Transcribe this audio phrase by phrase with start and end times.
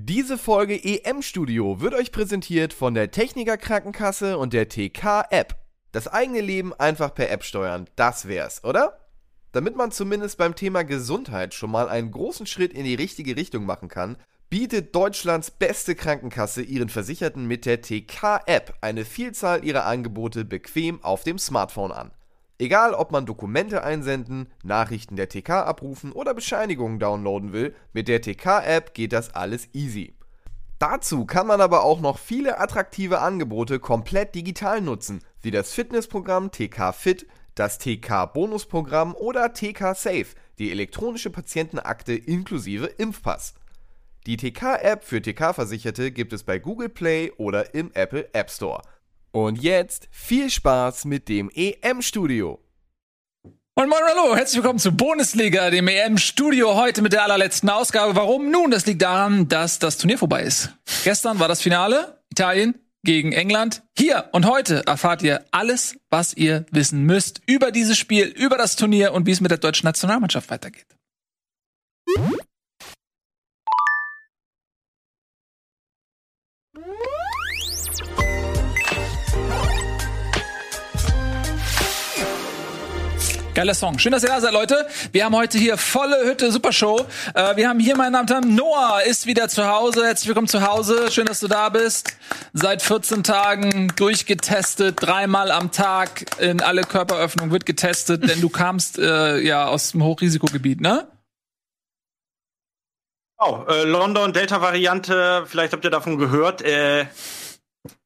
[0.00, 5.56] Diese Folge EM Studio wird euch präsentiert von der Techniker Krankenkasse und der TK App.
[5.90, 9.00] Das eigene Leben einfach per App steuern, das wär's, oder?
[9.50, 13.66] Damit man zumindest beim Thema Gesundheit schon mal einen großen Schritt in die richtige Richtung
[13.66, 14.16] machen kann,
[14.48, 21.02] bietet Deutschlands beste Krankenkasse ihren Versicherten mit der TK App eine Vielzahl ihrer Angebote bequem
[21.02, 22.12] auf dem Smartphone an.
[22.60, 28.20] Egal, ob man Dokumente einsenden, Nachrichten der TK abrufen oder Bescheinigungen downloaden will, mit der
[28.20, 30.14] TK-App geht das alles easy.
[30.80, 36.50] Dazu kann man aber auch noch viele attraktive Angebote komplett digital nutzen, wie das Fitnessprogramm
[36.50, 40.26] TK Fit, das TK Bonusprogramm oder TK Safe,
[40.58, 43.54] die elektronische Patientenakte inklusive Impfpass.
[44.26, 48.82] Die TK-App für TK-Versicherte gibt es bei Google Play oder im Apple App Store.
[49.30, 52.60] Und jetzt viel Spaß mit dem EM-Studio.
[53.74, 58.16] Und moin, hallo, herzlich willkommen zu Bundesliga, dem EM-Studio, heute mit der allerletzten Ausgabe.
[58.16, 58.50] Warum?
[58.50, 60.72] Nun, das liegt daran, dass das Turnier vorbei ist.
[61.04, 63.82] Gestern war das Finale, Italien gegen England.
[63.96, 68.76] Hier und heute erfahrt ihr alles, was ihr wissen müsst über dieses Spiel, über das
[68.76, 70.86] Turnier und wie es mit der deutschen Nationalmannschaft weitergeht.
[83.58, 83.98] Geiler Song.
[83.98, 84.86] Schön, dass ihr da seid, Leute.
[85.10, 87.04] Wir haben heute hier volle Hütte, super Show.
[87.34, 90.06] Äh, wir haben hier, meine Damen Noah ist wieder zu Hause.
[90.06, 91.10] Herzlich willkommen zu Hause.
[91.10, 92.16] Schön, dass du da bist.
[92.52, 98.96] Seit 14 Tagen durchgetestet, dreimal am Tag in alle Körperöffnungen wird getestet, denn du kamst
[98.96, 101.08] äh, ja aus dem Hochrisikogebiet, ne?
[103.40, 105.46] Oh, äh, London Delta-Variante.
[105.48, 106.62] Vielleicht habt ihr davon gehört.
[106.62, 107.06] Äh,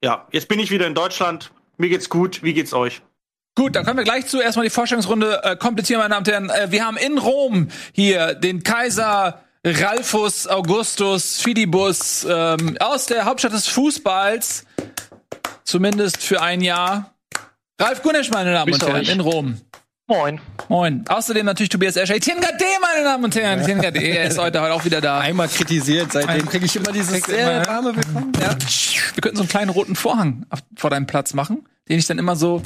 [0.02, 1.52] ja, jetzt bin ich wieder in Deutschland.
[1.76, 2.42] Mir geht's gut.
[2.42, 3.02] Wie geht's euch?
[3.54, 4.40] Gut, dann kommen wir gleich zu.
[4.40, 6.50] Erstmal die Vorstellungsrunde äh, komplizieren, meine Damen und Herren.
[6.50, 13.52] Äh, wir haben in Rom hier den Kaiser Ralphus Augustus Fidibus ähm, aus der Hauptstadt
[13.52, 14.64] des Fußballs.
[15.64, 17.14] Zumindest für ein Jahr.
[17.78, 19.60] Ralf Gunesch, meine Damen und Herren, in Rom.
[20.06, 20.40] Moin.
[20.68, 21.04] Moin.
[21.06, 22.16] Außerdem natürlich Tobias Escher.
[22.16, 23.60] Etienne Gade, meine Damen und Herren.
[23.60, 25.20] Etienne Gade, er ist heute, heute auch wieder da.
[25.20, 28.32] Einmal kritisiert, seitdem kriege ich immer dieses sehr warme Willkommen.
[28.40, 28.56] Ja.
[29.14, 32.18] Wir könnten so einen kleinen roten Vorhang auf, vor deinem Platz machen, den ich dann
[32.18, 32.62] immer so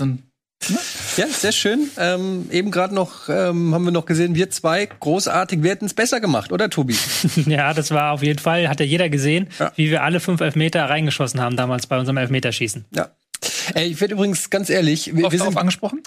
[0.00, 0.22] ein,
[0.68, 0.78] ne?
[1.16, 1.90] Ja, sehr schön.
[1.98, 5.62] Ähm, eben gerade noch ähm, haben wir noch gesehen, wir zwei großartig.
[5.62, 6.96] Wir hätten es besser gemacht, oder Tobi?
[7.46, 9.72] ja, das war auf jeden Fall, hat ja jeder gesehen, ja.
[9.76, 12.84] wie wir alle fünf Elfmeter reingeschossen haben damals bei unserem Elfmeterschießen.
[12.94, 13.10] Ja.
[13.74, 16.02] Ey, ich werde übrigens ganz ehrlich, wir, wir sind angesprochen.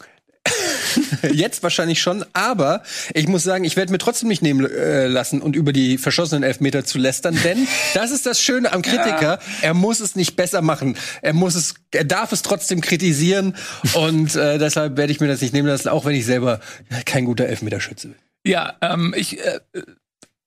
[1.31, 2.83] Jetzt wahrscheinlich schon, aber
[3.13, 6.43] ich muss sagen, ich werde mir trotzdem nicht nehmen äh, lassen und über die verschossenen
[6.43, 9.21] Elfmeter zu lästern, denn das ist das Schöne am Kritiker.
[9.21, 9.39] Ja.
[9.61, 10.97] Er muss es nicht besser machen.
[11.21, 13.55] Er muss es, er darf es trotzdem kritisieren
[13.93, 16.59] und äh, deshalb werde ich mir das nicht nehmen lassen, auch wenn ich selber
[17.05, 18.17] kein guter Elfmeterschütze bin.
[18.45, 19.59] Ja, ähm, ich äh,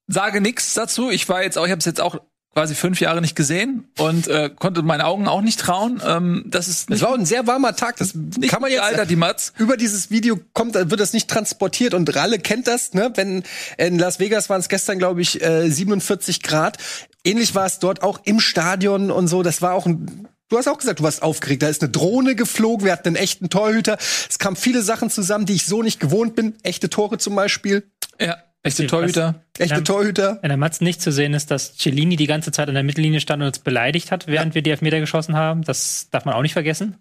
[0.06, 1.10] sage nichts dazu.
[1.10, 2.20] Ich war jetzt auch, ich habe es jetzt auch
[2.58, 6.02] quasi fünf Jahre nicht gesehen und äh, konnte meinen Augen auch nicht trauen.
[6.04, 7.98] Ähm, das ist es war ein sehr warmer Tag.
[7.98, 9.52] Das nicht kann man jetzt Alter, die Mats.
[9.58, 12.94] über dieses Video kommt, wird das nicht transportiert und Ralle kennt das.
[12.94, 13.12] Ne?
[13.14, 13.44] Wenn
[13.76, 16.78] in Las Vegas waren es gestern glaube ich äh, 47 Grad.
[17.22, 19.44] Ähnlich war es dort auch im Stadion und so.
[19.44, 21.62] Das war auch ein Du hast auch gesagt, du warst aufgeregt.
[21.62, 23.98] Da ist eine Drohne geflogen, wir hatten einen echten Torhüter.
[24.28, 26.56] Es kamen viele Sachen zusammen, die ich so nicht gewohnt bin.
[26.64, 27.88] Echte Tore zum Beispiel.
[28.18, 29.44] Ja, echte Torhüter.
[29.60, 30.38] Echte der, Torhüter.
[30.42, 33.20] In der Matz nicht zu sehen ist, dass Cellini die ganze Zeit an der Mittellinie
[33.20, 34.54] stand und uns beleidigt hat, während ja.
[34.56, 35.62] wir die Elfmeter geschossen haben.
[35.62, 36.96] Das darf man auch nicht vergessen.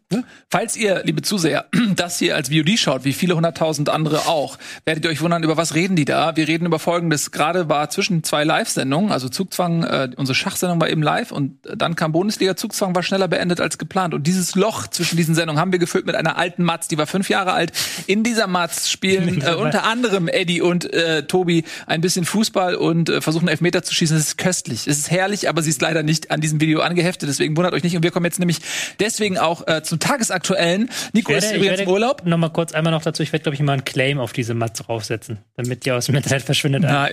[0.49, 1.65] Falls ihr, liebe Zuseher,
[1.95, 5.57] das hier als VOD schaut, wie viele hunderttausend andere auch, werdet ihr euch wundern, über
[5.57, 6.35] was reden die da?
[6.35, 7.31] Wir reden über Folgendes.
[7.31, 11.95] Gerade war zwischen zwei Live-Sendungen, also Zugzwang, äh, unsere Schachsendung war eben live und dann
[11.95, 12.55] kam Bundesliga.
[12.55, 14.13] Zugzwang war schneller beendet als geplant.
[14.13, 17.07] Und dieses Loch zwischen diesen Sendungen haben wir gefüllt mit einer alten Matz, die war
[17.07, 17.71] fünf Jahre alt.
[18.07, 23.09] In dieser Matz spielen äh, unter anderem Eddie und äh, Tobi ein bisschen Fußball und
[23.09, 24.17] äh, versuchen Elfmeter zu schießen.
[24.17, 24.87] Das ist köstlich.
[24.87, 27.29] Es ist herrlich, aber sie ist leider nicht an diesem Video angeheftet.
[27.29, 27.95] Deswegen wundert euch nicht.
[27.95, 28.59] Und wir kommen jetzt nämlich
[28.99, 30.89] deswegen auch äh, zum tagesaktuellen.
[31.13, 32.25] Nico werde, ist übrigens im Urlaub.
[32.25, 33.23] Noch mal kurz einmal noch dazu.
[33.23, 36.15] Ich werde glaube ich mal einen Claim auf diese Matz draufsetzen, damit die aus dem
[36.15, 36.83] Internet verschwindet.
[36.83, 37.09] Na,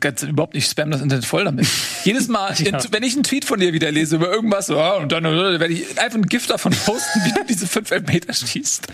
[0.00, 1.66] ganz, überhaupt nicht spam das Internet voll damit.
[2.04, 2.78] Jedes Mal, ja.
[2.90, 5.72] wenn ich einen Tweet von dir wieder lese über irgendwas, oh, und dann äh, werde
[5.72, 8.86] ich einfach ein Gift davon posten, wie du diese fünf Elfmeter schießt.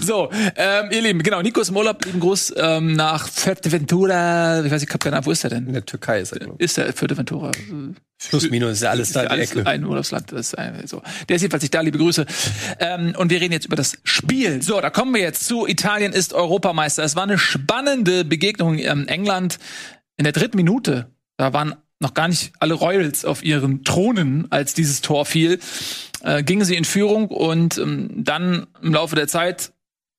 [0.00, 1.42] So, ähm, ihr Lieben, genau.
[1.42, 2.04] Nico ist im Urlaub.
[2.04, 4.64] Lieben Gruß ähm, nach Fuerteventura.
[4.64, 5.66] Ich weiß, ich habe keine Ahnung, wo ist er denn?
[5.66, 6.48] In der Türkei ist er.
[6.58, 7.50] Ist er Fuerteventura?
[8.28, 9.66] Plus minus ist ja alles da in der Ecke.
[9.66, 10.30] Ein Urlaubsland.
[10.32, 11.02] Das ist ein, so.
[11.28, 12.26] Der ist jedenfalls nicht da, liebe Grüße.
[12.78, 14.62] Ähm, und wir reden jetzt über das Spiel.
[14.62, 15.66] So, da kommen wir jetzt zu.
[15.66, 17.02] Italien ist Europameister.
[17.02, 18.78] Es war eine spannende Begegnung.
[18.78, 19.58] Ähm, England
[20.16, 21.06] in der dritten Minute.
[21.36, 25.58] Da waren noch gar nicht alle Royals auf ihren Thronen, als dieses Tor fiel.
[26.22, 29.71] Äh, gingen sie in Führung und ähm, dann im Laufe der Zeit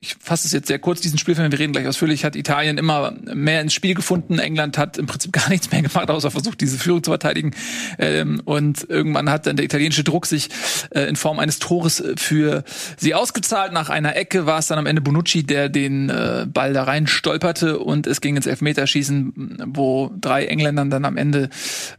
[0.04, 3.14] ich fasse es jetzt sehr kurz, diesen Spielfilm, wir reden gleich ausführlich, hat Italien immer
[3.34, 4.38] mehr ins Spiel gefunden.
[4.38, 7.52] England hat im Prinzip gar nichts mehr gemacht, außer versucht, diese Führung zu verteidigen.
[7.98, 10.50] Ähm, und irgendwann hat dann der italienische Druck sich
[10.90, 12.66] äh, in Form eines Tores für
[12.98, 13.72] sie ausgezahlt.
[13.72, 17.08] Nach einer Ecke war es dann am Ende Bonucci, der den äh, Ball da rein
[17.08, 21.50] stolperte und es ging ins Elfmeterschießen, wo drei Engländern dann am Ende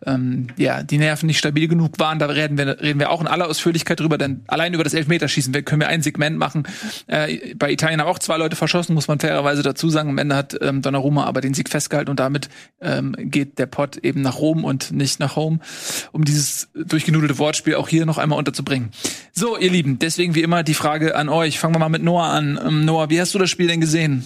[0.05, 2.19] ähm, ja die Nerven nicht stabil genug waren.
[2.19, 5.55] Da reden wir, reden wir auch in aller Ausführlichkeit drüber, denn allein über das Elfmeterschießen
[5.65, 6.65] können wir ein Segment machen.
[7.07, 10.11] Äh, bei Italien haben auch zwei Leute verschossen, muss man fairerweise dazu sagen.
[10.11, 12.49] Am Ende hat ähm, Donnarumma aber den Sieg festgehalten und damit
[12.81, 15.61] ähm, geht der Pot eben nach Rom und nicht nach Home,
[16.13, 18.91] um dieses durchgenudelte Wortspiel auch hier noch einmal unterzubringen.
[19.33, 21.59] So, ihr Lieben, deswegen wie immer die Frage an euch.
[21.59, 22.59] Fangen wir mal mit Noah an.
[22.65, 24.25] Ähm, Noah, wie hast du das Spiel denn gesehen?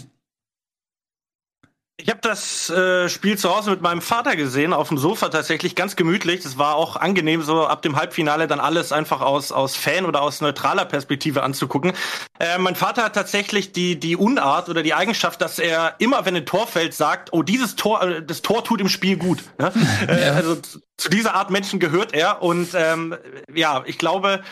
[2.01, 5.75] Ich habe das äh, Spiel zu Hause mit meinem Vater gesehen, auf dem Sofa tatsächlich,
[5.75, 6.45] ganz gemütlich.
[6.45, 10.23] Das war auch angenehm, so ab dem Halbfinale dann alles einfach aus, aus Fan- oder
[10.23, 11.93] aus neutraler Perspektive anzugucken.
[12.39, 16.37] Äh, mein Vater hat tatsächlich die, die Unart oder die Eigenschaft, dass er immer, wenn
[16.37, 19.43] ein Tor fällt, sagt, oh, dieses Tor, äh, das Tor tut im Spiel gut.
[19.59, 19.73] Ne?
[20.09, 20.33] Äh, ja.
[20.35, 20.57] Also
[20.97, 22.43] zu dieser Art Menschen gehört er.
[22.43, 23.17] Und ähm,
[23.53, 24.43] ja, ich glaube,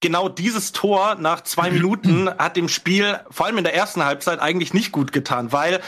[0.00, 4.40] genau dieses Tor nach zwei Minuten hat dem Spiel, vor allem in der ersten Halbzeit,
[4.40, 5.80] eigentlich nicht gut getan, weil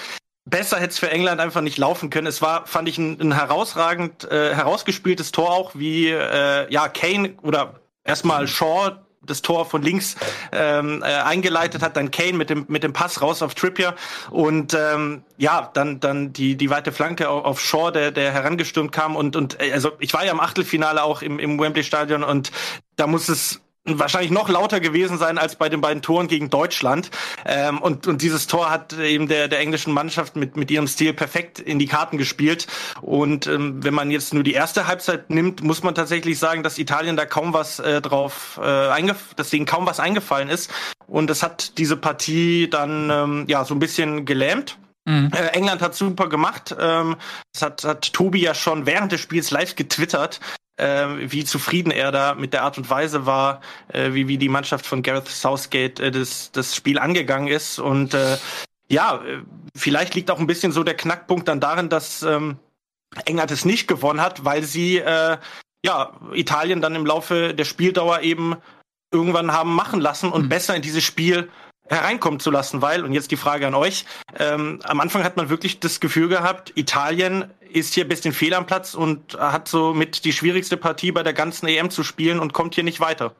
[0.50, 2.26] besser hätte es für England einfach nicht laufen können.
[2.26, 7.34] Es war, fand ich, ein, ein herausragend äh, herausgespieltes Tor auch, wie äh, ja Kane
[7.42, 10.16] oder erstmal Shaw das Tor von links
[10.52, 13.94] ähm, äh, eingeleitet hat, dann Kane mit dem mit dem Pass raus auf Trippier
[14.30, 18.92] und ähm, ja, dann dann die die weite Flanke auf, auf Shaw, der der herangestürmt
[18.92, 22.24] kam und und äh, also ich war ja im Achtelfinale auch im im Wembley Stadion
[22.24, 22.50] und
[22.96, 23.60] da muss es
[23.96, 27.10] wahrscheinlich noch lauter gewesen sein als bei den beiden Toren gegen Deutschland.
[27.46, 31.12] Ähm, und, und dieses Tor hat eben der, der englischen Mannschaft mit, mit ihrem Stil
[31.12, 32.66] perfekt in die Karten gespielt.
[33.00, 36.78] Und ähm, wenn man jetzt nur die erste Halbzeit nimmt, muss man tatsächlich sagen, dass
[36.78, 40.70] Italien da kaum was äh, drauf, äh, dass denen kaum was eingefallen ist.
[41.06, 44.78] Und es hat diese Partie dann ähm, ja so ein bisschen gelähmt.
[45.08, 45.30] Mhm.
[45.34, 46.76] Äh, England hat super gemacht.
[46.78, 47.16] Ähm,
[47.52, 50.40] das hat, hat Tobi ja schon während des Spiels live getwittert,
[50.78, 54.86] wie zufrieden er da mit der Art und Weise war, äh, wie, wie die Mannschaft
[54.86, 57.78] von Gareth Southgate äh, das, das Spiel angegangen ist.
[57.78, 58.38] Und äh,
[58.88, 59.42] ja, äh,
[59.76, 62.58] vielleicht liegt auch ein bisschen so der Knackpunkt dann darin, dass ähm,
[63.24, 65.36] England es nicht gewonnen hat, weil sie äh,
[65.84, 68.56] ja Italien dann im Laufe der Spieldauer eben
[69.12, 70.48] irgendwann haben machen lassen und mhm.
[70.48, 71.50] besser in dieses Spiel
[71.88, 74.04] hereinkommen zu lassen, weil, und jetzt die Frage an euch,
[74.38, 78.54] ähm, am Anfang hat man wirklich das Gefühl gehabt, Italien ist hier ein bisschen fehl
[78.54, 82.38] am Platz und hat so mit die schwierigste Partie bei der ganzen EM zu spielen
[82.38, 83.34] und kommt hier nicht weiter.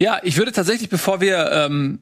[0.00, 2.00] Ja, ich würde tatsächlich, bevor wir ähm,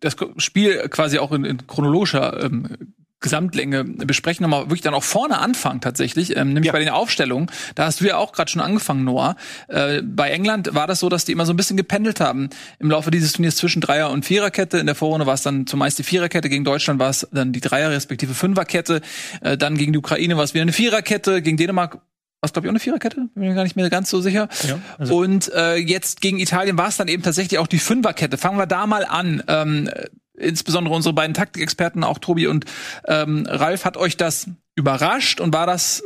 [0.00, 2.94] das Spiel quasi auch in, in chronologischer ähm,
[3.24, 6.72] Gesamtlänge besprechen, nochmal wirklich dann auch vorne anfangen tatsächlich, ähm, nämlich ja.
[6.72, 7.50] bei den Aufstellungen.
[7.74, 9.34] Da hast du ja auch gerade schon angefangen, Noah.
[9.68, 12.90] Äh, bei England war das so, dass die immer so ein bisschen gependelt haben im
[12.90, 14.76] Laufe dieses Turniers zwischen Dreier- und Viererkette.
[14.76, 17.60] In der Vorrunde war es dann zumeist die Viererkette, gegen Deutschland war es dann die
[17.60, 19.00] Dreier- respektive Fünferkette.
[19.40, 22.00] Äh, dann gegen die Ukraine war es wieder eine Viererkette, gegen Dänemark war
[22.42, 23.16] es, glaube ich, auch eine Viererkette?
[23.34, 24.50] Bin mir gar nicht mehr ganz so sicher.
[24.68, 28.36] Ja, also und äh, jetzt gegen Italien war es dann eben tatsächlich auch die Fünferkette.
[28.36, 29.42] Fangen wir da mal an.
[29.48, 29.88] Ähm,
[30.36, 32.64] insbesondere unsere beiden Taktikexperten, auch Tobi und
[33.06, 36.02] ähm, Ralf, hat euch das überrascht und war das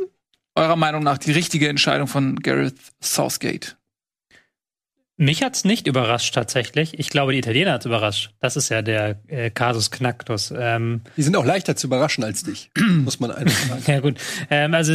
[0.55, 3.77] eurer Meinung nach die richtige Entscheidung von Gareth Southgate?
[5.21, 6.97] Mich hat's nicht überrascht tatsächlich.
[6.97, 8.31] Ich glaube, die Italiener hat's überrascht.
[8.39, 10.53] Das ist ja der äh, Casus Knacktus.
[10.57, 12.71] Ähm, die sind auch leichter zu überraschen als dich,
[13.03, 13.83] muss man einfach sagen.
[13.85, 14.15] ja gut.
[14.49, 14.93] Ähm, also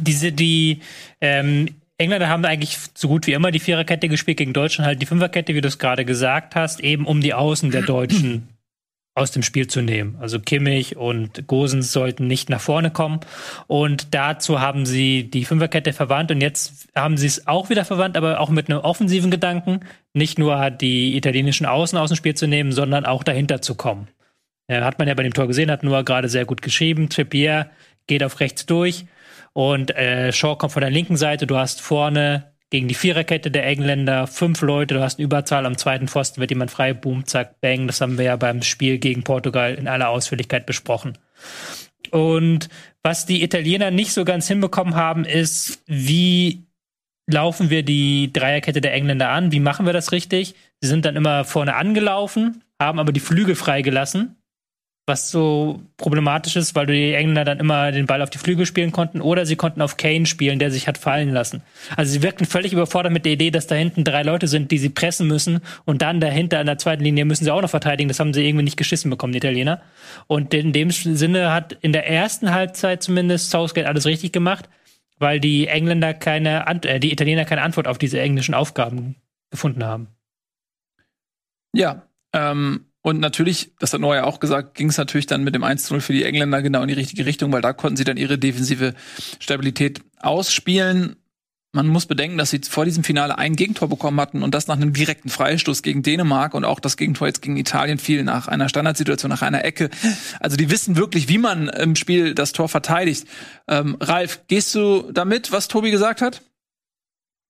[0.00, 0.80] diese die
[1.20, 1.68] ähm,
[1.98, 5.54] Engländer haben eigentlich so gut wie immer die Viererkette gespielt, gegen Deutschland halt die Fünferkette,
[5.54, 8.48] wie du es gerade gesagt hast, eben um die Außen der Deutschen
[9.14, 10.16] aus dem Spiel zu nehmen.
[10.20, 13.20] Also Kimmich und Gosens sollten nicht nach vorne kommen.
[13.66, 18.16] Und dazu haben sie die Fünferkette verwandt und jetzt haben sie es auch wieder verwandt,
[18.16, 19.80] aber auch mit einem offensiven Gedanken,
[20.14, 24.08] nicht nur die italienischen Außen aus dem Spiel zu nehmen, sondern auch dahinter zu kommen.
[24.68, 27.10] Ja, hat man ja bei dem Tor gesehen, hat nur gerade sehr gut geschrieben.
[27.10, 27.70] Trippier
[28.06, 29.04] geht auf rechts durch
[29.52, 31.46] und äh, Shaw kommt von der linken Seite.
[31.46, 35.76] Du hast vorne gegen die Viererkette der Engländer fünf Leute, du hast eine Überzahl am
[35.76, 37.86] zweiten Pfosten, wird jemand frei, boom, zack, bang.
[37.86, 41.18] Das haben wir ja beim Spiel gegen Portugal in aller Ausführlichkeit besprochen.
[42.10, 42.70] Und
[43.02, 46.66] was die Italiener nicht so ganz hinbekommen haben, ist, wie
[47.26, 49.52] laufen wir die Dreierkette der Engländer an?
[49.52, 50.54] Wie machen wir das richtig?
[50.80, 54.41] Sie sind dann immer vorne angelaufen, haben aber die Flügel freigelassen
[55.04, 58.92] was so problematisch ist, weil die Engländer dann immer den Ball auf die Flügel spielen
[58.92, 61.62] konnten oder sie konnten auf Kane spielen, der sich hat fallen lassen.
[61.96, 64.78] Also sie wirkten völlig überfordert mit der Idee, dass da hinten drei Leute sind, die
[64.78, 68.06] sie pressen müssen und dann dahinter an der zweiten Linie müssen sie auch noch verteidigen.
[68.06, 69.82] Das haben sie irgendwie nicht geschissen bekommen, die Italiener.
[70.28, 74.68] Und in dem Sinne hat in der ersten Halbzeit zumindest Southgate alles richtig gemacht,
[75.18, 79.16] weil die Engländer keine, äh, die Italiener keine Antwort auf diese englischen Aufgaben
[79.50, 80.06] gefunden haben.
[81.74, 85.54] Ja, ähm, Und natürlich, das hat Noah ja auch gesagt, ging es natürlich dann mit
[85.56, 88.16] dem 1-0 für die Engländer genau in die richtige Richtung, weil da konnten sie dann
[88.16, 88.94] ihre defensive
[89.40, 91.16] Stabilität ausspielen.
[91.74, 94.76] Man muss bedenken, dass sie vor diesem Finale ein Gegentor bekommen hatten und das nach
[94.76, 98.68] einem direkten Freistoß gegen Dänemark und auch das Gegentor jetzt gegen Italien fiel nach einer
[98.68, 99.90] Standardsituation, nach einer Ecke.
[100.38, 103.26] Also die wissen wirklich, wie man im Spiel das Tor verteidigt.
[103.66, 106.42] Ähm, Ralf, gehst du damit, was Tobi gesagt hat?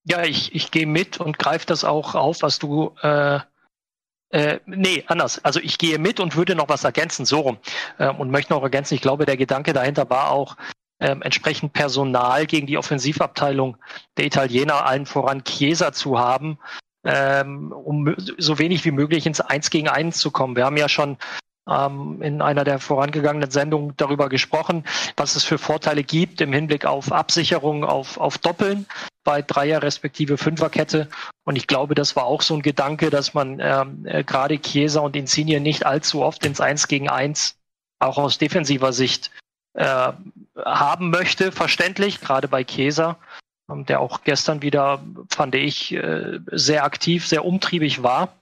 [0.05, 3.41] Ja, ich, ich gehe mit und greife das auch auf, was du äh,
[4.33, 5.45] äh, nee, anders.
[5.45, 7.59] Also ich gehe mit und würde noch was ergänzen, so rum.
[7.99, 10.57] Ähm, und möchte noch ergänzen, ich glaube, der Gedanke dahinter war auch,
[11.01, 13.77] ähm, entsprechend Personal gegen die Offensivabteilung
[14.17, 16.59] der Italiener, allen voran Chiesa zu haben,
[17.05, 20.57] ähm, um so wenig wie möglich ins Eins gegen Eins zu kommen.
[20.57, 21.19] Wir haben ja schon
[21.65, 24.85] in einer der vorangegangenen Sendungen darüber gesprochen,
[25.17, 28.87] was es für Vorteile gibt im Hinblick auf Absicherung, auf, auf Doppeln
[29.23, 31.09] bei Dreier respektive Fünferkette.
[31.45, 35.01] Und ich glaube, das war auch so ein Gedanke, dass man ähm, äh, gerade Chiesa
[35.01, 37.57] und Insigne nicht allzu oft ins Eins gegen Eins
[38.01, 39.31] auch aus defensiver Sicht
[39.75, 40.13] äh,
[40.57, 43.19] haben möchte, verständlich, gerade bei Käser,
[43.71, 48.35] ähm, der auch gestern wieder, fand ich, äh, sehr aktiv, sehr umtriebig war.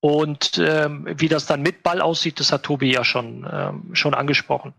[0.00, 4.14] Und ähm, wie das dann mit Ball aussieht, das hat Tobi ja schon, ähm, schon
[4.14, 4.74] angesprochen.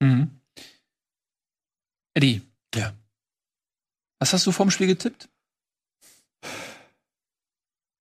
[0.00, 0.40] Mhm.
[2.14, 2.42] Eddie.
[2.74, 2.94] Ja.
[4.18, 5.28] Was hast du vorm Spiel getippt?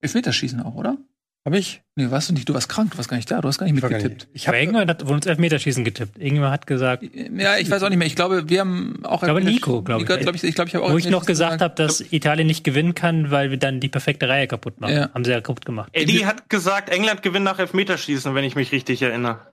[0.01, 0.97] Elfmeterschießen auch, oder?
[1.45, 1.83] Hab ich?
[1.95, 2.49] Nee, warst du nicht.
[2.49, 4.27] Du warst krank, du warst gar nicht da, du hast gar nicht mitgetippt.
[4.33, 6.17] Ich habe irgendwann hat, wurde uns Elfmeterschießen getippt.
[6.17, 7.03] Irgendjemand hat gesagt.
[7.03, 8.07] Ja, ich weiß auch nicht mehr.
[8.07, 9.21] Ich glaube, wir haben auch.
[9.21, 10.07] Ich glaube, Nico, glaube ich.
[10.07, 10.91] Glaub ich, ich, glaub, ich habe auch.
[10.91, 14.27] Wo ich noch gesagt habe, dass Italien nicht gewinnen kann, weil wir dann die perfekte
[14.27, 14.95] Reihe kaputt machen.
[14.95, 15.13] Ja.
[15.13, 15.89] Haben sie ja kaputt gemacht.
[15.93, 19.51] Eddie hat gesagt, England gewinnt nach Elfmeterschießen, wenn ich mich richtig erinnere.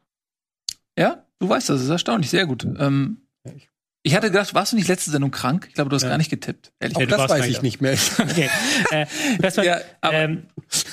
[0.98, 2.66] Ja, du weißt das, das ist erstaunlich, sehr gut.
[2.78, 3.18] Ähm,
[3.54, 3.68] ich
[4.10, 5.66] hatte gedacht, warst du nicht letzte Sendung krank?
[5.68, 6.08] Ich glaube, du hast ja.
[6.08, 6.72] gar nicht getippt.
[6.80, 6.96] Ehrlich.
[6.96, 7.92] Auch das weiß ich nicht mehr.
[8.18, 8.50] okay.
[8.90, 9.06] äh,
[9.38, 10.42] das war, ja, aber, ähm,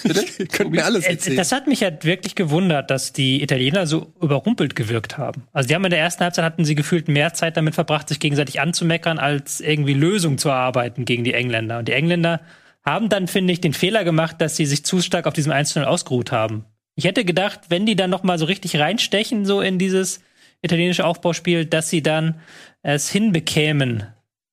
[0.03, 0.45] bitte?
[0.51, 1.37] Könnt mir alles äh, erzählen.
[1.37, 5.47] Das hat mich ja wirklich gewundert, dass die Italiener so überrumpelt gewirkt haben.
[5.53, 8.19] Also die haben in der ersten Halbzeit hatten sie gefühlt mehr Zeit damit verbracht, sich
[8.19, 11.79] gegenseitig anzumeckern, als irgendwie Lösungen zu erarbeiten gegen die Engländer.
[11.79, 12.41] Und die Engländer
[12.85, 15.77] haben dann, finde ich, den Fehler gemacht, dass sie sich zu stark auf diesem 1
[15.77, 16.65] ausgeruht haben.
[16.95, 20.21] Ich hätte gedacht, wenn die dann noch mal so richtig reinstechen, so in dieses
[20.61, 22.35] italienische Aufbauspiel, dass sie dann
[22.81, 24.07] es hinbekämen,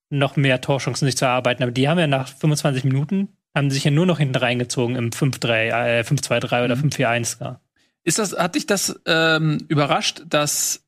[0.09, 1.63] noch mehr Torchancen sich zu erarbeiten.
[1.63, 5.11] Aber die haben ja nach 25 Minuten, haben sich ja nur noch hinten reingezogen im
[5.11, 6.89] 5-3, äh, 5-2-3 oder mhm.
[6.89, 7.57] 5-4-1.
[8.03, 10.85] Ist das, hat dich das ähm, überrascht, dass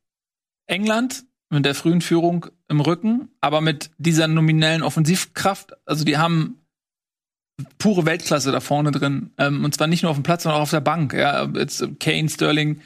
[0.66, 6.60] England mit der frühen Führung im Rücken, aber mit dieser nominellen Offensivkraft, also die haben
[7.78, 9.32] pure Weltklasse da vorne drin.
[9.36, 11.12] Ähm, und zwar nicht nur auf dem Platz, sondern auch auf der Bank.
[11.12, 12.80] Ja, jetzt Kane, Sterling,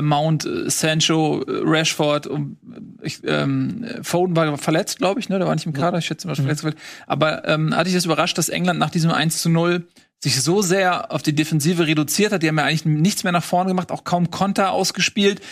[0.00, 2.56] Mount, äh, Sancho, äh, Rashford und
[3.02, 5.38] ich, ähm, Foden war verletzt, glaube ich, ne?
[5.38, 6.46] Der war nicht im Kader, ich schätze mal mhm.
[6.46, 6.66] verletzt.
[7.06, 9.86] Aber ähm, hatte ich das überrascht, dass England nach diesem 1 zu 0
[10.22, 12.42] sich so sehr auf die Defensive reduziert hat.
[12.42, 15.42] Die haben ja eigentlich nichts mehr nach vorne gemacht, auch kaum Konter ausgespielt.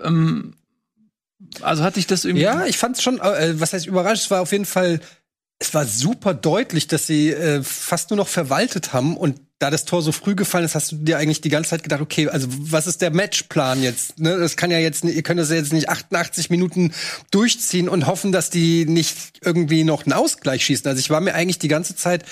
[0.00, 0.54] Ähm,
[1.60, 2.44] also hatte ich das irgendwie.
[2.44, 5.00] Ja, ich fand es schon, äh, was heißt überrascht, es war auf jeden Fall
[5.58, 9.84] es war super deutlich, dass sie äh, fast nur noch verwaltet haben und da das
[9.84, 12.48] Tor so früh gefallen ist, hast du dir eigentlich die ganze Zeit gedacht, okay, also
[12.50, 14.18] was ist der Matchplan jetzt?
[14.18, 14.36] Ne?
[14.36, 16.92] Das kann ja jetzt, ihr könnt das ja jetzt nicht 88 Minuten
[17.30, 20.86] durchziehen und hoffen, dass die nicht irgendwie noch einen Ausgleich schießen.
[20.86, 22.24] Also ich war mir eigentlich die ganze Zeit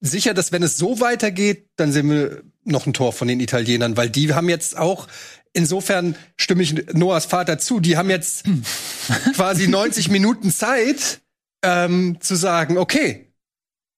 [0.00, 3.96] sicher, dass wenn es so weitergeht, dann sehen wir noch ein Tor von den Italienern,
[3.96, 5.06] weil die haben jetzt auch
[5.54, 8.44] insofern stimme ich Noahs Vater zu, die haben jetzt
[9.34, 11.20] quasi 90 Minuten Zeit
[11.64, 13.34] ähm, zu sagen, okay,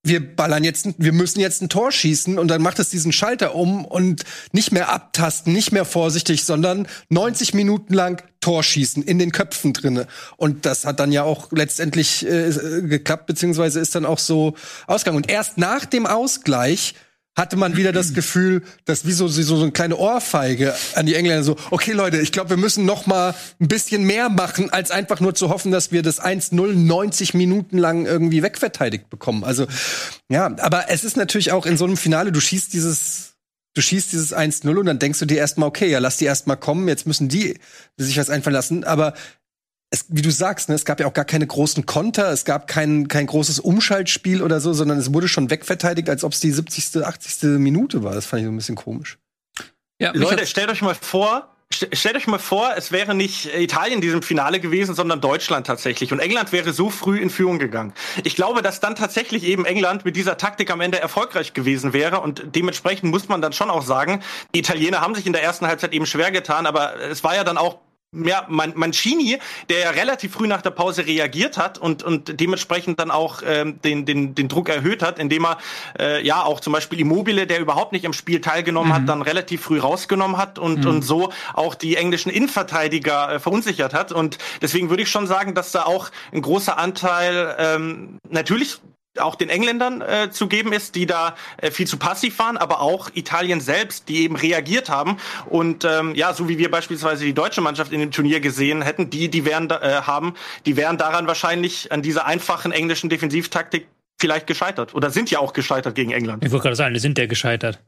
[0.06, 3.54] wir ballern jetzt, wir müssen jetzt ein Tor schießen und dann macht es diesen Schalter
[3.54, 9.18] um und nicht mehr abtasten, nicht mehr vorsichtig, sondern 90 Minuten lang Tor schießen in
[9.18, 10.06] den Köpfen drinne.
[10.36, 14.54] Und das hat dann ja auch letztendlich äh, geklappt, beziehungsweise ist dann auch so
[14.86, 15.16] ausgegangen.
[15.16, 16.94] Und erst nach dem Ausgleich
[17.36, 21.44] hatte man wieder das Gefühl, dass wie so, so, eine kleine Ohrfeige an die Engländer
[21.44, 25.20] so, okay Leute, ich glaube, wir müssen noch mal ein bisschen mehr machen, als einfach
[25.20, 29.44] nur zu hoffen, dass wir das 1-0 90 Minuten lang irgendwie wegverteidigt bekommen.
[29.44, 29.66] Also,
[30.30, 33.36] ja, aber es ist natürlich auch in so einem Finale, du schießt dieses
[33.74, 36.56] du schießt dieses 1-0 und dann denkst du dir erstmal, okay, ja, lass die erstmal
[36.56, 37.58] kommen, jetzt müssen die
[37.98, 38.84] sich was einfallen lassen.
[38.84, 39.12] Aber
[39.96, 42.66] es, wie du sagst, ne, es gab ja auch gar keine großen Konter, es gab
[42.66, 46.52] kein, kein großes Umschaltspiel oder so, sondern es wurde schon wegverteidigt, als ob es die
[46.52, 47.58] 70., 80.
[47.58, 48.14] Minute war.
[48.14, 49.18] Das fand ich so ein bisschen komisch.
[49.98, 54.00] Ja, Leute, stellt euch mal vor, stellt euch mal vor, es wäre nicht Italien in
[54.02, 56.12] diesem Finale gewesen, sondern Deutschland tatsächlich.
[56.12, 57.94] Und England wäre so früh in Führung gegangen.
[58.22, 62.20] Ich glaube, dass dann tatsächlich eben England mit dieser Taktik am Ende erfolgreich gewesen wäre.
[62.20, 64.22] Und dementsprechend muss man dann schon auch sagen,
[64.54, 67.42] die Italiener haben sich in der ersten Halbzeit eben schwer getan, aber es war ja
[67.42, 67.78] dann auch
[68.24, 73.00] ja, Man Mancini, der ja relativ früh nach der Pause reagiert hat und, und dementsprechend
[73.00, 75.58] dann auch ähm, den, den, den Druck erhöht hat, indem er
[75.98, 78.94] äh, ja auch zum Beispiel Immobile, der überhaupt nicht am Spiel teilgenommen mhm.
[78.94, 80.90] hat, dann relativ früh rausgenommen hat und, mhm.
[80.90, 84.12] und so auch die englischen Innenverteidiger äh, verunsichert hat.
[84.12, 88.78] Und deswegen würde ich schon sagen, dass da auch ein großer Anteil ähm, natürlich
[89.20, 92.80] auch den Engländern äh, zu geben ist, die da äh, viel zu passiv waren, aber
[92.80, 97.34] auch Italien selbst, die eben reagiert haben und ähm, ja, so wie wir beispielsweise die
[97.34, 101.26] deutsche Mannschaft in dem Turnier gesehen hätten, die die wären äh, haben, die wären daran
[101.26, 106.44] wahrscheinlich an dieser einfachen englischen Defensivtaktik vielleicht gescheitert oder sind ja auch gescheitert gegen England.
[106.44, 107.80] Ich wollte gerade sagen, die sind ja gescheitert.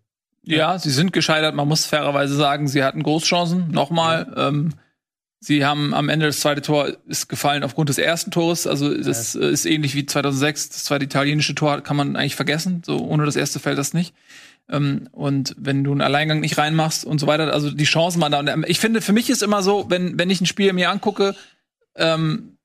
[0.43, 1.55] Ja, sie sind gescheitert.
[1.55, 3.71] Man muss fairerweise sagen, sie hatten Großchancen.
[3.71, 4.33] Nochmal.
[4.37, 4.75] Ähm,
[5.41, 8.67] Sie haben am Ende das zweite Tor ist gefallen aufgrund des ersten Tores.
[8.67, 9.49] Also das ja.
[9.49, 10.71] ist ähnlich wie 2006.
[10.71, 12.83] Das zweite italienische Tor kann man eigentlich vergessen.
[12.85, 14.15] So ohne das erste fällt das nicht.
[14.69, 18.33] Ähm, und wenn du einen Alleingang nicht reinmachst und so weiter, also die Chancen waren
[18.33, 18.41] da.
[18.41, 20.91] Und ähm, ich finde, für mich ist immer so, wenn wenn ich ein Spiel mir
[20.91, 21.37] angucke,
[21.95, 22.59] ähm,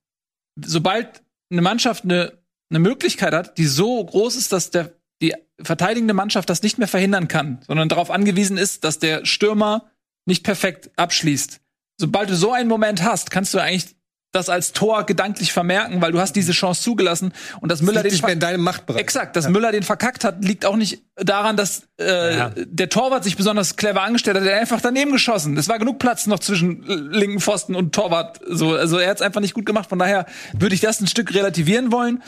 [0.60, 2.32] sobald eine Mannschaft eine
[2.70, 6.88] eine Möglichkeit hat, die so groß ist, dass der die verteidigende Mannschaft das nicht mehr
[6.88, 9.90] verhindern kann, sondern darauf angewiesen ist, dass der Stürmer
[10.26, 11.60] nicht perfekt abschließt
[11.96, 13.94] sobald du so einen Moment hast, kannst du eigentlich
[14.34, 18.12] das als Tor gedanklich vermerken, weil du hast diese Chance zugelassen und dass Müller den
[18.12, 19.00] nicht mehr in deinem Machtbereich.
[19.00, 19.50] Exakt, dass ja.
[19.50, 22.50] Müller den verkackt hat, liegt auch nicht daran, dass äh, ja.
[22.56, 25.56] der Torwart sich besonders clever angestellt hat, der einfach daneben geschossen.
[25.56, 26.82] Es war genug Platz noch zwischen
[27.12, 28.40] linken Pfosten und Torwart.
[28.48, 29.88] So, also er hat es einfach nicht gut gemacht.
[29.88, 32.22] Von daher würde ich das ein Stück relativieren wollen.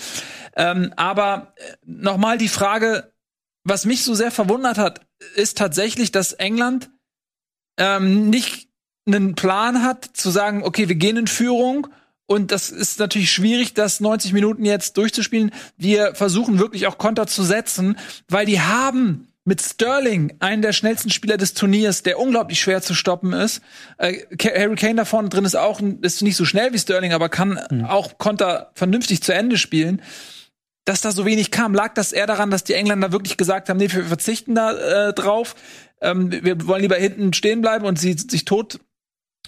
[0.54, 3.12] Ähm, aber äh, nochmal die Frage,
[3.64, 5.00] was mich so sehr verwundert hat,
[5.34, 6.88] ist tatsächlich, dass England
[7.78, 8.65] ähm, nicht
[9.06, 11.86] einen Plan hat, zu sagen, okay, wir gehen in Führung
[12.26, 15.52] und das ist natürlich schwierig, das 90 Minuten jetzt durchzuspielen.
[15.76, 17.96] Wir versuchen wirklich auch Konter zu setzen,
[18.28, 22.94] weil die haben mit Sterling einen der schnellsten Spieler des Turniers, der unglaublich schwer zu
[22.94, 23.62] stoppen ist.
[23.96, 27.28] Äh, Harry Kane da vorne drin ist auch ist nicht so schnell wie Sterling, aber
[27.28, 27.84] kann mhm.
[27.84, 30.02] auch Konter vernünftig zu Ende spielen.
[30.84, 33.76] Dass da so wenig kam, lag das eher daran, dass die Engländer wirklich gesagt haben,
[33.76, 35.54] nee, wir verzichten da äh, drauf.
[36.00, 38.80] Ähm, wir wollen lieber hinten stehen bleiben und sie sich tot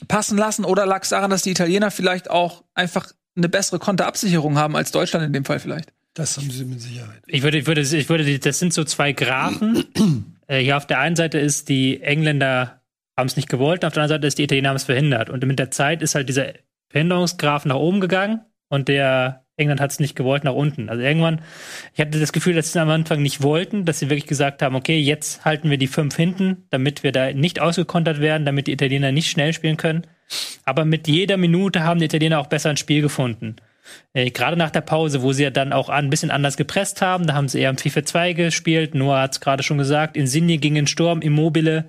[0.07, 0.65] passen lassen?
[0.65, 4.93] Oder lag es daran, dass die Italiener vielleicht auch einfach eine bessere Konterabsicherung haben als
[4.93, 5.93] Deutschland in dem Fall vielleicht?
[6.15, 7.23] Das haben sie mit Sicherheit.
[7.27, 9.85] Ich würde, ich würde, ich würde, das sind so zwei Graphen.
[10.47, 12.83] äh, hier auf der einen Seite ist die Engländer
[13.17, 15.29] haben es nicht gewollt, auf der anderen Seite ist die Italiener haben es verhindert.
[15.29, 16.53] Und mit der Zeit ist halt dieser
[16.91, 20.89] Verhinderungsgraph nach oben gegangen und der England hat es nicht gewollt nach unten.
[20.89, 21.41] Also irgendwann,
[21.93, 24.75] ich hatte das Gefühl, dass sie am Anfang nicht wollten, dass sie wirklich gesagt haben,
[24.75, 28.73] okay, jetzt halten wir die fünf hinten, damit wir da nicht ausgekontert werden, damit die
[28.73, 30.07] Italiener nicht schnell spielen können.
[30.65, 33.57] Aber mit jeder Minute haben die Italiener auch besser ein Spiel gefunden.
[34.13, 37.27] Äh, Gerade nach der Pause, wo sie ja dann auch ein bisschen anders gepresst haben,
[37.27, 38.95] da haben sie eher im 4-4-2 gespielt.
[38.95, 41.87] Noah hat es gerade schon gesagt, Insigne ging in Sturm, Immobile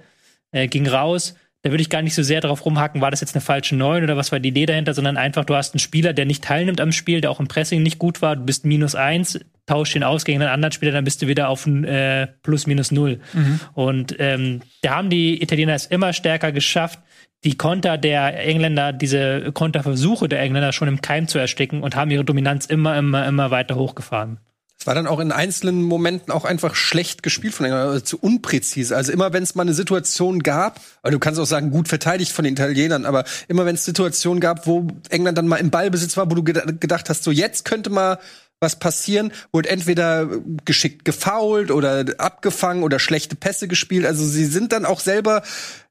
[0.51, 3.35] äh, ging raus da würde ich gar nicht so sehr darauf rumhacken, war das jetzt
[3.35, 6.13] eine falsche Neun oder was war die Idee dahinter, sondern einfach, du hast einen Spieler,
[6.13, 8.95] der nicht teilnimmt am Spiel, der auch im Pressing nicht gut war, du bist minus
[8.95, 12.27] eins, tausch ihn aus gegen einen anderen Spieler, dann bist du wieder auf ein äh,
[12.43, 13.19] plus minus null.
[13.33, 13.59] Mhm.
[13.73, 16.99] Und ähm, da haben die Italiener es immer stärker geschafft,
[17.43, 22.11] die Konter der Engländer, diese Konterversuche der Engländer schon im Keim zu ersticken und haben
[22.11, 24.39] ihre Dominanz immer, immer, immer weiter hochgefahren.
[24.81, 28.17] Es war dann auch in einzelnen Momenten auch einfach schlecht gespielt von England, also zu
[28.17, 28.95] unpräzise.
[28.95, 32.31] Also immer wenn es mal eine Situation gab, weil du kannst auch sagen, gut verteidigt
[32.31, 36.15] von den Italienern, aber immer wenn es Situationen gab, wo England dann mal im Ballbesitz
[36.15, 38.19] war, wo du gedacht hast, so jetzt könnte mal
[38.61, 40.29] was passieren, wurde entweder
[40.63, 44.05] geschickt gefault oder abgefangen oder schlechte Pässe gespielt.
[44.05, 45.43] Also sie sind dann auch selber,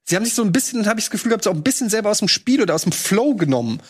[0.03, 2.09] sie haben sich so ein bisschen, habe ich das Gefühl gehabt, so ein bisschen selber
[2.09, 3.81] aus dem Spiel oder aus dem Flow genommen.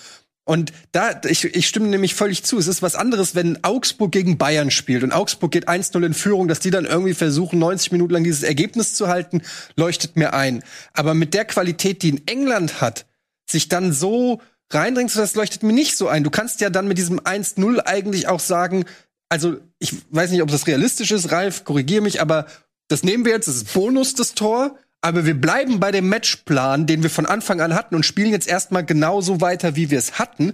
[0.49, 2.57] Und da, ich, ich stimme nämlich völlig zu.
[2.57, 6.47] Es ist was anderes, wenn Augsburg gegen Bayern spielt und Augsburg geht 1-0 in Führung,
[6.47, 9.43] dass die dann irgendwie versuchen, 90 Minuten lang dieses Ergebnis zu halten,
[9.75, 10.63] leuchtet mir ein.
[10.93, 13.05] Aber mit der Qualität, die in England hat,
[13.47, 14.41] sich dann so
[14.73, 16.23] reindringt, das leuchtet mir nicht so ein.
[16.23, 18.85] Du kannst ja dann mit diesem 1-0 eigentlich auch sagen,
[19.29, 22.47] also ich weiß nicht, ob das realistisch ist, Ralf, korrigier mich, aber
[22.88, 24.79] das nehmen wir jetzt, das ist Bonus, das Tor.
[25.01, 28.47] Aber wir bleiben bei dem Matchplan, den wir von Anfang an hatten und spielen jetzt
[28.47, 30.53] erstmal genauso weiter, wie wir es hatten.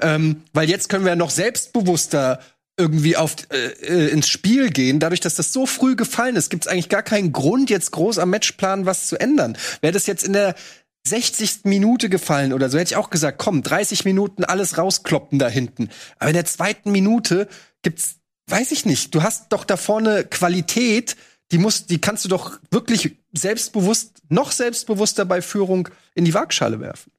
[0.00, 2.40] Ähm, weil jetzt können wir ja noch selbstbewusster
[2.78, 5.00] irgendwie auf, äh, äh, ins Spiel gehen.
[5.00, 8.18] Dadurch, dass das so früh gefallen ist, gibt es eigentlich gar keinen Grund, jetzt groß
[8.18, 9.56] am Matchplan was zu ändern.
[9.80, 10.54] Wäre das jetzt in der
[11.06, 11.60] 60.
[11.64, 15.88] Minute gefallen oder so, hätte ich auch gesagt, komm, 30 Minuten alles rauskloppen da hinten.
[16.18, 17.48] Aber in der zweiten Minute
[17.82, 18.16] gibt's,
[18.48, 21.16] weiß ich nicht, du hast doch da vorne Qualität,
[21.52, 26.80] die muss, die kannst du doch wirklich selbstbewusst, noch selbstbewusster bei Führung in die Waagschale
[26.80, 27.12] werfen.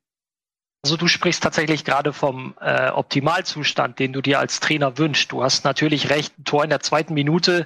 [0.84, 5.32] Also du sprichst tatsächlich gerade vom äh, Optimalzustand, den du dir als Trainer wünschst.
[5.32, 7.66] Du hast natürlich recht, ein Tor in der zweiten Minute.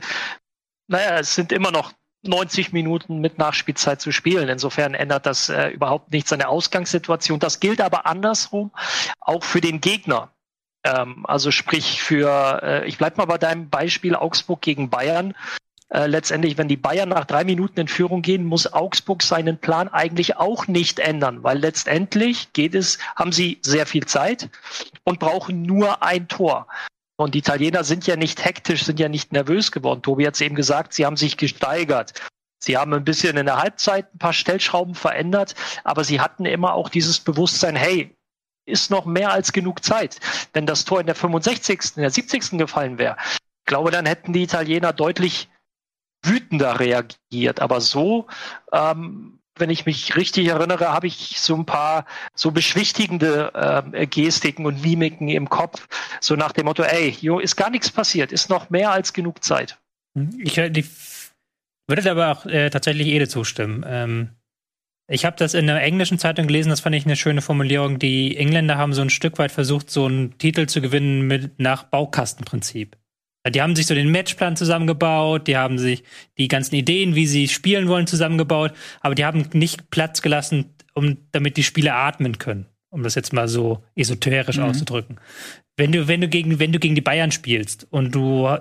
[0.88, 4.48] Naja, es sind immer noch 90 Minuten mit Nachspielzeit zu spielen.
[4.48, 7.40] Insofern ändert das äh, überhaupt nichts an der Ausgangssituation.
[7.40, 8.72] Das gilt aber andersrum
[9.20, 10.32] auch für den Gegner.
[10.84, 15.36] Ähm, also sprich für, äh, ich bleib mal bei deinem Beispiel Augsburg gegen Bayern.
[15.94, 19.90] Äh, letztendlich, wenn die Bayern nach drei Minuten in Führung gehen, muss Augsburg seinen Plan
[19.90, 24.50] eigentlich auch nicht ändern, weil letztendlich geht es, haben sie sehr viel Zeit
[25.04, 26.68] und brauchen nur ein Tor.
[27.18, 30.02] Und die Italiener sind ja nicht hektisch, sind ja nicht nervös geworden.
[30.02, 32.14] Tobi hat es eben gesagt, sie haben sich gesteigert.
[32.64, 36.74] Sie haben ein bisschen in der Halbzeit ein paar Stellschrauben verändert, aber sie hatten immer
[36.74, 38.16] auch dieses Bewusstsein, hey,
[38.66, 40.20] ist noch mehr als genug Zeit.
[40.54, 42.52] Wenn das Tor in der 65., in der 70.
[42.52, 43.18] gefallen wäre,
[43.66, 45.50] glaube, dann hätten die Italiener deutlich
[46.24, 47.60] wütender reagiert.
[47.60, 48.28] Aber so,
[48.72, 53.52] ähm, wenn ich mich richtig erinnere, habe ich so ein paar so beschwichtigende
[53.94, 55.88] äh, Gestiken und Mimiken im Kopf,
[56.20, 59.44] so nach dem Motto, ey, jo, ist gar nichts passiert, ist noch mehr als genug
[59.44, 59.78] Zeit.
[60.38, 60.86] Ich, ich
[61.88, 63.86] würde aber auch äh, tatsächlich Ede zustimmen.
[63.88, 64.30] Ähm,
[65.08, 68.00] ich habe das in einer englischen Zeitung gelesen, das fand ich eine schöne Formulierung.
[68.00, 71.84] Die Engländer haben so ein Stück weit versucht, so einen Titel zu gewinnen mit nach
[71.84, 72.96] Baukastenprinzip.
[73.50, 76.04] Die haben sich so den Matchplan zusammengebaut, die haben sich
[76.38, 81.18] die ganzen Ideen, wie sie spielen wollen, zusammengebaut, aber die haben nicht Platz gelassen, um
[81.32, 84.64] damit die Spieler atmen können, um das jetzt mal so esoterisch mhm.
[84.64, 85.20] auszudrücken.
[85.76, 88.56] Wenn du, wenn du gegen, wenn du gegen die Bayern spielst und du,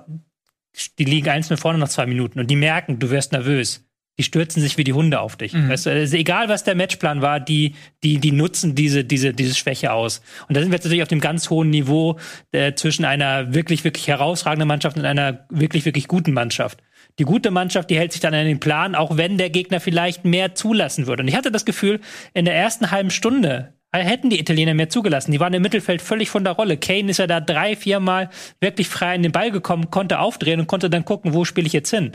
[0.99, 3.85] die liegen eins mit vorne nach zwei Minuten und die merken, du wirst nervös,
[4.21, 5.55] die stürzen sich wie die Hunde auf dich.
[5.55, 5.71] Mhm.
[5.71, 9.55] Weißt du, also egal was der Matchplan war, die, die, die nutzen diese, diese, diese
[9.55, 10.21] Schwäche aus.
[10.47, 12.19] Und da sind wir jetzt natürlich auf dem ganz hohen Niveau
[12.53, 16.83] äh, zwischen einer wirklich, wirklich herausragenden Mannschaft und einer wirklich, wirklich guten Mannschaft.
[17.19, 20.27] Die gute Mannschaft, die hält sich dann an den Plan, auch wenn der Gegner vielleicht
[20.27, 21.23] mehr zulassen würde.
[21.23, 22.01] Und ich hatte das Gefühl,
[22.35, 25.33] in der ersten halben Stunde hätten die Italiener mehr zugelassen.
[25.33, 26.77] Die waren im Mittelfeld völlig von der Rolle.
[26.77, 30.69] Kane ist ja da drei, viermal wirklich frei in den Ball gekommen, konnte aufdrehen und
[30.69, 32.13] konnte dann gucken, wo spiele ich jetzt hin.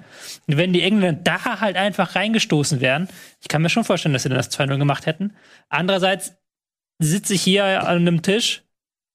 [0.48, 3.10] Und wenn die Engländer da halt einfach reingestoßen wären,
[3.42, 5.34] ich kann mir schon vorstellen, dass sie dann das 2-0 gemacht hätten.
[5.70, 6.36] Andererseits
[7.00, 8.64] sitze ich hier an einem Tisch.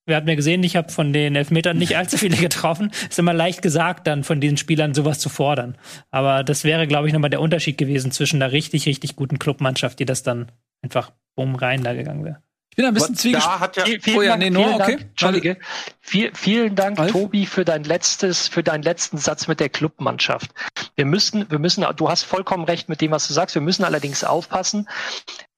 [0.06, 2.90] Wir hatten ja gesehen, ich habe von den Elfmetern nicht allzu viele getroffen.
[3.08, 5.78] Ist immer leicht gesagt, dann von diesen Spielern sowas zu fordern.
[6.10, 9.98] Aber das wäre, glaube ich, nochmal der Unterschied gewesen zwischen einer richtig, richtig guten Clubmannschaft,
[9.98, 12.42] die das dann einfach bumm rein da gegangen wäre.
[12.70, 13.84] Ich bin ein bisschen zwiegespalten.
[13.84, 14.78] Ja vielen, oh ja, Dank, nee, no, okay.
[14.78, 15.58] Dank, Entschuldige.
[16.00, 17.10] Viel, vielen Dank, Ralf?
[17.10, 20.52] Tobi, für dein letztes, für deinen letzten Satz mit der Clubmannschaft.
[20.94, 23.56] Wir müssen, wir müssen, du hast vollkommen recht mit dem, was du sagst.
[23.56, 24.88] Wir müssen allerdings aufpassen.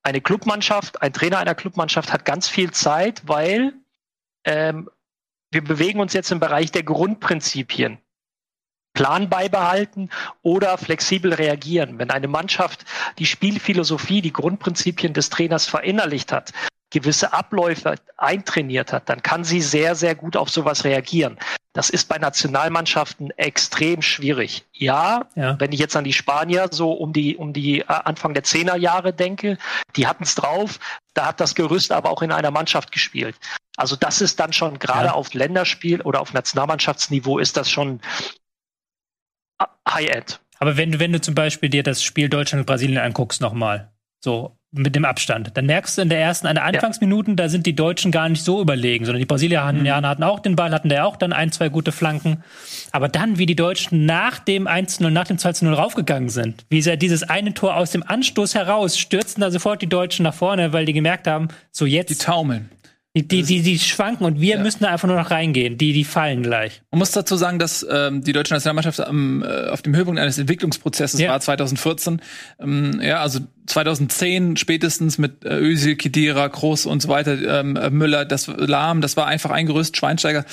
[0.03, 3.75] Eine Clubmannschaft, ein Trainer einer Clubmannschaft hat ganz viel Zeit, weil
[4.45, 4.89] ähm,
[5.51, 7.99] wir bewegen uns jetzt im Bereich der Grundprinzipien.
[8.95, 10.11] Plan beibehalten
[10.43, 11.99] oder flexibel reagieren.
[11.99, 12.85] Wenn eine Mannschaft
[13.19, 16.53] die Spielphilosophie, die Grundprinzipien des Trainers verinnerlicht hat,
[16.93, 21.39] gewisse Abläufe eintrainiert hat, dann kann sie sehr, sehr gut auf sowas reagieren.
[21.73, 24.67] Das ist bei Nationalmannschaften extrem schwierig.
[24.75, 25.59] Ja, ja.
[25.59, 29.15] wenn ich jetzt an die Spanier so um die, um die äh, Anfang der Zehnerjahre
[29.15, 29.57] denke,
[29.97, 30.79] die hatten es drauf,
[31.15, 33.37] da hat das Gerüst aber auch in einer Mannschaft gespielt.
[33.77, 35.13] Also das ist dann schon gerade ja.
[35.15, 38.01] auf Länderspiel oder auf Nationalmannschaftsniveau ist das schon
[39.89, 40.41] High-End.
[40.59, 43.93] Aber wenn du, wenn du zum Beispiel dir das Spiel Deutschland und Brasilien anguckst nochmal,
[44.21, 45.51] so mit dem Abstand.
[45.55, 47.45] Dann merkst du in der ersten, in der Anfangsminuten, ja.
[47.45, 50.07] da sind die Deutschen gar nicht so überlegen, sondern die Brasilianer mhm.
[50.07, 52.43] hatten auch den Ball, hatten da auch dann ein, zwei gute Flanken.
[52.91, 56.97] Aber dann, wie die Deutschen nach dem 1-0, nach dem 2-0 raufgegangen sind, wie sie
[56.97, 60.87] dieses eine Tor aus dem Anstoß heraus stürzten da sofort die Deutschen nach vorne, weil
[60.87, 62.11] die gemerkt haben, so jetzt.
[62.11, 62.71] Die taumeln.
[63.15, 64.63] Die, die, die, die schwanken und wir ja.
[64.63, 65.77] müssen da einfach nur noch reingehen.
[65.77, 66.81] Die, die fallen gleich.
[66.91, 70.39] Man muss dazu sagen, dass ähm, die deutsche Nationalmannschaft am, äh, auf dem Höhepunkt eines
[70.39, 71.29] Entwicklungsprozesses ja.
[71.29, 72.23] war 2014.
[72.59, 78.25] Ähm, ja, also 2010 spätestens mit äh, Özil, Kedira, Kroos und so weiter, ähm, Müller,
[78.25, 80.45] das Lahm, das war einfach ein Gerüst, Schweinsteiger.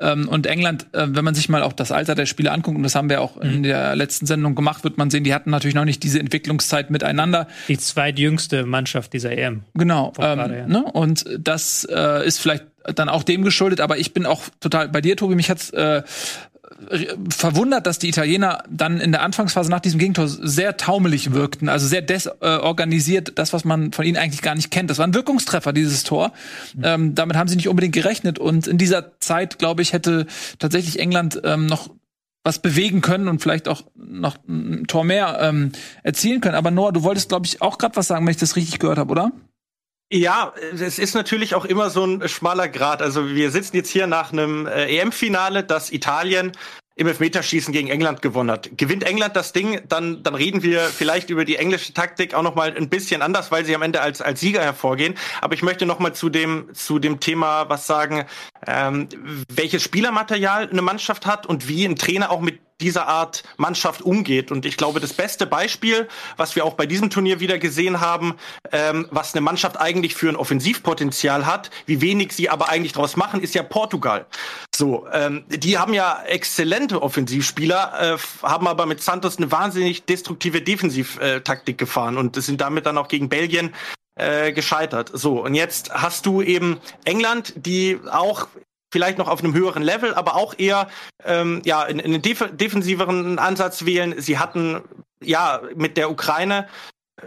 [0.00, 2.82] Ähm, und England, äh, wenn man sich mal auch das Alter der Spieler anguckt, und
[2.82, 3.42] das haben wir auch mhm.
[3.42, 6.90] in der letzten Sendung gemacht, wird man sehen, die hatten natürlich noch nicht diese Entwicklungszeit
[6.90, 7.48] miteinander.
[7.68, 9.62] Die zweitjüngste Mannschaft dieser EM.
[9.74, 10.12] Genau.
[10.18, 10.66] Ähm, grade, ja.
[10.66, 10.84] ne?
[10.84, 15.00] Und das äh, ist vielleicht dann auch dem geschuldet, aber ich bin auch total bei
[15.00, 15.34] dir, Tobi.
[15.34, 16.02] Mich hat's äh,
[17.28, 21.86] verwundert, dass die Italiener dann in der Anfangsphase nach diesem Gegentor sehr taumelig wirkten, also
[21.86, 24.88] sehr desorganisiert, das, was man von ihnen eigentlich gar nicht kennt.
[24.88, 26.32] Das war ein Wirkungstreffer, dieses Tor.
[26.74, 26.82] Mhm.
[26.84, 28.38] Ähm, damit haben sie nicht unbedingt gerechnet.
[28.38, 30.26] Und in dieser Zeit, glaube ich, hätte
[30.58, 31.90] tatsächlich England ähm, noch
[32.42, 36.54] was bewegen können und vielleicht auch noch ein Tor mehr ähm, erzielen können.
[36.54, 38.98] Aber Noah, du wolltest, glaube ich, auch gerade was sagen, wenn ich das richtig gehört
[38.98, 39.32] habe, oder?
[40.12, 43.00] Ja, es ist natürlich auch immer so ein schmaler Grad.
[43.00, 46.50] Also wir sitzen jetzt hier nach einem äh, EM-Finale, das Italien
[46.96, 48.76] im Elfmeterschießen gegen England gewonnen hat.
[48.76, 52.56] Gewinnt England das Ding, dann, dann reden wir vielleicht über die englische Taktik auch noch
[52.56, 55.14] mal ein bisschen anders, weil sie am Ende als, als Sieger hervorgehen.
[55.40, 58.26] Aber ich möchte noch mal zu dem, zu dem Thema was sagen,
[58.66, 59.08] ähm,
[59.48, 64.50] welches Spielermaterial eine Mannschaft hat und wie ein Trainer auch mit dieser Art Mannschaft umgeht.
[64.50, 68.34] Und ich glaube, das beste Beispiel, was wir auch bei diesem Turnier wieder gesehen haben,
[68.72, 73.16] ähm, was eine Mannschaft eigentlich für ein Offensivpotenzial hat, wie wenig sie aber eigentlich daraus
[73.16, 74.26] machen, ist ja Portugal.
[74.74, 80.62] So, ähm, die haben ja exzellente Offensivspieler, äh, haben aber mit Santos eine wahnsinnig destruktive
[80.62, 83.74] Defensivtaktik gefahren und sind damit dann auch gegen Belgien
[84.16, 85.10] äh, gescheitert.
[85.14, 88.48] So, und jetzt hast du eben England, die auch
[88.90, 90.88] vielleicht noch auf einem höheren Level, aber auch eher
[91.24, 94.14] ähm, ja in, in einen def defensiveren Ansatz wählen.
[94.20, 94.82] Sie hatten
[95.22, 96.68] ja mit der Ukraine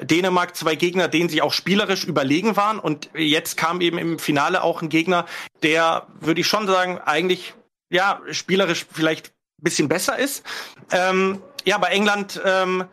[0.01, 2.79] Dänemark zwei Gegner, denen sie auch spielerisch überlegen waren.
[2.79, 5.25] Und jetzt kam eben im Finale auch ein Gegner,
[5.61, 7.53] der, würde ich schon sagen, eigentlich
[7.91, 10.43] ja spielerisch vielleicht ein bisschen besser ist.
[10.91, 12.85] Ähm, ja, bei England ähm,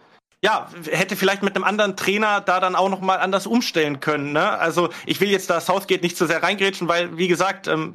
[0.42, 4.32] ja, hätte vielleicht mit einem anderen Trainer da dann auch noch mal anders umstellen können.
[4.32, 4.48] Ne?
[4.48, 7.94] Also ich will jetzt da Southgate nicht so sehr reingrätschen, weil wie gesagt, ähm,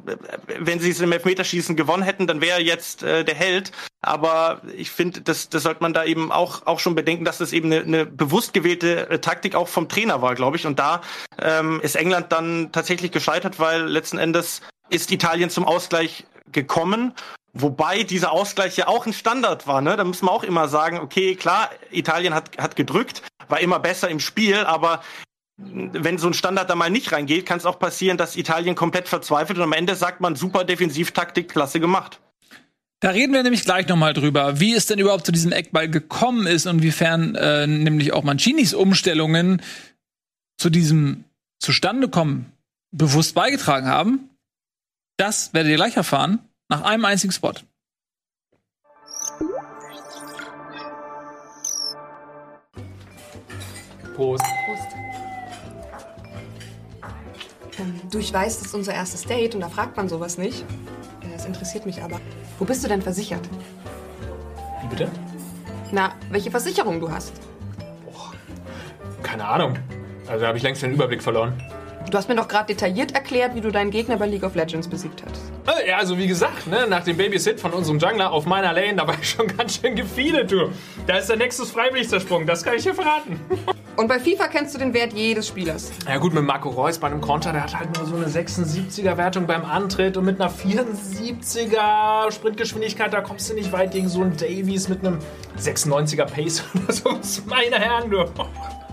[0.58, 3.72] wenn sie es im Elfmeterschießen gewonnen hätten, dann wäre jetzt äh, der Held.
[4.00, 7.52] Aber ich finde, das, das sollte man da eben auch auch schon bedenken, dass das
[7.52, 10.66] eben eine, eine bewusst gewählte äh, Taktik auch vom Trainer war, glaube ich.
[10.66, 11.00] Und da
[11.42, 17.12] ähm, ist England dann tatsächlich gescheitert, weil letzten Endes ist Italien zum Ausgleich gekommen
[17.58, 19.96] Wobei dieser Ausgleich ja auch ein Standard war, ne?
[19.96, 24.10] Da muss man auch immer sagen, okay, klar, Italien hat, hat gedrückt, war immer besser
[24.10, 25.02] im Spiel, aber
[25.58, 29.08] wenn so ein Standard da mal nicht reingeht, kann es auch passieren, dass Italien komplett
[29.08, 32.20] verzweifelt und am Ende sagt man, super Defensivtaktik, klasse gemacht.
[33.00, 36.46] Da reden wir nämlich gleich nochmal drüber, wie es denn überhaupt zu diesem Eckball gekommen
[36.46, 39.62] ist und wiefern äh, nämlich auch Mancinis Umstellungen
[40.58, 41.24] zu diesem
[41.58, 42.52] Zustandekommen
[42.90, 44.30] bewusst beigetragen haben.
[45.16, 46.45] Das werdet ihr gleich erfahren.
[46.68, 47.52] Nach einem einzigen Spot.
[54.16, 54.44] Prost.
[54.64, 54.96] Prost.
[57.78, 60.64] Ähm, du, ich weiß, das ist unser erstes Date und da fragt man sowas nicht.
[61.32, 62.20] Das interessiert mich aber.
[62.58, 63.46] Wo bist du denn versichert?
[64.82, 65.10] Wie bitte?
[65.92, 67.32] Na, welche Versicherung du hast?
[69.22, 69.78] Keine Ahnung.
[70.26, 71.52] Also da habe ich längst den Überblick verloren.
[72.10, 74.88] Du hast mir doch gerade detailliert erklärt, wie du deinen Gegner bei League of Legends
[74.88, 75.45] besiegt hast.
[75.66, 78.94] Äh, Ja, also wie gesagt, ne, nach dem Babysit von unserem Jungler auf meiner Lane,
[78.96, 80.70] da war ich schon ganz schön gefiedert, du.
[81.06, 83.40] Da ist der Nexus freiwillig zersprungen, das kann ich dir verraten.
[83.96, 85.90] Und bei FIFA kennst du den Wert jedes Spielers.
[86.06, 89.16] Ja gut, mit Marco Reus bei einem Konter, der hat halt nur so eine 76er
[89.16, 94.20] Wertung beim Antritt und mit einer 74er Sprintgeschwindigkeit, da kommst du nicht weit gegen so
[94.20, 95.18] einen Davies mit einem
[95.58, 97.40] 96er Pace oder so.
[97.46, 98.22] Meine Herren, du.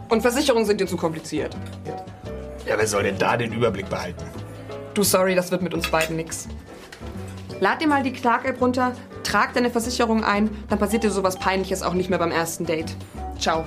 [0.08, 1.54] Und Versicherungen sind dir zu kompliziert.
[2.66, 4.24] Ja, wer soll denn da den Überblick behalten?
[4.94, 6.48] Du, sorry, das wird mit uns beiden nix.
[7.60, 11.82] Lad dir mal die Clark-App runter, trag deine Versicherung ein, dann passiert dir sowas Peinliches
[11.82, 12.96] auch nicht mehr beim ersten Date.
[13.40, 13.64] Ciao.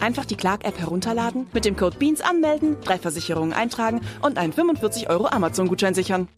[0.00, 5.10] Einfach die Clark-App herunterladen, mit dem Code BEANS anmelden, drei Versicherungen eintragen und einen 45
[5.10, 6.28] Euro Amazon-Gutschein sichern.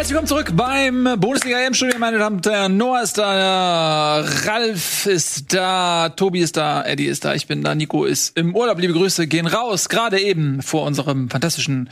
[0.00, 2.78] Herzlich willkommen zurück beim Bundesliga EM-Studio, meine Damen und Herren.
[2.78, 7.74] Noah ist da, Ralf ist da, Tobi ist da, Eddie ist da, ich bin da,
[7.74, 8.78] Nico ist im Urlaub.
[8.78, 9.90] Liebe Grüße gehen raus.
[9.90, 11.90] Gerade eben vor unserem fantastischen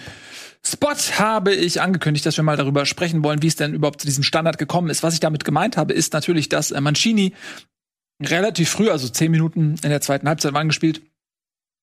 [0.65, 4.07] Spot habe ich angekündigt, dass wir mal darüber sprechen wollen, wie es denn überhaupt zu
[4.07, 5.03] diesem Standard gekommen ist.
[5.03, 7.35] Was ich damit gemeint habe, ist natürlich, dass äh, Mancini
[8.23, 11.03] relativ früh, also zehn Minuten in der zweiten Halbzeit waren gespielt,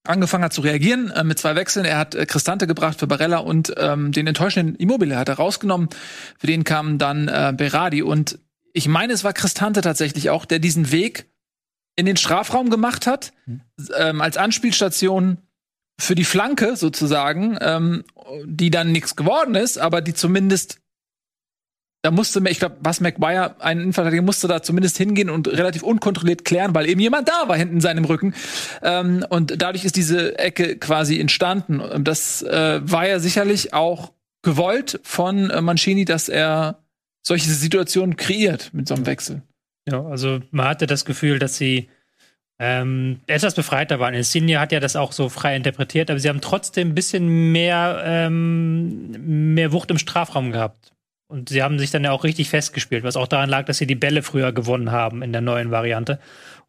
[0.08, 1.86] angefangen hat zu reagieren äh, mit zwei Wechseln.
[1.86, 5.90] Er hat äh, Cristante gebracht für Barella und ähm, den enttäuschenden Immobile hat er rausgenommen.
[6.38, 8.40] Für den kam dann äh, Berardi und
[8.74, 11.30] ich meine, es war Cristante tatsächlich auch, der diesen Weg
[11.96, 13.32] in den Strafraum gemacht hat,
[13.98, 15.38] ähm, als Anspielstation
[15.98, 18.04] für die Flanke sozusagen, ähm,
[18.44, 20.82] die dann nichts geworden ist, aber die zumindest
[22.02, 26.46] da musste, ich glaube, was McGuire, ein Innenverteidiger, musste da zumindest hingehen und relativ unkontrolliert
[26.46, 28.36] klären, weil eben jemand da war hinten in seinem Rücken.
[28.84, 31.80] Ähm, und dadurch ist diese Ecke quasi entstanden.
[31.80, 34.12] Und das äh, war ja sicherlich auch
[34.44, 36.78] gewollt von äh, Mancini, dass er
[37.24, 39.42] solche Situationen kreiert mit so einem Wechsel.
[39.90, 41.90] Ja, also man hatte das Gefühl, dass sie
[42.60, 44.14] ähm, etwas befreiter waren.
[44.14, 48.02] Insigne hat ja das auch so frei interpretiert, aber sie haben trotzdem ein bisschen mehr,
[48.06, 50.95] ähm, mehr Wucht im Strafraum gehabt.
[51.28, 53.88] Und sie haben sich dann ja auch richtig festgespielt, was auch daran lag, dass sie
[53.88, 56.20] die Bälle früher gewonnen haben in der neuen Variante.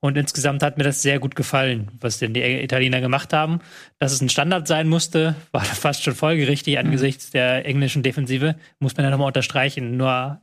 [0.01, 3.61] Und insgesamt hat mir das sehr gut gefallen, was denn die Italiener gemacht haben.
[3.99, 8.57] Dass es ein Standard sein musste, war fast schon folgerichtig angesichts der englischen Defensive.
[8.79, 9.97] Muss man ja nochmal unterstreichen.
[9.97, 10.40] Nur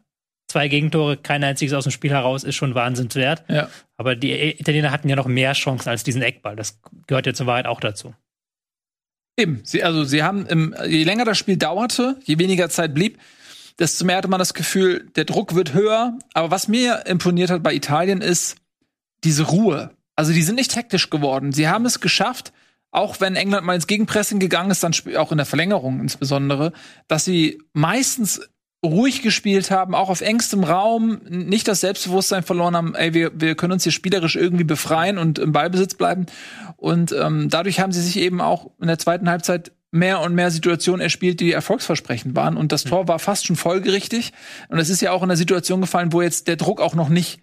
[0.47, 3.43] zwei Gegentore, kein einziges aus dem Spiel heraus, ist schon wahnsinnswert.
[3.47, 3.69] Ja.
[3.97, 6.55] Aber die Italiener hatten ja noch mehr Chancen als diesen Eckball.
[6.55, 8.13] Das gehört ja zur Wahrheit auch dazu.
[9.37, 13.17] Eben, sie, also sie haben, im, je länger das Spiel dauerte, je weniger Zeit blieb,
[13.79, 16.17] desto mehr hatte man das Gefühl, der Druck wird höher.
[16.33, 18.55] Aber was mir imponiert hat bei Italien ist
[19.23, 19.91] diese Ruhe.
[20.15, 21.51] Also die sind nicht hektisch geworden.
[21.51, 22.53] Sie haben es geschafft,
[22.91, 26.73] auch wenn England mal ins Gegenpressing gegangen ist, dann auch in der Verlängerung insbesondere,
[27.07, 28.41] dass sie meistens
[28.85, 33.55] ruhig gespielt haben, auch auf engstem Raum, nicht das Selbstbewusstsein verloren haben, ey, wir, wir
[33.55, 36.25] können uns hier spielerisch irgendwie befreien und im Ballbesitz bleiben.
[36.75, 40.49] Und ähm, dadurch haben sie sich eben auch in der zweiten Halbzeit mehr und mehr
[40.49, 42.57] Situationen erspielt, die erfolgsversprechend waren.
[42.57, 44.33] Und das Tor war fast schon folgerichtig.
[44.69, 47.09] Und es ist ja auch in einer Situation gefallen, wo jetzt der Druck auch noch
[47.09, 47.41] nicht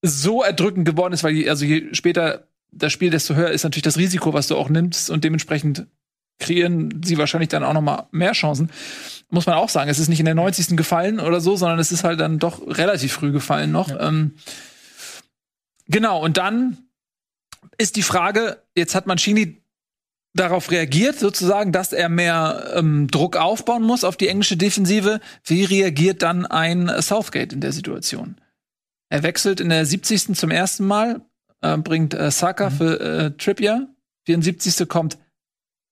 [0.00, 3.82] so erdrückend geworden ist, weil je, also je später das Spiel, desto höher ist natürlich
[3.82, 5.86] das Risiko, was du auch nimmst und dementsprechend
[6.38, 8.70] kreieren sie wahrscheinlich dann auch noch mal mehr Chancen.
[9.30, 10.76] Muss man auch sagen, es ist nicht in der 90.
[10.76, 13.90] gefallen oder so, sondern es ist halt dann doch relativ früh gefallen noch.
[13.98, 14.34] Ähm,
[15.88, 16.78] genau, und dann
[17.76, 19.62] ist die Frage, jetzt hat Mancini
[20.36, 25.20] darauf reagiert, sozusagen, dass er mehr ähm, Druck aufbauen muss auf die englische Defensive.
[25.44, 28.36] Wie reagiert dann ein Southgate in der Situation?
[29.08, 30.36] Er wechselt in der 70.
[30.36, 31.22] zum ersten Mal,
[31.62, 33.88] äh, bringt äh, Saka für äh, Trippier.
[34.26, 34.88] 74.
[34.88, 35.18] kommt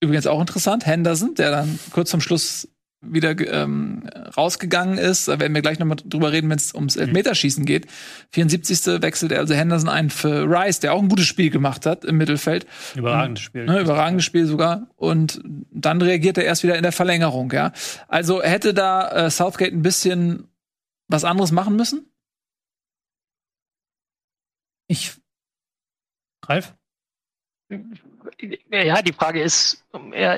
[0.00, 2.68] übrigens auch interessant, Henderson, der dann kurz zum Schluss
[3.06, 5.28] wieder ähm, rausgegangen ist.
[5.28, 7.86] Da werden wir gleich nochmal drüber reden, wenn es ums Elfmeterschießen geht.
[8.32, 9.02] 74.
[9.02, 12.16] wechselt er also Henderson ein für Rice, der auch ein gutes Spiel gemacht hat im
[12.16, 12.66] Mittelfeld.
[12.94, 13.64] Überragendes Spiel.
[13.64, 14.88] Ne, überragendes Spiel sogar.
[14.96, 15.40] Und
[15.70, 17.72] dann reagiert er erst wieder in der Verlängerung, ja.
[18.08, 20.48] Also hätte da äh, Southgate ein bisschen
[21.08, 22.06] was anderes machen müssen?
[24.86, 25.12] Ich.
[26.46, 26.74] Ralf?
[28.70, 29.84] Ja, die Frage ist,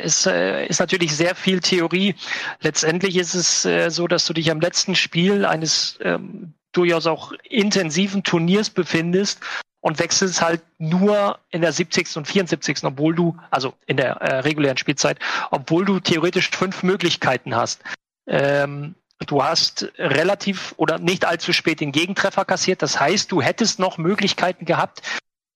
[0.03, 2.15] ist, äh, ist natürlich sehr viel Theorie.
[2.61, 7.33] Letztendlich ist es äh, so, dass du dich am letzten Spiel eines ähm, durchaus auch
[7.49, 9.41] intensiven Turniers befindest
[9.81, 12.17] und wechselst halt nur in der 70.
[12.17, 12.85] und 74.
[12.85, 15.19] obwohl du, also in der äh, regulären Spielzeit,
[15.51, 17.83] obwohl du theoretisch fünf Möglichkeiten hast.
[18.27, 18.95] Ähm,
[19.27, 22.83] du hast relativ oder nicht allzu spät den Gegentreffer kassiert.
[22.83, 25.03] Das heißt, du hättest noch Möglichkeiten gehabt,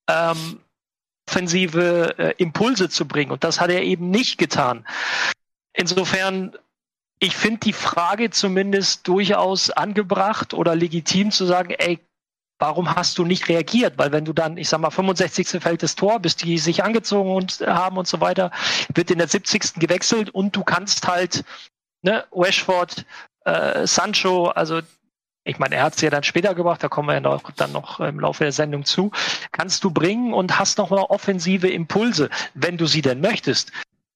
[0.09, 0.61] ähm,
[1.31, 3.31] offensive äh, Impulse zu bringen.
[3.31, 4.85] Und das hat er eben nicht getan.
[5.73, 6.57] Insofern,
[7.21, 12.01] ich finde die Frage zumindest durchaus angebracht oder legitim zu sagen, ey,
[12.59, 13.95] warum hast du nicht reagiert?
[13.97, 15.63] Weil wenn du dann, ich sag mal, 65.
[15.63, 18.51] fällt das Tor, bis die sich angezogen und, haben und so weiter,
[18.93, 19.75] wird in der 70.
[19.75, 21.45] gewechselt und du kannst halt,
[22.03, 23.07] ne, Rashford,
[23.45, 24.81] äh, Sancho, also
[25.45, 27.73] ich meine, er hat es ja dann später gebracht, da kommen wir ja noch, dann
[27.73, 29.11] noch im Laufe der Sendung zu,
[29.53, 33.73] kannst du bringen und hast noch mal offensive Impulse, wenn du sie denn möchtest.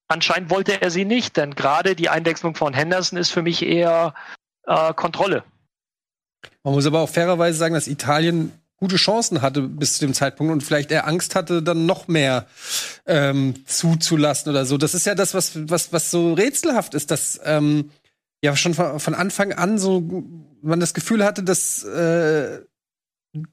[0.06, 4.14] Anscheinend wollte er sie nicht, denn gerade die Einwechslung von Henderson ist für mich eher
[4.66, 5.44] äh, Kontrolle.
[6.62, 10.52] Man muss aber auch fairerweise sagen, dass Italien gute Chancen hatte bis zu dem Zeitpunkt
[10.52, 12.46] und vielleicht eher Angst hatte, dann noch mehr
[13.06, 14.76] ähm, zuzulassen oder so.
[14.76, 17.90] Das ist ja das, was, was, was so rätselhaft ist, dass ähm,
[18.44, 20.22] ja schon von, Anfang an so
[20.60, 22.60] man das Gefühl hatte, dass äh,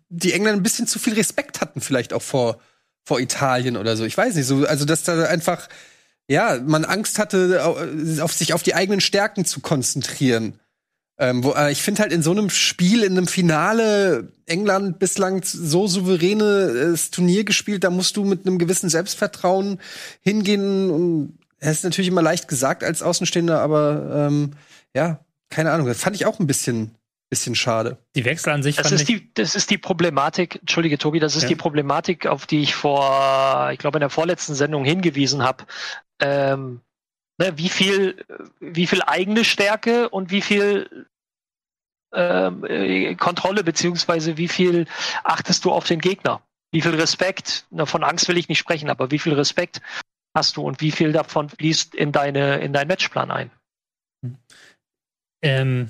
[0.10, 2.60] die Engländer ein bisschen zu viel Respekt hatten, vielleicht auch vor,
[3.04, 4.04] vor Italien oder so.
[4.04, 5.70] Ich weiß nicht, so, also dass da einfach,
[6.30, 10.60] ja, man Angst hatte, au- auf sich auf die eigenen Stärken zu konzentrieren.
[11.18, 15.42] Ähm, wo, äh, ich finde halt in so einem Spiel, in einem Finale, England bislang
[15.44, 19.80] so souveränes Turnier gespielt, da musst du mit einem gewissen Selbstvertrauen
[20.22, 20.90] hingehen.
[20.90, 24.52] Und es ist natürlich immer leicht gesagt als Außenstehender, aber ähm,
[24.96, 25.88] ja, keine Ahnung.
[25.88, 26.96] Das fand ich auch ein bisschen,
[27.30, 27.98] bisschen schade.
[28.16, 29.20] Die Wechsel an sich Das fand ist ich.
[29.20, 31.50] die, das ist die Problematik, entschuldige Tobi, das ist Ja.
[31.50, 35.66] die Problematik, auf die ich vor, ich glaube in der vorletzten Sendung hingewiesen habe.
[36.22, 36.82] Ähm,
[37.38, 38.24] ne, wie viel,
[38.60, 41.08] wie viel eigene Stärke und wie viel
[42.14, 44.86] ähm, äh, Kontrolle beziehungsweise wie viel
[45.24, 46.42] achtest du auf den Gegner?
[46.74, 47.66] Wie viel Respekt?
[47.70, 49.82] Na, von Angst will ich nicht sprechen, aber wie viel Respekt
[50.36, 53.52] hast du und wie viel davon fließt in deine in deinen Matchplan ein?
[55.42, 55.90] Ähm,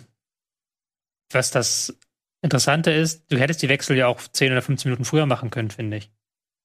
[1.31, 1.97] was das
[2.41, 5.69] Interessante ist, du hättest die Wechsel ja auch 10 oder 15 Minuten früher machen können,
[5.69, 6.11] finde ich.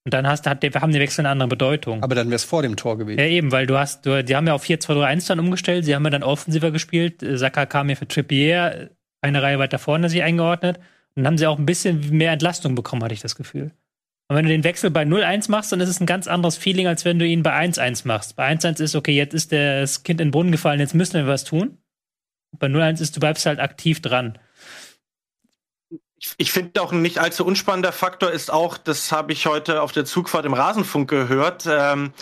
[0.04, 2.02] Und dann hast, hat, haben die Wechsel eine andere Bedeutung.
[2.02, 3.18] Aber dann wäre es vor dem Tor gewesen.
[3.18, 6.04] ja, eben, weil du hast, du, die haben ja auf 4-2-3-1 dann umgestellt, sie haben
[6.04, 7.24] ja dann offensiver gespielt.
[7.34, 10.78] Saka kam ja für Trippier eine Reihe weiter vorne sich eingeordnet.
[10.78, 10.84] Und
[11.24, 13.72] dann haben sie auch ein bisschen mehr Entlastung bekommen, hatte ich das Gefühl.
[14.28, 16.86] Und wenn du den Wechsel bei 0-1 machst, dann ist es ein ganz anderes Feeling,
[16.86, 18.36] als wenn du ihn bei 1-1 machst.
[18.36, 21.26] Bei 1-1 ist, okay, jetzt ist das Kind in den Brunnen gefallen, jetzt müssen wir
[21.26, 21.78] was tun.
[22.52, 24.38] Bei 0-1 ist, du bleibst halt aktiv dran.
[26.18, 29.82] Ich, ich finde auch ein nicht allzu unspannender Faktor ist auch, das habe ich heute
[29.82, 32.12] auf der Zugfahrt im Rasenfunk gehört, ähm,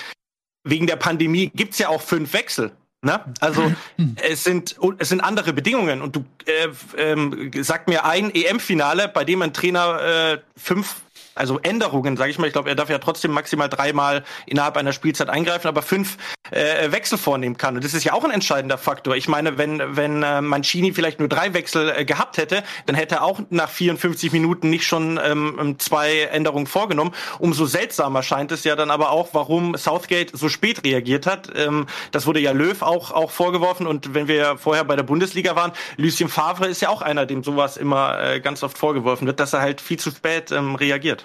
[0.65, 2.73] wegen der Pandemie gibt's ja auch fünf Wechsel.
[3.03, 3.21] Ne?
[3.41, 3.73] Also
[4.23, 9.25] es sind es sind andere Bedingungen und du äh, ähm, sag mir ein EM-Finale, bei
[9.25, 11.04] dem ein Trainer äh, fünf
[11.35, 12.47] also Änderungen, sage ich mal.
[12.47, 16.17] Ich glaube, er darf ja trotzdem maximal dreimal innerhalb einer Spielzeit eingreifen, aber fünf
[16.51, 17.77] äh, Wechsel vornehmen kann.
[17.77, 19.17] Und das ist ja auch ein entscheidender Faktor.
[19.17, 23.17] Ich meine, wenn wenn äh, Mancini vielleicht nur drei Wechsel äh, gehabt hätte, dann hätte
[23.17, 27.13] er auch nach 54 Minuten nicht schon ähm, zwei Änderungen vorgenommen.
[27.39, 31.51] Umso seltsamer scheint es ja dann aber auch, warum Southgate so spät reagiert hat.
[31.57, 33.87] Ähm, das wurde ja Löw auch auch vorgeworfen.
[33.87, 37.43] Und wenn wir vorher bei der Bundesliga waren, Lucien Favre ist ja auch einer, dem
[37.43, 41.24] sowas immer äh, ganz oft vorgeworfen wird, dass er halt viel zu spät ähm, reagiert.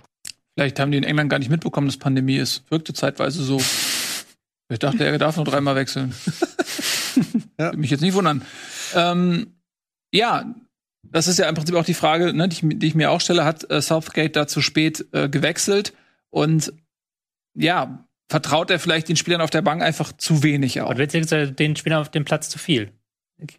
[0.59, 2.69] Vielleicht haben die in England gar nicht mitbekommen, dass Pandemie ist.
[2.69, 3.61] Wirkte zeitweise so.
[4.67, 6.13] Ich dachte, er darf nur dreimal wechseln.
[7.57, 7.67] ja.
[7.67, 8.41] Würde mich jetzt nicht wundern.
[8.93, 9.53] Ähm,
[10.13, 10.53] ja,
[11.01, 13.21] das ist ja im Prinzip auch die Frage, ne, die, ich, die ich mir auch
[13.21, 15.93] stelle, hat äh, Southgate da zu spät äh, gewechselt?
[16.29, 16.73] Und
[17.57, 20.89] ja, vertraut er vielleicht den Spielern auf der Bank einfach zu wenig auch?
[20.89, 22.91] Oder beziehungsweise den Spielern auf dem Platz zu viel?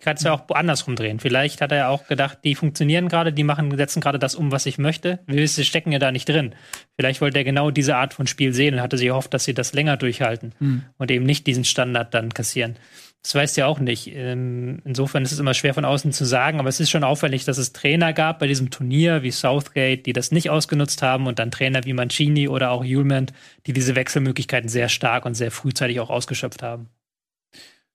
[0.01, 1.21] Kann es ja auch andersrum drehen.
[1.21, 4.53] Vielleicht hat er ja auch gedacht, die funktionieren gerade, die machen, setzen gerade das um,
[4.53, 5.21] was ich möchte.
[5.27, 6.55] Wir stecken ja da nicht drin.
[6.97, 9.55] Vielleicht wollte er genau diese Art von Spiel sehen und hatte sich gehofft, dass sie
[9.55, 10.85] das länger durchhalten mhm.
[10.99, 12.77] und eben nicht diesen Standard dann kassieren.
[13.23, 14.07] Das weißt du ja auch nicht.
[14.15, 17.45] Ähm, insofern ist es immer schwer von außen zu sagen, aber es ist schon auffällig,
[17.45, 21.39] dass es Trainer gab bei diesem Turnier wie Southgate, die das nicht ausgenutzt haben und
[21.39, 23.27] dann Trainer wie Mancini oder auch Hulman,
[23.67, 26.89] die diese Wechselmöglichkeiten sehr stark und sehr frühzeitig auch ausgeschöpft haben.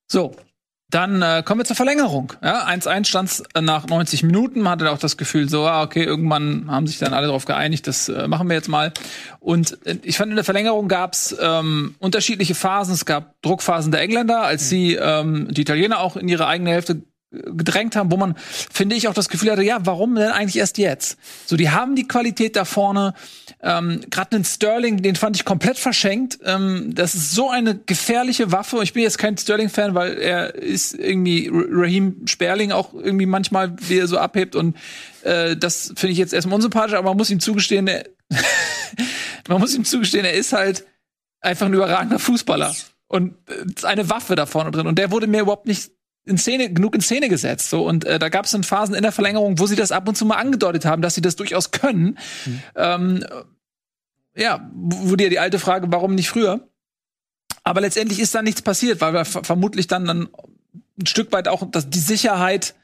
[0.08, 0.36] So,
[0.92, 2.34] dann äh, kommen wir zur Verlängerung.
[2.44, 4.62] Ja, 1-1 stand nach 90 Minuten.
[4.62, 7.88] Man hatte auch das Gefühl, so, ah, okay, irgendwann haben sich dann alle darauf geeinigt,
[7.88, 8.94] das äh, machen wir jetzt mal.
[9.40, 12.94] Und äh, ich fand, in der Verlängerung gab es ähm, unterschiedliche Phasen.
[12.94, 17.02] Es gab Druckphasen der Engländer, als sie ähm, die Italiener auch in ihre eigene Hälfte
[17.32, 20.78] gedrängt haben, wo man, finde ich, auch das Gefühl hatte, ja, warum denn eigentlich erst
[20.78, 21.18] jetzt?
[21.46, 23.14] So, die haben die Qualität da vorne.
[23.66, 26.38] Ähm, Gerade den Sterling, den fand ich komplett verschenkt.
[26.46, 28.78] Ähm, das ist so eine gefährliche Waffe.
[28.84, 33.98] Ich bin jetzt kein Sterling-Fan, weil er ist irgendwie Raheem Sperling auch irgendwie manchmal, wie
[33.98, 34.56] er so abhebt.
[34.56, 34.78] Und
[35.24, 38.06] äh, das finde ich jetzt erstmal unsympathisch, aber man muss ihm zugestehen, er
[39.48, 40.86] man muss ihm zugestehen, er ist halt
[41.42, 42.76] einfach ein überragender Fußballer.
[43.08, 44.86] Und äh, eine Waffe da vorne drin.
[44.86, 45.90] Und der wurde mir überhaupt nicht
[46.26, 47.72] in Szene, genug in Szene gesetzt.
[47.72, 47.84] So.
[47.88, 50.16] Und äh, da gab es dann Phasen in der Verlängerung, wo sie das ab und
[50.16, 52.20] zu mal angedeutet haben, dass sie das durchaus können.
[52.46, 52.62] Mhm.
[52.76, 53.26] Ähm,
[54.36, 56.68] ja, wo dir die alte Frage, warum nicht früher?
[57.64, 60.30] Aber letztendlich ist da nichts passiert, weil wir vermutlich dann, dann
[61.00, 62.76] ein Stück weit auch dass die Sicherheit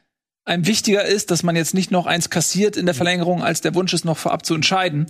[0.43, 3.75] einem wichtiger ist, dass man jetzt nicht noch eins kassiert in der Verlängerung, als der
[3.75, 5.05] Wunsch ist, noch vorab zu entscheiden.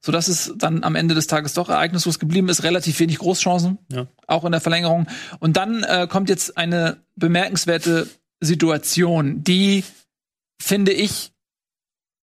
[0.00, 3.78] So dass es dann am Ende des Tages doch ereignislos geblieben ist, relativ wenig Großchancen,
[3.90, 4.06] ja.
[4.26, 5.06] auch in der Verlängerung.
[5.38, 8.08] Und dann äh, kommt jetzt eine bemerkenswerte
[8.40, 9.84] Situation, die,
[10.60, 11.32] finde ich,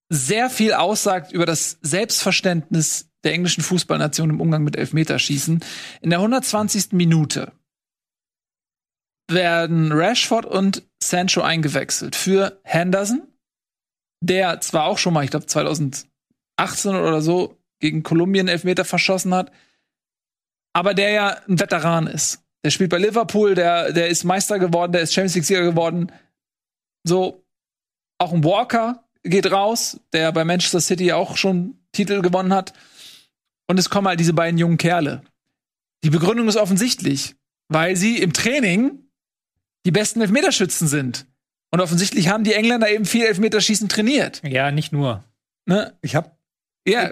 [0.10, 5.64] sehr viel aussagt über das Selbstverständnis der englischen Fußballnation im Umgang mit Elfmeterschießen.
[6.02, 6.94] In der 120.
[6.94, 7.52] Minute
[9.30, 13.28] werden Rashford und Sancho eingewechselt für Henderson,
[14.24, 16.08] der zwar auch schon mal, ich glaube 2018
[16.86, 19.52] oder so, gegen Kolumbien Elfmeter verschossen hat,
[20.74, 22.44] aber der ja ein Veteran ist.
[22.64, 26.12] Der spielt bei Liverpool, der, der ist Meister geworden, der ist Champions League-Sieger geworden.
[27.04, 27.44] So,
[28.20, 32.74] auch ein Walker geht raus, der bei Manchester City auch schon Titel gewonnen hat.
[33.72, 35.22] Und es kommen halt diese beiden jungen Kerle.
[36.04, 37.38] Die Begründung ist offensichtlich,
[37.70, 39.10] weil sie im Training
[39.86, 41.26] die besten Elfmeterschützen sind.
[41.70, 44.42] Und offensichtlich haben die Engländer eben viel Elfmeterschießen trainiert.
[44.44, 45.24] Ja, nicht nur.
[45.68, 45.98] Ne?
[46.02, 46.38] Ich hab.
[46.86, 47.12] Ja.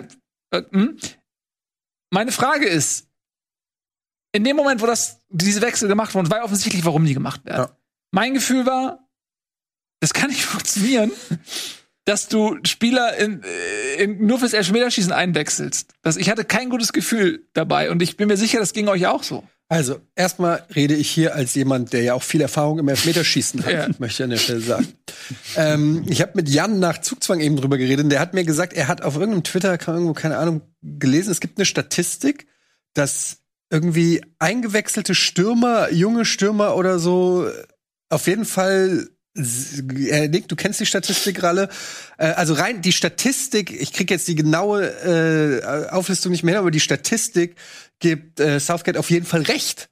[0.51, 0.97] Äh, hm?
[2.10, 3.07] Meine Frage ist,
[4.34, 7.45] in dem Moment, wo das, diese Wechsel gemacht wurden, war ja offensichtlich, warum die gemacht
[7.45, 7.70] werden.
[7.70, 7.78] Ja.
[8.12, 9.07] Mein Gefühl war,
[10.01, 11.10] das kann nicht funktionieren,
[12.10, 15.91] dass du Spieler in, äh, in, nur fürs Elfmeterschießen einwechselst.
[16.01, 19.05] Das, ich hatte kein gutes Gefühl dabei und ich bin mir sicher, das ging euch
[19.05, 19.43] auch so.
[19.68, 23.72] Also, erstmal rede ich hier als jemand, der ja auch viel Erfahrung im Elfmeterschießen hat,
[23.72, 23.88] ja.
[23.99, 24.88] möchte ich an der Stelle sagen.
[25.55, 28.74] ähm, ich habe mit Jan nach Zugzwang eben drüber geredet und der hat mir gesagt,
[28.74, 32.47] er hat auf irgendeinem Twitter, irgendwo, keine Ahnung, gelesen, es gibt eine Statistik,
[32.95, 33.38] dass
[33.70, 37.47] irgendwie eingewechselte Stürmer, junge Stürmer oder so,
[38.10, 41.70] auf jeden Fall äh, Nick, du kennst die Statistik, Ralle.
[42.18, 46.72] Äh, also rein die Statistik, ich krieg jetzt die genaue äh, Auflistung nicht mehr, aber
[46.72, 47.56] die Statistik
[48.00, 49.90] gibt äh, Southgate auf jeden Fall recht.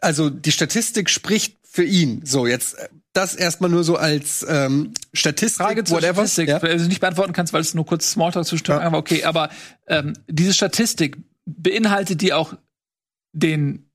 [0.00, 2.22] Also die Statistik spricht für ihn.
[2.24, 6.26] So, jetzt äh, das erstmal nur so als ähm, Statistik, Frage zur whatever.
[6.26, 6.62] Statistik, ja?
[6.62, 8.80] weil du nicht beantworten kannst, weil es nur kurz Smalltalk zu ja.
[8.80, 9.48] aber okay, aber
[9.86, 12.54] ähm, diese Statistik beinhaltet die auch
[13.32, 13.85] den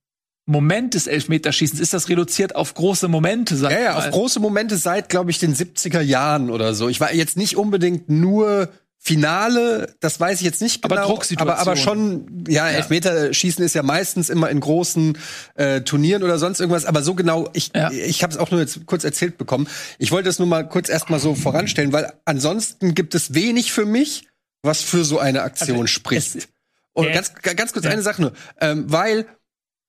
[0.46, 1.80] Moment des Elfmeterschießens?
[1.80, 3.56] Ist das reduziert auf große Momente?
[3.56, 6.90] Sag ja, ja, auf große Momente seit, glaube ich, den 70er Jahren oder so.
[6.90, 8.70] Ich war jetzt nicht unbedingt nur
[9.04, 10.96] Finale, das weiß ich jetzt nicht genau.
[10.96, 15.18] Aber Aber, aber schon, ja, Elfmeterschießen ist ja meistens immer in großen
[15.56, 16.86] äh, Turnieren oder sonst irgendwas.
[16.86, 17.90] Aber so genau, ich, ja.
[17.90, 19.68] ich habe es auch nur jetzt kurz erzählt bekommen.
[19.98, 23.86] Ich wollte es nur mal kurz erstmal so voranstellen, weil ansonsten gibt es wenig für
[23.86, 24.28] mich,
[24.62, 26.48] was für so eine Aktion Also, spricht.
[26.94, 27.92] Und ganz, ganz kurz ja.
[27.92, 29.26] eine Sache nur, ähm, weil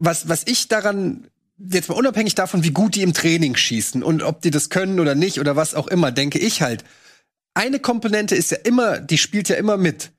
[0.03, 1.29] was, was ich daran
[1.59, 4.99] jetzt mal unabhängig davon, wie gut die im Training schießen und ob die das können
[4.99, 6.85] oder nicht oder was auch immer, denke ich halt,
[7.55, 10.11] eine Komponente ist ja immer, die spielt ja immer mit.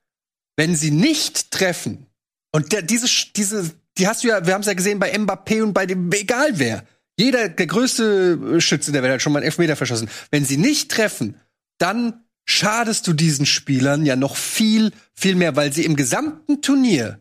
[0.55, 2.05] Wenn sie nicht treffen,
[2.51, 5.63] und der, diese, diese, die hast du ja, wir haben es ja gesehen bei Mbappé
[5.63, 6.85] und bei dem, egal wer.
[7.17, 10.09] Jeder, der größte äh, Schütze der Welt hat schon mal einen Elfmeter verschossen.
[10.29, 11.35] Wenn sie nicht treffen,
[11.79, 17.19] dann schadest du diesen Spielern ja noch viel, viel mehr, weil sie im gesamten Turnier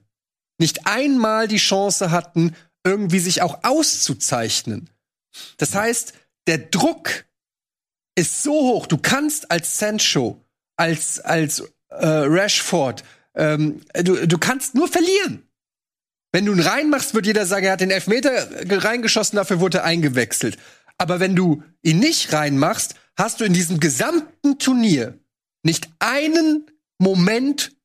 [0.62, 4.88] nicht einmal die Chance hatten, irgendwie sich auch auszuzeichnen.
[5.56, 6.14] Das heißt,
[6.46, 7.24] der Druck
[8.14, 8.86] ist so hoch.
[8.86, 10.42] Du kannst als Sancho,
[10.76, 13.04] als, als äh, Rashford,
[13.34, 15.42] ähm, du, du kannst nur verlieren.
[16.32, 19.78] Wenn du ihn reinmachst, wird jeder sagen, er hat den Elfmeter ge- reingeschossen, dafür wurde
[19.78, 20.58] er eingewechselt.
[20.96, 25.18] Aber wenn du ihn nicht reinmachst, hast du in diesem gesamten Turnier
[25.62, 27.76] nicht einen Moment,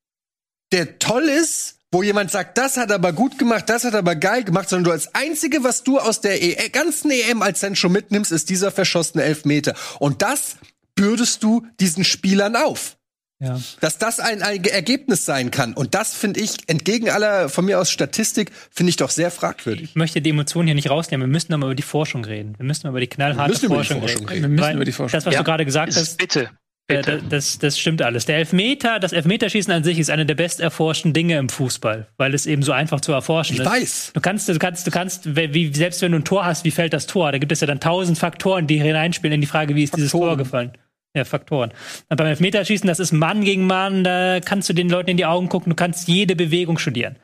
[0.71, 4.43] der toll ist, wo jemand sagt, das hat aber gut gemacht, das hat aber geil
[4.43, 8.31] gemacht, sondern du als einzige, was du aus der e ganzen EM als Sancho mitnimmst,
[8.31, 9.73] ist dieser verschossene Elfmeter.
[9.99, 10.57] Und das
[10.95, 12.97] bürdest du diesen Spielern auf
[13.39, 13.61] Ja.
[13.81, 15.73] dass das ein, ein Ergebnis sein kann.
[15.75, 19.91] Und das finde ich, entgegen aller von mir aus Statistik, finde ich doch sehr fragwürdig.
[19.91, 21.27] Ich möchte die Emotionen hier nicht rausnehmen.
[21.27, 22.55] Wir müssen aber über die Forschung reden.
[22.57, 24.27] Wir müssen über die knallharte Wir müssen über die Forschung, reden.
[24.29, 24.41] reden.
[24.41, 25.39] Wir müssen Weil über die Forschung Das, was Ja.
[25.41, 26.49] du gerade gesagt hast, Bitte.
[26.89, 27.21] Äh, Bitte.
[27.29, 28.25] das, das stimmt alles.
[28.25, 32.33] Der Elfmeter, das Elfmeterschießen an sich ist eine der best erforschten Dinge im Fußball, weil
[32.33, 33.65] es eben so einfach zu erforschen Ich ist.
[33.65, 34.11] weiß.
[34.13, 36.93] Du kannst, du kannst, du kannst, wie, selbst wenn du ein Tor hast, wie fällt
[36.93, 37.31] das Tor?
[37.31, 40.11] Da gibt es ja dann tausend Faktoren, die hineinspielen in die Frage, wie ist dieses
[40.11, 40.38] Tor Faktoren.
[40.38, 40.71] gefallen?
[41.15, 41.71] Ja, Faktoren.
[42.09, 45.25] Und beim Elfmeterschießen, das ist Mann gegen Mann, da kannst du den Leuten in die
[45.25, 47.17] Augen gucken, du kannst jede Bewegung studieren.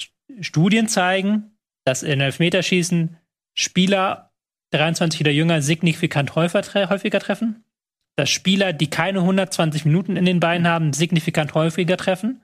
[0.00, 1.52] St- Studien zeigen,
[1.84, 3.16] dass in Elfmeterschießen
[3.54, 4.32] Spieler
[4.72, 7.64] 23 oder jünger signifikant häufiger treffen,
[8.16, 12.42] dass Spieler, die keine 120 Minuten in den Beinen haben, signifikant häufiger treffen.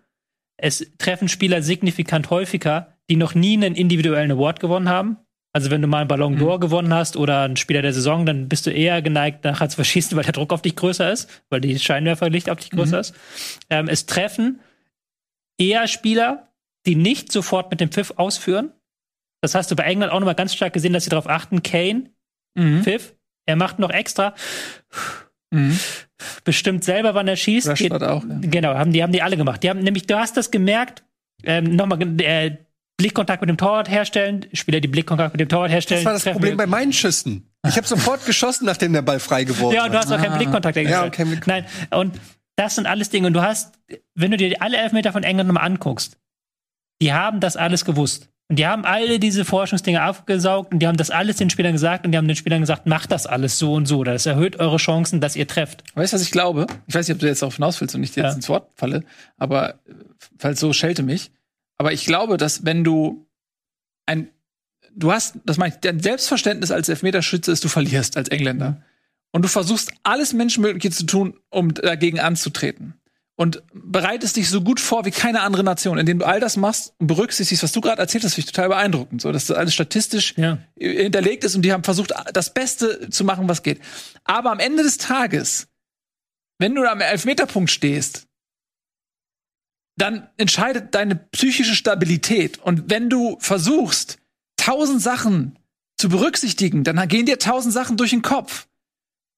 [0.59, 5.17] Es treffen Spieler signifikant häufiger, die noch nie einen individuellen Award gewonnen haben.
[5.55, 8.49] Also wenn du mal einen Ballon d'Or gewonnen hast oder einen Spieler der Saison, dann
[8.49, 11.61] bist du eher geneigt, nachher zu verschießen, weil der Druck auf dich größer ist, weil
[11.61, 13.15] die Scheinwerferlicht auf dich größer ist.
[13.69, 14.61] Ähm, es treffen
[15.59, 16.49] eher Spieler,
[16.87, 18.73] die nicht sofort mit dem Pfiff ausführen.
[19.43, 22.11] Das hast du bei England auch nochmal ganz stark gesehen, dass sie darauf achten, Kane,
[22.55, 22.83] Mhm.
[22.83, 23.15] Pfiff,
[23.47, 24.35] er macht noch extra,
[25.53, 25.79] Mhm.
[26.45, 27.69] bestimmt selber, wann er schießt.
[27.69, 28.39] Rashford auch, ja.
[28.41, 29.63] Genau, haben die, haben die alle gemacht.
[29.63, 31.05] Die haben nämlich, du hast das gemerkt,
[31.45, 32.57] ähm, nochmal, äh,
[32.97, 36.01] Blickkontakt mit dem Torwart herstellen, Spieler, die Blickkontakt mit dem Torwart herstellen.
[36.01, 37.49] Das war das treffen Problem bei meinen Schüssen.
[37.67, 40.37] Ich habe sofort geschossen, nachdem der Ball frei geworden Ja, und du hast auch keinen
[40.37, 41.13] Blickkontakt Ja, hergestellt.
[41.13, 42.19] kein Blick- Nein, und
[42.57, 43.27] das sind alles Dinge.
[43.27, 43.75] Und du hast,
[44.15, 46.17] wenn du dir alle Elfmeter von England nochmal anguckst,
[47.01, 48.29] die haben das alles gewusst.
[48.53, 52.05] Und die haben alle diese Forschungsdinge aufgesaugt und die haben das alles den Spielern gesagt
[52.05, 54.05] und die haben den Spielern gesagt, macht das alles so und so.
[54.05, 55.83] Das erhöht eure Chancen, dass ihr trefft.
[55.95, 56.67] Weißt du, was ich glaube?
[56.87, 58.27] Ich weiß nicht, ob du jetzt darauf hinaus willst und ich dir Ja.
[58.27, 59.05] jetzt ins Wort falle,
[59.39, 59.95] aber äh,
[60.37, 61.31] falls so schelte mich.
[61.79, 63.27] Aber ich glaube, dass wenn du
[64.05, 64.29] ein,
[64.95, 68.83] du hast, das meine ich, dein Selbstverständnis als Elfmeterschütze ist, du verlierst als Engländer.
[69.31, 72.93] Und du versuchst alles Menschenmögliche zu tun, um dagegen anzutreten.
[73.43, 76.95] Und bereitest dich so gut vor wie keine andere Nation, indem du all das machst
[76.99, 79.21] und berücksichtigst, was du gerade erzählt hast, finde ich total beeindruckend.
[79.21, 80.59] So, dass das alles statistisch Ja.
[80.79, 83.81] hinterlegt ist und die haben versucht, das Beste zu machen, was geht.
[84.23, 85.67] Aber am Ende des Tages,
[86.61, 88.29] wenn du am Elfmeterpunkt stehst,
[89.97, 92.61] dann entscheidet deine psychische Stabilität.
[92.61, 94.19] Und wenn du versuchst,
[94.57, 95.59] tausend Sachen
[95.99, 98.69] zu berücksichtigen, dann gehen dir tausend Sachen durch den Kopf.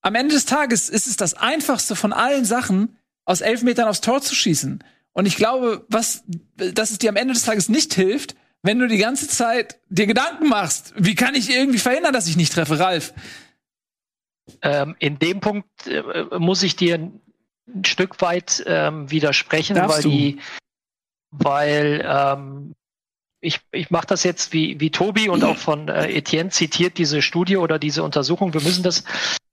[0.03, 4.01] Am Ende des Tages ist es das einfachste von allen Sachen, aus elf Metern aufs
[4.01, 4.83] Tor zu schießen.
[5.13, 6.25] Und ich glaube, was,
[6.57, 10.07] dass es dir am Ende des Tages nicht hilft, wenn du die ganze Zeit dir
[10.07, 13.13] Gedanken machst, wie kann ich irgendwie verhindern, dass ich nicht treffe, Ralf?
[14.63, 16.03] Ähm, in dem Punkt äh,
[16.39, 20.09] muss ich dir ein Stück weit ähm, widersprechen, Darfst weil du.
[20.09, 20.41] die,
[21.31, 22.75] weil ähm,
[23.41, 27.23] ich, ich mache das jetzt wie, wie Tobi und auch von äh, Etienne zitiert diese
[27.23, 28.55] Studie oder diese Untersuchung.
[28.55, 29.05] Wir müssen das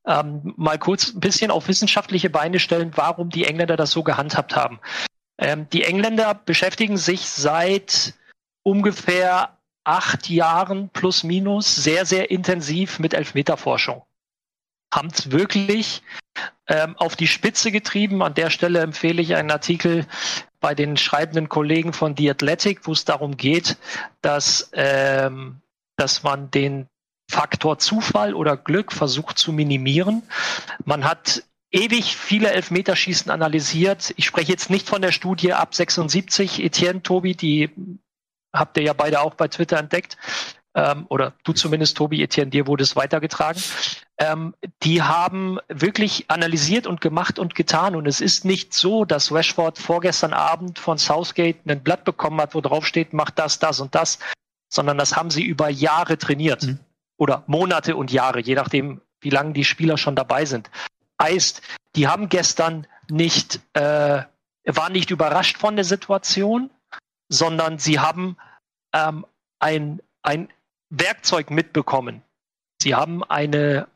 [0.06, 4.56] ähm, mal kurz ein bisschen auf wissenschaftliche Beine stellen, warum die Engländer das so gehandhabt
[4.56, 4.80] haben.
[5.38, 8.14] Ähm, die Engländer beschäftigen sich seit
[8.64, 14.04] ungefähr acht Jahren plus minus sehr, sehr intensiv mit Elfmeterforschung
[14.94, 16.04] haben es wirklich
[16.68, 18.22] ähm, auf die Spitze getrieben.
[18.22, 20.06] An der Stelle empfehle ich einen Artikel
[20.60, 23.78] bei den schreibenden Kollegen von The Athletic, wo es darum geht,
[24.22, 25.62] dass, ähm,
[25.96, 26.88] dass man den
[27.32, 30.24] Faktor Zufall oder Glück versucht zu minimieren.
[30.84, 34.14] Man hat ewig viele Elfmeterschießen analysiert.
[34.18, 37.70] Ich spreche jetzt nicht von der Studie ab 76, Etienne, Tobi, die
[38.54, 40.18] habt ihr ja beide auch bei Twitter entdeckt.
[40.74, 43.62] Ähm, oder du zumindest, Tobi, Etienne, dir wurde es weitergetragen.
[44.18, 44.54] ähm,
[44.84, 47.96] die haben wirklich analysiert und gemacht und getan.
[47.96, 52.56] Und es ist nicht so, dass Rashford vorgestern Abend von Southgate ein Blatt bekommen hat,
[52.56, 54.20] wo drauf steht, macht das, das und das,
[54.70, 56.64] sondern das haben sie über Jahre trainiert.
[56.64, 56.80] Mhm.
[57.22, 60.72] Oder Monate und Jahre, je nachdem, wie lange die Spieler schon dabei sind.
[61.22, 61.62] Heißt,
[61.96, 64.24] die haben gestern nicht, äh,
[64.66, 66.72] waren nicht überrascht von der Situation,
[67.30, 68.38] sondern sie haben
[68.92, 69.28] ähm,
[69.60, 70.50] ein, ein
[70.90, 72.24] Werkzeug mitbekommen.
[72.82, 73.88] Sie haben eine,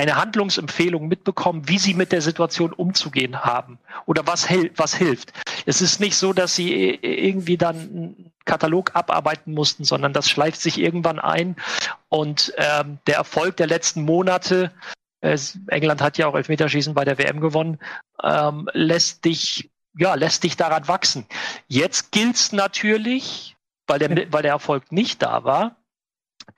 [0.00, 5.32] eine Handlungsempfehlung mitbekommen, wie sie mit der Situation umzugehen haben oder was, was hilft.
[5.66, 10.60] Es ist nicht so, dass sie irgendwie dann einen Katalog abarbeiten mussten, sondern das schleift
[10.60, 11.56] sich irgendwann ein
[12.08, 14.72] und ähm, der Erfolg der letzten Monate,
[15.20, 15.38] äh,
[15.68, 17.78] England hat ja auch Elfmeterschießen bei der WM gewonnen,
[18.22, 21.26] ähm, lässt dich ja lässt dich daran wachsen.
[21.68, 25.76] Jetzt gilt's natürlich, weil der, weil der Erfolg nicht da war,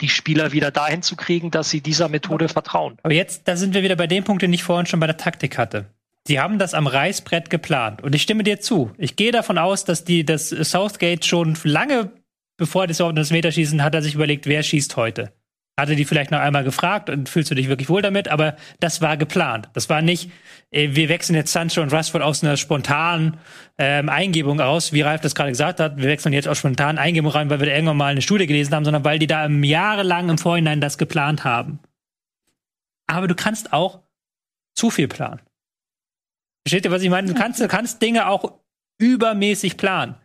[0.00, 2.98] die Spieler wieder dahin zu kriegen, dass sie dieser Methode vertrauen.
[3.02, 5.16] Aber jetzt, da sind wir wieder bei dem Punkt, den ich vorhin schon bei der
[5.16, 5.86] Taktik hatte.
[6.26, 8.02] Sie haben das am Reißbrett geplant.
[8.02, 8.90] Und ich stimme dir zu.
[8.98, 12.10] Ich gehe davon aus, dass die, das Southgate schon lange
[12.56, 15.32] bevor überhaupt das Meterschießen hat er sich überlegt, wer schießt heute.
[15.78, 19.02] Hatte die vielleicht noch einmal gefragt und fühlst du dich wirklich wohl damit, aber das
[19.02, 19.68] war geplant.
[19.74, 20.30] Das war nicht,
[20.70, 23.36] äh, wir wechseln jetzt Sancho und Rashford aus einer spontanen
[23.76, 27.30] ähm, Eingebung aus, wie Ralf das gerade gesagt hat, wir wechseln jetzt aus spontanen Eingebung
[27.30, 29.62] rein, weil wir da irgendwann mal eine Studie gelesen haben, sondern weil die da im
[29.62, 31.78] jahrelang im Vorhinein das geplant haben.
[33.06, 34.02] Aber du kannst auch
[34.74, 35.40] zu viel planen.
[36.66, 37.28] Versteht ihr, was ich meine?
[37.28, 38.60] Du kannst, du kannst Dinge auch
[38.98, 40.16] übermäßig planen.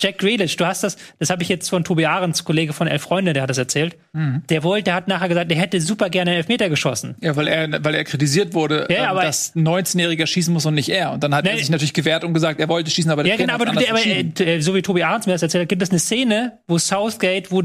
[0.00, 3.02] Jack Grealish, du hast das, das habe ich jetzt von Tobi Ahrens, Kollege von Elf
[3.02, 3.96] Freunde, der hat das erzählt.
[4.12, 7.14] Der wollte, der hat nachher gesagt, der hätte super gerne einen Elfmeter geschossen.
[7.20, 10.66] Ja, weil er, weil er kritisiert wurde, Ja, ähm, aber- dass ein 19-Jähriger schießen muss
[10.66, 11.12] und nicht er.
[11.12, 11.60] Und dann hat er Nee.
[11.60, 14.04] sich natürlich gewehrt und gesagt, er wollte schießen, aber der Ja, genau, aber, hat aber
[14.04, 17.50] äh, so wie Tobi Ahrens mir das erzählt hat, gibt es eine Szene, wo Southgate,
[17.52, 17.62] wo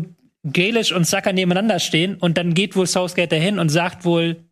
[0.52, 4.46] Grealish und Saka nebeneinander stehen und dann geht wohl Southgate dahin und sagt wohl,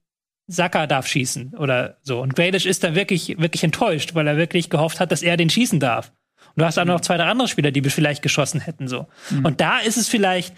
[0.49, 2.21] Saka darf schießen oder so.
[2.21, 5.49] Und Grealish ist dann wirklich, wirklich enttäuscht, weil er wirklich gehofft hat, dass er den
[5.49, 6.11] schießen darf.
[6.57, 9.05] Und du hast auch noch zwei, drei andere Spieler, die vielleicht geschossen hätten, so.
[9.43, 10.55] Und da ist es vielleicht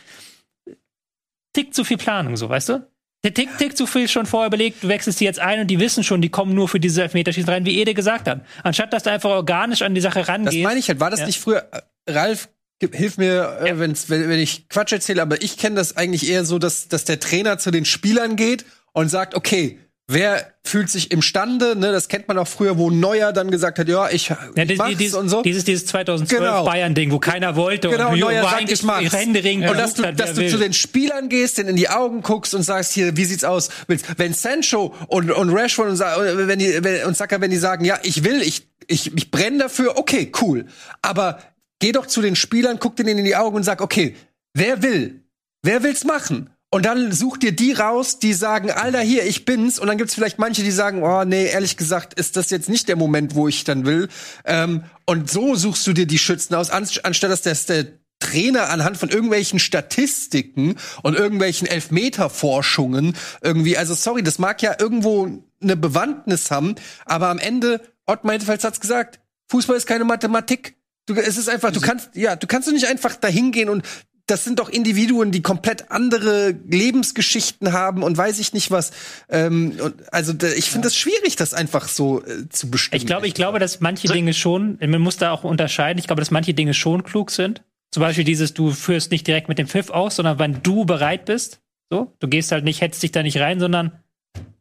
[1.54, 2.88] tick zu viel Planung, so, weißt du?
[3.26, 5.78] Der Tick, Tick zu viel schon vorher überlegt, du wechselst die jetzt ein und die
[5.82, 8.46] wissen schon, die kommen nur für diese Elfmeterschießen rein, wie Ede gesagt hat.
[8.64, 10.56] Anstatt dass du einfach organisch an die Sache rangehst.
[10.56, 11.02] Das meine ich halt.
[11.02, 11.26] War das Ja.
[11.26, 11.82] nicht früher, äh,
[12.14, 12.48] Ralf,
[12.82, 16.46] hilf mir, äh, wenn's, wenn, wenn ich Quatsch erzähle, aber ich kenne das eigentlich eher
[16.46, 19.80] so, dass, dass der Trainer zu den Spielern geht und sagt, okay,
[20.12, 23.88] wer fühlt sich imstande, ne, das kennt man auch früher, wo Neuer dann gesagt hat,
[23.88, 25.42] ja, ich, Ja, ich mach's die, dieses, und so.
[25.44, 26.66] dieses, dieses 2012 Genau.
[26.66, 29.14] Bayern-Ding, wo keiner wollte Genau, und Neuer sagt, ich mach's.
[29.14, 30.50] Händeringend Und dass du, dass du will.
[30.50, 33.70] zu den Spielern gehst, denen in die Augen guckst und sagst, hier, wie sieht's aus?
[33.88, 37.86] Willst- Wenn Sancho und, und Rashford und, wenn die, wenn, und Saka, wenn die sagen,
[37.86, 40.66] ja, ich will, ich, ich, ich brenne dafür, okay, cool.
[41.04, 41.40] Aber
[41.80, 44.16] geh doch zu den Spielern, guck denen in die Augen und sag, okay,
[44.54, 45.22] wer will?
[45.62, 46.50] Wer will's machen?
[46.72, 49.80] Und dann such dir die raus, die sagen, Alter, hier, ich bin's.
[49.80, 52.88] Und dann gibt's vielleicht manche, die sagen, oh nee, ehrlich gesagt, ist das jetzt nicht
[52.88, 54.08] der Moment, wo ich dann will.
[54.46, 57.88] Ähm, und so suchst du dir die Schützen aus, an- anstatt dass das der
[58.20, 65.42] Trainer anhand von irgendwelchen Statistiken und irgendwelchen Elfmeterforschungen irgendwie, also sorry, das mag ja irgendwo
[65.62, 70.76] eine Bewandtnis haben, aber am Ende, Ott Meintefels hat's gesagt, Fußball ist keine Mathematik.
[71.06, 73.84] Du, es ist einfach, du kannst, ja, du kannst doch nicht einfach dahin gehen und
[74.30, 78.92] das sind doch Individuen, die komplett andere Lebensgeschichten haben und weiß ich nicht was.
[79.30, 83.02] Ähm, und also da, ich finde das schwierig, das einfach so äh, zu bestimmen.
[83.02, 86.22] Ich glaube, ich glaube, dass manche Dinge schon, man muss da auch unterscheiden, ich glaube,
[86.22, 87.64] dass manche Dinge schon klug sind.
[87.92, 91.26] Zum Beispiel dieses, du führst nicht direkt mit dem Pfiff aus, sondern wenn du bereit
[91.26, 91.60] bist.
[91.90, 93.94] So, du gehst halt nicht, hetzt dich da nicht rein, sondern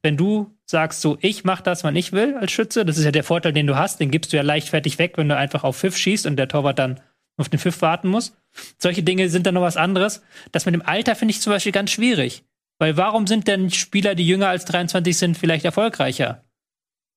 [0.02, 3.10] wenn du sagst so, ich mach das, wann ich will als Schütze, das ist ja
[3.10, 5.76] der Vorteil, den du hast, den gibst du ja leichtfertig weg, wenn du einfach auf
[5.76, 7.00] Pfiff schießt und der Torwart dann
[7.38, 8.36] auf den Pfiff warten muss.
[8.78, 10.22] Solche Dinge sind dann noch was anderes.
[10.52, 12.44] Das mit dem Alter finde ich zum Beispiel ganz schwierig.
[12.78, 16.44] Weil warum sind denn Spieler, die jünger als 23 sind, vielleicht erfolgreicher?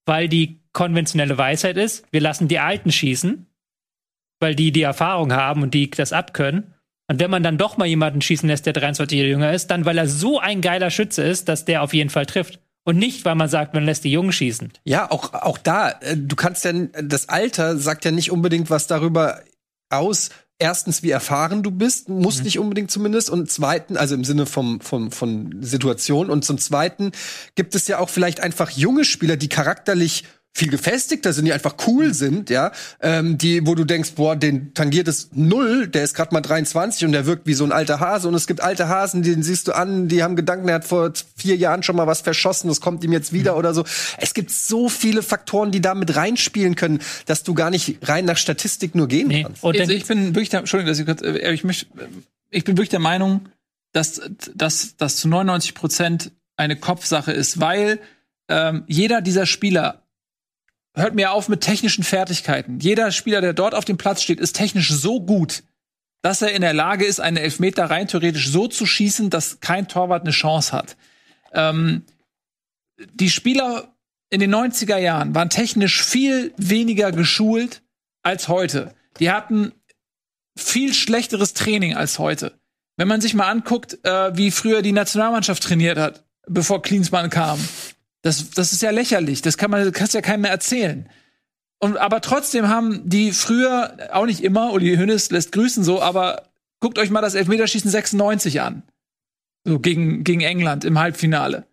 [0.06, 3.46] Weil die konventionelle Weisheit ist, wir lassen die Alten schießen,
[4.40, 6.74] weil die die Erfahrung haben und die das abkönnen.
[7.08, 9.86] Und wenn man dann doch mal jemanden schießen lässt, der 23 Jahre jünger ist, dann
[9.86, 12.60] weil er so ein geiler Schütze ist, dass der auf jeden Fall trifft.
[12.84, 14.72] Und nicht, weil man sagt, man lässt die Jungen schießen.
[14.86, 18.88] Ja, auch, auch da, äh, du kannst ja, das Alter sagt ja nicht unbedingt was
[18.88, 19.42] darüber
[19.92, 20.30] aus,
[20.60, 22.44] erstens, wie erfahren du bist, muss Mhm.
[22.44, 27.12] nicht unbedingt zumindest, und zweiten, also im Sinne vom, vom, von Situation, und zum zweiten
[27.56, 31.76] gibt es ja auch vielleicht einfach junge Spieler, die charakterlich viel gefestigter sind, die einfach
[31.88, 36.14] cool sind, ja, ähm, die, wo du denkst, boah, den tangiert es null, der ist
[36.14, 38.90] gerade mal 23 und der wirkt wie so ein alter Hase und es gibt alte
[38.90, 42.06] Hasen, den siehst du an, die haben Gedanken, er hat vor vier Jahren schon mal
[42.06, 43.86] was verschossen, das kommt ihm jetzt wieder oder so.
[44.18, 48.26] Es gibt so viele Faktoren, die da mit reinspielen können, dass du gar nicht rein
[48.26, 49.44] nach Statistik nur gehen Nee.
[49.44, 49.64] kannst.
[49.64, 51.86] Und also ich bin wirklich der, Entschuldigung, dass ich kurz, äh, ich möchte,
[52.50, 53.48] ich bin wirklich der Meinung,
[53.94, 54.20] dass,
[54.54, 58.00] dass, dass zu 99 Prozent eine Kopfsache ist, weil
[58.50, 60.01] ähm, jeder dieser Spieler
[60.94, 62.80] hört mir auf mit technischen Fertigkeiten.
[62.80, 65.64] Jeder Spieler, der dort auf dem Platz steht, ist technisch so gut,
[66.22, 69.88] dass er in der Lage ist, einen Elfmeter rein theoretisch so zu schießen, dass kein
[69.88, 70.98] Torwart eine Chance hat.
[71.54, 72.06] Ähm,
[73.14, 73.96] die Spieler
[74.30, 77.82] in den 90er Jahren waren technisch viel weniger geschult
[78.22, 78.94] als heute.
[79.20, 79.74] Die hatten
[80.56, 82.60] viel schlechteres Training als heute.
[82.98, 87.60] Wenn man sich mal anguckt, äh, wie früher die Nationalmannschaft trainiert hat, bevor Klinsmann kam,
[88.22, 89.42] das, das ist ja lächerlich.
[89.42, 91.10] Das kann man, kannst ja keinem mehr erzählen.
[91.80, 96.44] Und, aber trotzdem haben die früher, auch nicht immer, Uli Hönes lässt grüßen so, aber
[96.80, 98.84] guckt euch mal das Elfmeterschießen 96 an.
[99.66, 101.66] So gegen, gegen England im Halbfinale.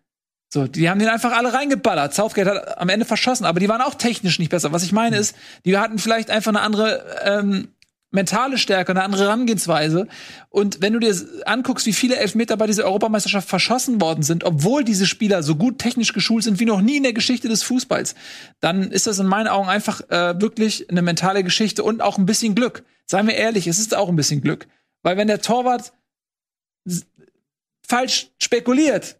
[0.51, 2.15] So, die haben den einfach alle reingeballert.
[2.15, 4.71] Southgate hat am Ende verschossen, aber die waren auch technisch nicht besser.
[4.71, 7.67] Was ich meine ist, die hatten vielleicht einfach eine andere ähm,
[8.11, 10.07] mentale Stärke, eine andere Herangehensweise.
[10.49, 14.83] Und wenn du dir anguckst, wie viele Elfmeter bei dieser Europameisterschaft verschossen worden sind, obwohl
[14.83, 18.15] diese Spieler so gut technisch geschult sind wie noch nie in der Geschichte des Fußballs,
[18.59, 22.25] dann ist das in meinen Augen einfach äh, wirklich eine mentale Geschichte und auch ein
[22.25, 22.83] bisschen Glück.
[23.05, 24.67] Seien wir ehrlich, es ist auch ein bisschen Glück.
[25.03, 25.93] Weil wenn der Torwart
[27.87, 29.18] falsch spekuliert,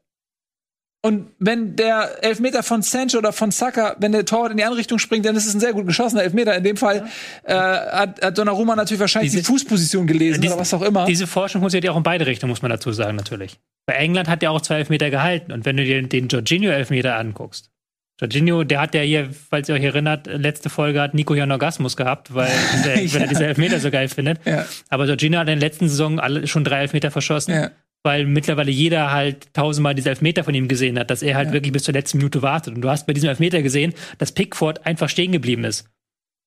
[1.01, 4.79] und wenn der Elfmeter von Sancho oder von Saka, wenn der Torwart in die andere
[4.79, 6.53] Richtung springt, dann ist es ein sehr gut geschossener Elfmeter.
[6.57, 7.07] In dem Fall
[7.43, 11.05] äh, hat, hat Donnarumma natürlich wahrscheinlich diese, die Fußposition gelesen diese, oder was auch immer.
[11.05, 13.57] Diese Forschung funktioniert ja auch in beide Richtungen, muss man dazu sagen, natürlich.
[13.85, 15.53] Bei England hat er auch zwei Elfmeter gehalten.
[15.53, 17.71] Und wenn du dir den Jorginho-Elfmeter anguckst,
[18.19, 21.53] Jorginho, der hat ja hier, falls ihr euch erinnert, letzte Folge hat Nico ja einen
[21.53, 22.51] Orgasmus gehabt, weil,
[22.83, 23.13] der, ja.
[23.13, 24.45] weil er diese Elfmeter so geil findet.
[24.45, 24.65] Ja.
[24.89, 27.53] Aber Jorginho hat in der letzten Saison alle, schon drei Elfmeter verschossen.
[27.53, 27.71] Ja
[28.03, 31.53] weil mittlerweile jeder halt tausendmal diese Elfmeter von ihm gesehen hat, dass er halt ja.
[31.53, 32.75] wirklich bis zur letzten Minute wartet.
[32.75, 35.89] Und du hast bei diesem Elfmeter gesehen, dass Pickford einfach stehen geblieben ist.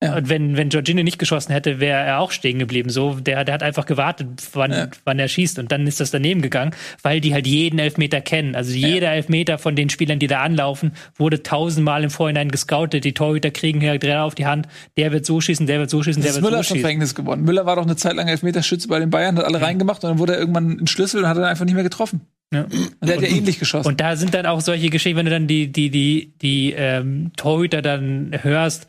[0.03, 0.17] Ja.
[0.17, 2.91] Und wenn, wenn Jorginho nicht geschossen hätte, wäre er auch stehen geblieben.
[2.91, 4.89] So, der, der hat einfach gewartet, wann, ja.
[5.05, 5.61] wann er schießt.
[5.61, 6.73] Und dann ist das daneben gegangen,
[7.03, 8.57] weil die halt jeden Elfmeter kennen.
[8.57, 9.15] Also jeder ja.
[9.15, 13.05] Elfmeter von den Spielern, die da anlaufen, wurde tausendmal im Vorhinein gescoutet.
[13.05, 14.67] Die Torhüter kriegen hier drei auf die Hand.
[14.97, 16.81] Der wird so schießen, der wird so schießen, das der wird Müller so schießen.
[16.81, 17.43] Verhängnis geworden.
[17.43, 20.19] Müller war doch eine Zeit lang Elfmeterschütze bei den Bayern, hat alle reingemacht und dann
[20.19, 22.23] wurde er irgendwann ein Schlüssel und hat dann einfach nicht mehr getroffen.
[22.53, 22.65] Ja.
[22.65, 23.89] Und der hat ja ähnlich geschossen.
[23.89, 27.31] Und da sind dann auch solche Geschichten, wenn du dann die, die, die, die ähm,
[27.37, 28.89] Torhüter dann hörst,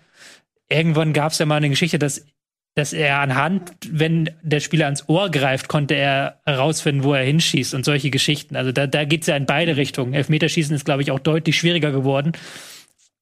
[0.73, 2.25] irgendwann gab es ja mal eine Geschichte, dass,
[2.75, 7.73] dass er anhand, wenn der Spieler ans Ohr greift, konnte er herausfinden, wo er hinschießt
[7.73, 8.55] und solche Geschichten.
[8.55, 10.13] Also da, da geht es ja in beide Richtungen.
[10.13, 12.33] Elfmeterschießen ist, glaube ich, auch deutlich schwieriger geworden.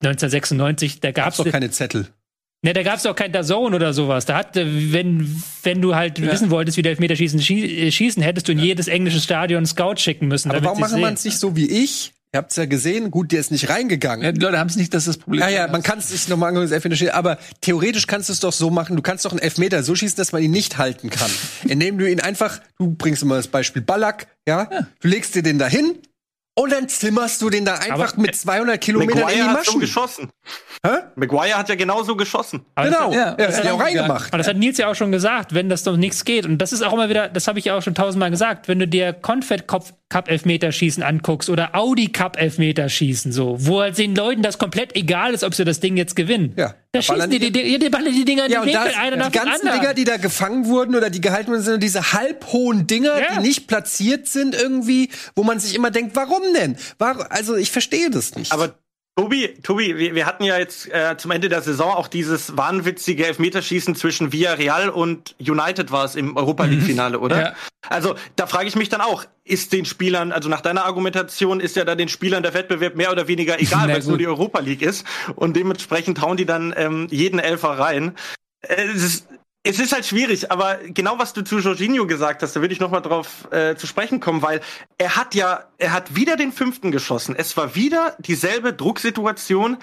[0.02, 2.08] 1996, da gab es doch keine Zettel.
[2.64, 4.24] Ne, da gab es doch kein Dazone oder sowas.
[4.24, 6.30] Da hat, wenn, wenn du halt ja.
[6.30, 10.28] wissen wolltest, wie der Elfmeterschießen schießen, hättest du in jedes englische Stadion einen Scout schicken
[10.28, 10.50] müssen.
[10.50, 12.12] Aber warum macht man es nicht so wie ich?
[12.34, 14.24] Ihr habt's ja gesehen, gut, der ist nicht reingegangen.
[14.24, 15.42] Ja, die Leute haben es nicht, das ist das Problem.
[15.42, 18.32] Ja, ja, man kann es sich nochmal angucken, das Elfmeter steht, aber theoretisch kannst du
[18.32, 20.78] es doch so machen, du kannst doch einen Elfmeter so schießen, dass man ihn nicht
[20.78, 21.30] halten kann.
[21.64, 24.86] Indem du ihn einfach, du bringst immer das Beispiel Ballack, ja, ja.
[25.00, 25.98] du legst dir den dahin,
[26.54, 29.58] und dann zimmerst du den da einfach aber mit 200 Kilometern Maguire in die Maschen.
[29.58, 30.30] Hat so geschossen.
[30.84, 30.90] Hä?
[31.16, 32.66] Maguire hat ja genauso geschossen.
[32.74, 34.28] Aber genau, das, ja, das hat er auch reingemacht.
[34.28, 36.44] Aber das hat Nils ja auch schon gesagt, wenn das doch nichts geht.
[36.44, 38.78] Und das ist auch immer wieder, das habe ich ja auch schon tausendmal gesagt, wenn
[38.78, 39.66] du dir Confed
[40.12, 45.32] Cup Elfmeterschießen anguckst oder Audi Cup Elfmeterschießen so, wo halt den Leuten das komplett egal
[45.32, 46.52] ist, ob sie das Ding jetzt gewinnen.
[46.54, 46.74] Ja.
[46.92, 49.30] Da schießen die, die, die, die, ballern die Dinger in ja, die Winkel, einer nach
[49.30, 49.80] Die ganzen anderen.
[49.80, 53.36] Dinger, die da gefangen wurden oder die gehalten wurden, sind diese halbhohen Dinger, ja.
[53.36, 56.76] die nicht platziert sind irgendwie, wo man sich immer denkt, warum denn?
[56.98, 57.24] Warum?
[57.30, 58.52] Also ich verstehe das nicht.
[58.52, 58.74] Aber
[59.14, 63.26] Tobi, Tobi, wir, wir hatten ja jetzt äh, zum Ende der Saison auch dieses wahnwitzige
[63.26, 67.24] Elfmeterschießen zwischen Villarreal und United war es im Europa League Finale, mhm.
[67.24, 67.40] oder?
[67.40, 67.54] Ja.
[67.90, 71.76] Also da frage ich mich dann auch, ist den Spielern, also nach deiner Argumentation ist
[71.76, 74.60] ja da den Spielern der Wettbewerb mehr oder weniger egal, weil es nur die Europa
[74.60, 75.06] League ist
[75.36, 78.14] und dementsprechend hauen die dann ähm, jeden Elfer rein.
[78.62, 79.28] Äh, es ist,
[79.64, 82.80] es ist halt schwierig, aber genau was du zu Jorginho gesagt hast, da würde ich
[82.80, 84.60] noch mal drauf äh, zu sprechen kommen, weil
[84.98, 87.36] er hat ja, er hat wieder den fünften geschossen.
[87.36, 89.78] Es war wieder dieselbe Drucksituation.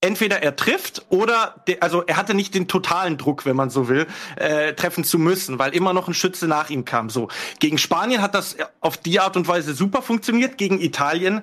[0.00, 3.88] Entweder er trifft oder, de, also er hatte nicht den totalen Druck, wenn man so
[3.88, 4.06] will,
[4.36, 7.08] äh, treffen zu müssen, weil immer noch ein Schütze nach ihm kam.
[7.08, 7.28] So
[7.58, 11.42] gegen Spanien hat das auf die Art und Weise super funktioniert, gegen Italien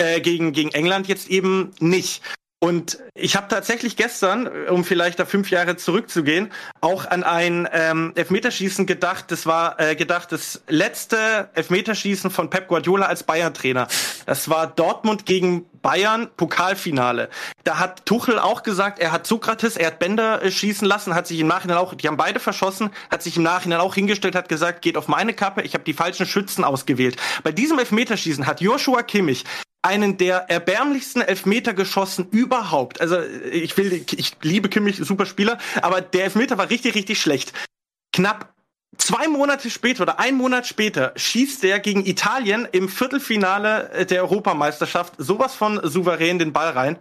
[0.00, 2.22] äh, gegen, gegen England jetzt eben nicht.
[2.62, 6.52] Und ich habe tatsächlich gestern, um vielleicht da fünf Jahre zurückzugehen,
[6.82, 9.26] auch an ein ähm, Elfmeterschießen gedacht.
[9.28, 13.88] Das war äh, gedacht das letzte Elfmeterschießen von Pep Guardiola als Bayern-Trainer.
[14.26, 17.30] Das war Dortmund gegen Bayern Pokalfinale.
[17.64, 21.26] Da hat Tuchel auch gesagt, er hat Sokrates, er hat Bender äh, schießen lassen, hat
[21.26, 24.50] sich im Nachhinein auch, die haben beide verschossen, hat sich im Nachhinein auch hingestellt, hat
[24.50, 27.16] gesagt, geht auf meine Kappe, ich habe die falschen Schützen ausgewählt.
[27.42, 29.44] Bei diesem Elfmeterschießen hat Joshua Kimmich
[29.82, 33.00] einen der erbärmlichsten Elfmeter geschossen überhaupt.
[33.00, 37.52] Also ich will, ich liebe Kimmich, super Spieler, aber der Elfmeter war richtig, richtig schlecht.
[38.12, 38.52] Knapp
[38.98, 45.14] zwei Monate später oder ein Monat später schießt der gegen Italien im Viertelfinale der Europameisterschaft
[45.16, 46.98] sowas von souverän den Ball rein.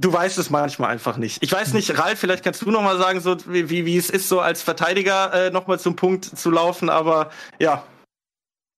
[0.00, 1.42] Du weißt es manchmal einfach nicht.
[1.42, 4.10] Ich weiß nicht, Ralf, vielleicht kannst du noch mal sagen, so wie, wie, wie es
[4.10, 6.88] ist, so als Verteidiger äh, noch mal zum Punkt zu laufen.
[6.88, 7.84] Aber ja,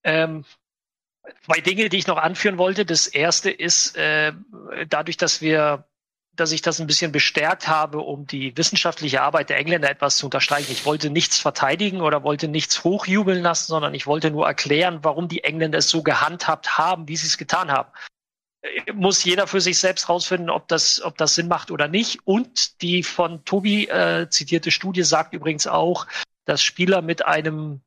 [0.02, 0.44] Ähm,
[1.44, 2.84] zwei Dinge, die ich noch anführen wollte.
[2.84, 4.32] Das erste ist, äh,
[4.88, 5.84] dadurch, dass wir,
[6.34, 10.26] dass ich das ein bisschen bestärkt habe, um die wissenschaftliche Arbeit der Engländer etwas zu
[10.26, 10.72] unterstreichen.
[10.72, 15.28] Ich wollte nichts verteidigen oder wollte nichts hochjubeln lassen, sondern ich wollte nur erklären, warum
[15.28, 17.90] die Engländer es so gehandhabt haben, wie sie es getan haben.
[18.62, 22.20] Äh, Muss jeder für sich selbst rausfinden, ob das, ob das Sinn macht oder nicht.
[22.24, 26.06] Und die von Tobi äh, zitierte Studie sagt übrigens auch,
[26.46, 27.82] dass Spieler mit einem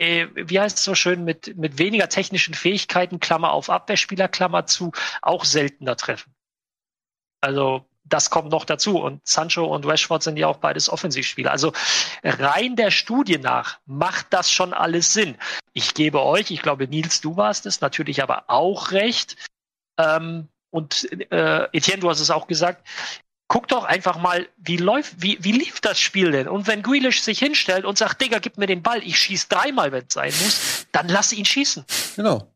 [0.00, 4.66] äh, wie heißt es so schön, mit, mit weniger technischen Fähigkeiten, Klammer auf Abwehrspieler, Klammer
[4.66, 6.34] zu, auch seltener treffen.
[7.42, 8.98] Also das kommt noch dazu.
[8.98, 11.50] Und Sancho und Rashford sind ja auch beides Offensivspieler.
[11.50, 11.72] Also
[12.24, 15.36] rein der Studie nach macht das schon alles Sinn.
[15.74, 19.36] Ich gebe euch, ich glaube, Nils, du warst es, natürlich aber auch recht.
[19.98, 22.86] Ähm, und äh, Etienne, du hast es auch gesagt,
[23.50, 26.46] guck doch einfach mal, wie läuft, wie, wie lief das Spiel denn?
[26.46, 29.90] Und wenn Grealish sich hinstellt und sagt, Digga, gib mir den Ball, ich schieß dreimal,
[29.90, 31.84] wenn es sein muss, dann lass ihn schießen.
[32.14, 32.54] Genau.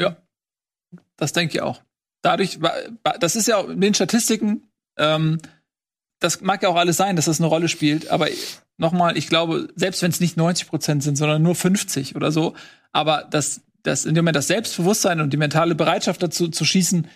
[0.00, 0.16] Ja,
[1.16, 1.80] das denke ich auch.
[2.22, 2.58] Dadurch,
[3.20, 4.68] das ist ja auch in den Statistiken,
[4.98, 5.40] ähm,
[6.18, 8.26] das mag ja auch alles sein, dass das eine Rolle spielt, aber
[8.78, 12.56] nochmal, ich glaube, selbst wenn es nicht 90 Prozent sind, sondern nur 50 oder so,
[12.90, 17.06] aber das, das in dem Moment das Selbstbewusstsein und die mentale Bereitschaft dazu zu schießen,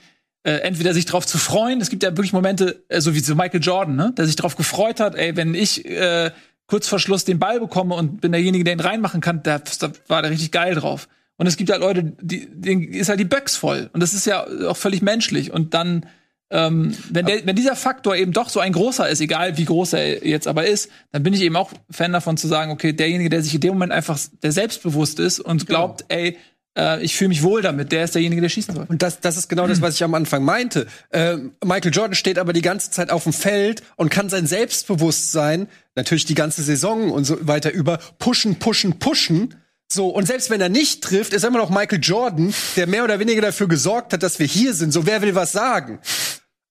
[0.45, 3.34] äh, entweder sich drauf zu freuen, es gibt ja wirklich Momente, äh, so wie so
[3.34, 6.30] Michael Jordan, ne, der sich drauf gefreut hat, ey, wenn ich äh,
[6.66, 9.93] kurz vor Schluss den Ball bekomme und bin derjenige, der ihn reinmachen kann, da, da
[10.09, 11.09] war der richtig geil drauf.
[11.36, 13.90] Und es gibt halt Leute, die, denen ist halt die Böcks voll.
[13.93, 15.53] Und das ist ja auch völlig menschlich.
[15.53, 16.07] Und dann,
[16.51, 19.95] ähm, wenn, der, wenn dieser Faktor eben doch so ein großer ist, egal wie groß
[19.95, 23.30] er jetzt aber ist, dann bin ich eben auch Fan davon zu sagen, okay, derjenige,
[23.30, 26.36] der sich in dem Moment einfach, der selbstbewusst ist und glaubt, ey,
[26.77, 28.87] äh, ich fühle mich wohl damit, der ist derjenige, der schießen soll.
[28.89, 30.87] Und das, das ist genau das, was ich am Anfang meinte.
[31.12, 35.68] Ähm, Michael Jordan steht aber die ganze Zeit auf dem Feld und kann sein Selbstbewusstsein,
[35.95, 39.55] natürlich die ganze Saison und so weiter über, pushen, pushen, pushen.
[39.93, 43.05] So, und selbst wenn er nicht trifft, ist er immer noch Michael Jordan, der mehr
[43.05, 44.93] oder weniger dafür gesorgt hat, dass wir hier sind.
[44.93, 46.01] So, wer will was sagen?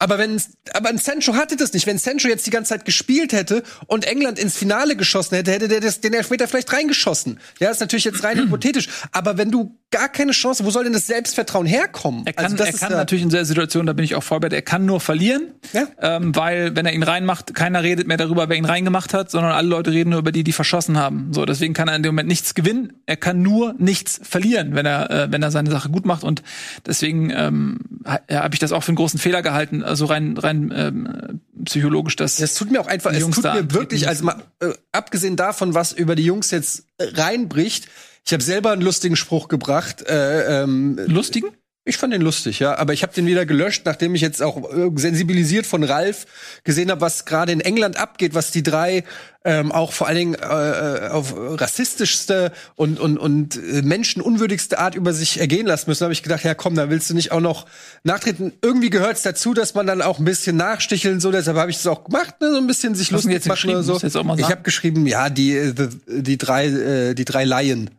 [0.02, 0.42] Aber wenn,
[0.74, 1.86] aber ein Sancho hatte das nicht.
[1.86, 5.68] Wenn Sancho jetzt die ganze Zeit gespielt hätte und England ins Finale geschossen hätte, hätte
[5.68, 7.40] der das, den Elfmeter vielleicht reingeschossen.
[7.60, 8.90] Ja, ist natürlich jetzt rein hypothetisch.
[9.12, 12.24] Aber wenn du gar keine Chance, wo soll denn das Selbstvertrauen herkommen?
[12.26, 14.16] Er kann, Also das er ist kann ja- natürlich in der Situation, da bin ich
[14.16, 15.88] auch voll bei dir, er kann nur verlieren, Ja.
[16.02, 19.52] ähm, weil wenn er ihn reinmacht, keiner redet mehr darüber, wer ihn reingemacht hat, sondern
[19.52, 21.34] alle Leute reden nur über die, die verschossen haben.
[21.34, 22.94] So, deswegen kann er in dem Moment nichts gewinnen.
[23.06, 26.24] Er kann nur nichts verlieren, wenn er, äh, wenn er seine Sache gut macht.
[26.24, 26.42] Und
[26.86, 31.42] deswegen ähm, habe ich das auch für einen großen Fehler gehalten, also rein, rein ähm,
[31.66, 35.36] psychologisch, dass Es tut mir auch einfach, es tut mir wirklich, also mal, äh, abgesehen
[35.36, 37.88] davon, was über die Jungs jetzt reinbricht,
[38.26, 40.04] ich habe selber einen lustigen Spruch gebracht.
[40.08, 41.50] Äh, ähm, lustigen.
[41.84, 44.72] ich fand den lustig, ja, aber ich habe den wieder gelöscht, nachdem ich jetzt auch
[44.72, 46.28] äh, sensibilisiert von Ralf
[46.64, 49.04] gesehen habe, was gerade in England abgeht, was die drei
[49.44, 55.14] ähm, auch vor allen Dingen äh, auf rassistischste und und und äh, menschenunwürdigste Art über
[55.14, 56.04] sich ergehen lassen müssen.
[56.04, 57.66] habe ich gedacht, ja komm, da willst du nicht auch noch
[58.04, 58.54] nachtreten.
[58.62, 61.32] Irgendwie gehört es dazu, dass man dann auch ein bisschen nachsticheln so.
[61.32, 63.82] Deshalb habe ich es auch gemacht, ne, so ein bisschen sich lustig jetzt machen oder
[63.82, 64.00] so.
[64.00, 67.90] Ich habe geschrieben, ja die äh, die, die drei äh, die drei Laien.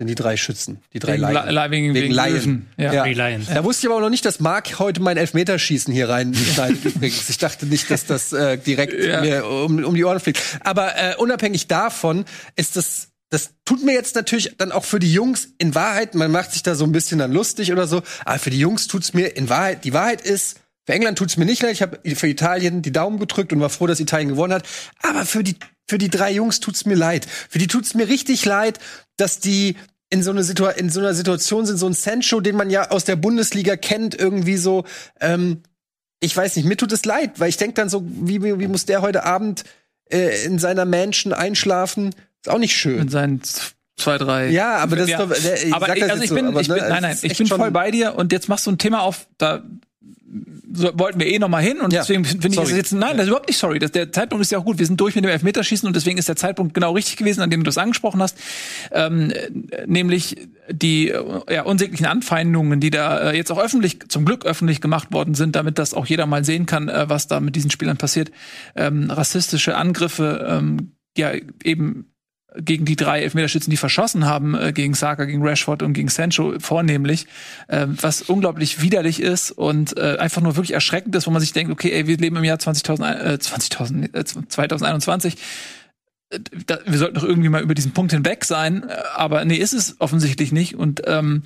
[0.00, 1.50] Sind die drei Schützen, die drei Wegen, Laien.
[1.50, 2.34] La- wegen, wegen, Laien.
[2.36, 2.66] Löwen.
[2.78, 3.04] Ja.
[3.06, 3.38] Ja.
[3.52, 7.28] Da wusste ich aber auch noch nicht, dass Marc heute mein Elfmeterschießen hier reinschneidet übrigens.
[7.28, 9.20] Ich dachte nicht, dass das äh, direkt Ja.
[9.20, 10.40] mir um, um die Ohren fliegt.
[10.64, 12.24] Aber äh, unabhängig davon
[12.56, 16.30] ist das das tut mir jetzt natürlich dann auch für die Jungs in Wahrheit, man
[16.32, 19.12] macht sich da so ein bisschen dann lustig oder so, aber für die Jungs tut's
[19.12, 22.26] mir in Wahrheit, die Wahrheit ist, für England tut's mir nicht leid, ich habe für
[22.26, 24.64] Italien die Daumen gedrückt und war froh, dass Italien gewonnen hat,
[25.02, 25.54] aber für die
[25.90, 27.26] für die drei Jungs tut's mir leid.
[27.48, 28.78] Für die tut's mir richtig leid,
[29.16, 29.76] dass die
[30.08, 32.90] in so, eine Situa in so einer Situation sind, so ein Sancho, den man ja
[32.90, 34.84] aus der Bundesliga kennt, irgendwie so,
[35.20, 35.62] ähm,
[36.20, 38.86] ich weiß nicht, mir tut es leid, weil ich denk dann so, wie, wie muss
[38.86, 39.64] der heute Abend
[40.12, 42.14] äh, in seiner Mansion einschlafen?
[42.42, 43.00] Ist auch nicht schön.
[43.00, 43.40] Mit seinen
[43.96, 44.48] zwei, drei.
[44.50, 45.22] Ja, aber das Ja.
[45.24, 47.02] ist doch, ich aber ich, also ich bin, so, aber, ich ne, bin, es nein,
[47.02, 49.26] nein, ist ich bin schon- voll bei dir und jetzt machst du ein Thema auf,
[49.38, 49.62] da
[50.72, 53.16] so, wollten wir eh noch mal hin und Ja, deswegen finde ich das jetzt, nein,
[53.16, 55.14] das ist überhaupt nicht sorry, das, der Zeitpunkt ist ja auch gut, wir sind durch
[55.14, 57.78] mit dem Elfmeterschießen und deswegen ist der Zeitpunkt genau richtig gewesen, an dem du das
[57.78, 58.38] angesprochen hast,
[58.92, 59.50] ähm, äh,
[59.86, 60.36] nämlich
[60.70, 61.22] die äh,
[61.52, 65.56] ja, unsäglichen Anfeindungen, die da äh, jetzt auch öffentlich, zum Glück öffentlich gemacht worden sind,
[65.56, 68.30] damit das auch jeder mal sehen kann, äh, was da mit diesen Spielern passiert,
[68.76, 71.32] ähm, rassistische Angriffe, ähm, ja
[71.64, 72.10] eben
[72.56, 76.54] gegen die drei Elfmeterschützen, die verschossen haben, äh, gegen Saka, gegen Rashford und gegen Sancho
[76.58, 77.26] vornehmlich,
[77.68, 81.52] äh, was unglaublich widerlich ist und äh, einfach nur wirklich erschreckend ist, wo man sich
[81.52, 85.36] denkt, okay, ey, wir leben im Jahr 20.000, äh, 20.000, äh, 2021
[86.32, 89.56] Äh, da, wir sollten doch irgendwie mal über diesen Punkt hinweg sein, äh, aber nee,
[89.56, 90.74] ist es offensichtlich nicht.
[90.76, 91.42] Und ähm,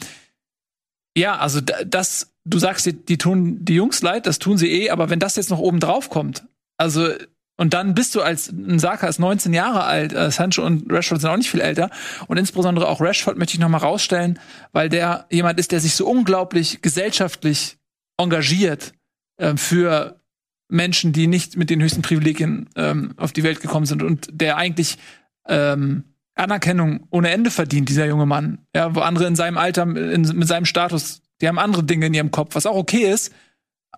[1.16, 4.70] ja, also da- das, du sagst, die, die tun die Jungs leid, das tun sie
[4.70, 6.44] eh, aber wenn das jetzt noch oben drauf kommt,
[6.76, 7.08] also
[7.56, 11.30] und dann bist du als Saka ist 19 Jahre alt, äh, Sancho und Rashford sind
[11.30, 11.90] auch nicht viel älter
[12.26, 14.38] und insbesondere auch Rashford möchte ich noch mal rausstellen,
[14.72, 17.78] weil der jemand ist, der sich so unglaublich gesellschaftlich
[18.18, 18.92] engagiert
[19.38, 20.20] ähm, für
[20.68, 24.56] Menschen, die nicht mit den höchsten Privilegien ähm, auf die Welt gekommen sind und der
[24.56, 24.98] eigentlich
[25.46, 28.58] ähm, Anerkennung ohne Ende verdient, dieser junge Mann.
[28.74, 32.14] Ja, wo andere in seinem Alter, in, mit seinem Status, die haben andere Dinge in
[32.14, 33.32] ihrem Kopf, was auch okay ist.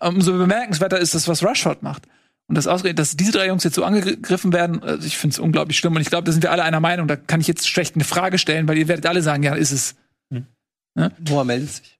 [0.01, 2.07] Umso bemerkenswerter ist das, was Rashford macht.
[2.49, 5.38] Und das ausgerechnet, dass diese drei Jungs jetzt so angegriffen werden, also ich finde es
[5.38, 5.97] unglaublich schlimm.
[5.97, 7.09] Und ich glaube, da sind wir alle einer Meinung.
[7.09, 9.72] Da kann ich jetzt schlecht eine Frage stellen, weil ihr werdet alle sagen, ja, ist
[9.72, 9.97] es.
[10.94, 11.97] Noah meldet sich.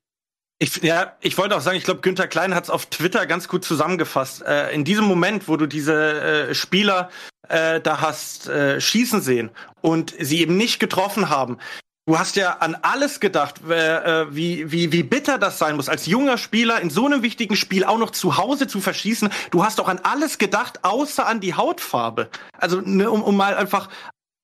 [0.59, 3.47] Ich, ja, ich wollte auch sagen, ich glaube, Günther Klein hat es auf Twitter ganz
[3.47, 4.43] gut zusammengefasst.
[4.43, 7.11] Äh, in diesem Moment, wo du diese äh, Spieler
[7.49, 9.51] äh, da hast äh, schießen sehen
[9.83, 11.59] und sie eben nicht getroffen haben,
[12.07, 15.89] du hast ja an alles gedacht, äh, äh, wie, wie, wie bitter das sein muss,
[15.89, 19.29] als junger Spieler in so einem wichtigen Spiel auch noch zu Hause zu verschießen.
[19.51, 22.31] Du hast auch an alles gedacht, außer an die Hautfarbe.
[22.59, 23.89] Also, ne, um, um mal einfach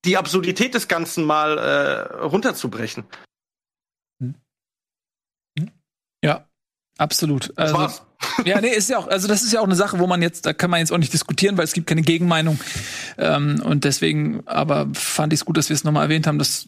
[0.05, 3.05] die Absurdität des Ganzen mal äh, runterzubrechen.
[6.21, 6.47] Ja,
[6.97, 7.49] absolut.
[7.55, 8.01] Das Also, war's.
[8.45, 10.45] ja, nee, ist ja auch, also das ist ja auch eine Sache, wo man jetzt,
[10.45, 12.59] da kann man jetzt auch nicht diskutieren, weil es gibt keine Gegenmeinung.
[13.17, 16.39] Ähm, und deswegen, aber fand ich es gut, dass wir es nochmal erwähnt haben.
[16.39, 16.67] Das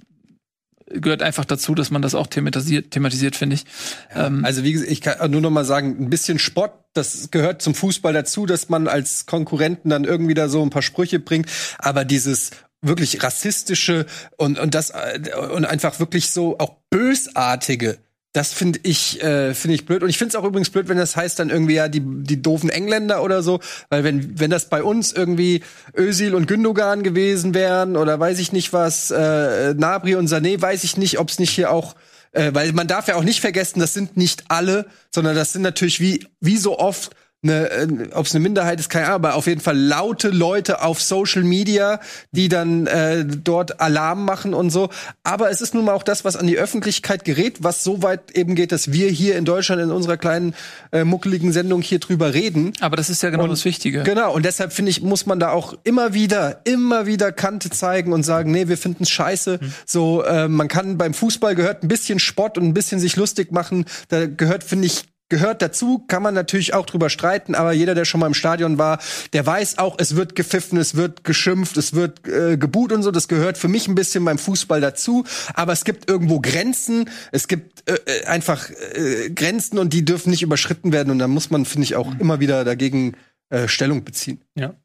[0.88, 3.66] gehört einfach dazu, dass man das auch thematisiert, thematisiert finde ich.
[4.14, 7.62] Ähm, Also wie gesagt, ich kann nur noch mal sagen, ein bisschen Spott, das gehört
[7.62, 11.50] zum Fußball dazu, dass man als Konkurrenten dann irgendwie da so ein paar Sprüche bringt,
[11.78, 14.06] aber dieses wirklich rassistische
[14.38, 15.20] und und das äh,
[15.54, 17.98] und einfach wirklich so auch bösartige
[18.36, 20.04] das finde ich, äh, finde ich blöd.
[20.04, 22.42] Und ich finde es auch übrigens blöd, wenn das heißt dann irgendwie ja die, die
[22.42, 23.62] doofen Engländer oder so.
[23.90, 25.64] Weil wenn, wenn das bei uns irgendwie
[25.98, 30.84] Özil und Gündogan gewesen wären oder weiß ich nicht was, äh, Nabri und Sané, weiß
[30.84, 31.96] ich nicht, ob es nicht hier auch
[32.34, 35.62] äh, weil man darf ja auch nicht vergessen, das sind nicht alle, sondern das sind
[35.62, 37.16] natürlich wie, wie so oft
[37.46, 40.82] eine, äh, ob es eine Minderheit ist, keine Ahnung, aber auf jeden Fall laute Leute
[40.84, 42.00] auf Social Media,
[42.32, 44.90] die dann äh, dort Alarm machen und so.
[45.24, 48.32] Aber es ist nun mal auch das, was an die Öffentlichkeit gerät, was so weit
[48.32, 50.54] eben geht, dass wir hier in Deutschland in unserer kleinen
[50.92, 52.74] äh, muckeligen Sendung hier drüber reden.
[52.82, 54.04] aber das ist ja genau Und- das Wichtige.
[54.04, 58.12] Genau, und deshalb finde ich, muss man da auch immer wieder, immer wieder Kante zeigen
[58.14, 59.60] und sagen, nee, wir finden es scheiße.
[59.86, 63.52] So, äh, man kann beim Fußball gehört ein bisschen Spott und ein bisschen sich lustig
[63.52, 63.86] machen.
[64.10, 68.06] Da gehört, finde ich, gehört dazu, kann man natürlich auch drüber streiten, aber jeder, der
[68.06, 69.00] schon mal im Stadion war,
[69.34, 73.12] der weiß auch, es wird gepfiffen, es wird geschimpft, es wird äh, gebuht und so.
[73.12, 75.26] Das gehört für mich ein bisschen beim Fußball dazu.
[75.54, 80.30] Aber es gibt irgendwo Grenzen, es gibt äh, äh, einfach äh, Grenzen und die dürfen
[80.30, 81.10] nicht überschritten werden.
[81.10, 83.16] Und da muss man, finde ich, auch immer wieder dagegen
[83.50, 84.42] äh, Stellung beziehen.
[84.56, 84.76] Ja,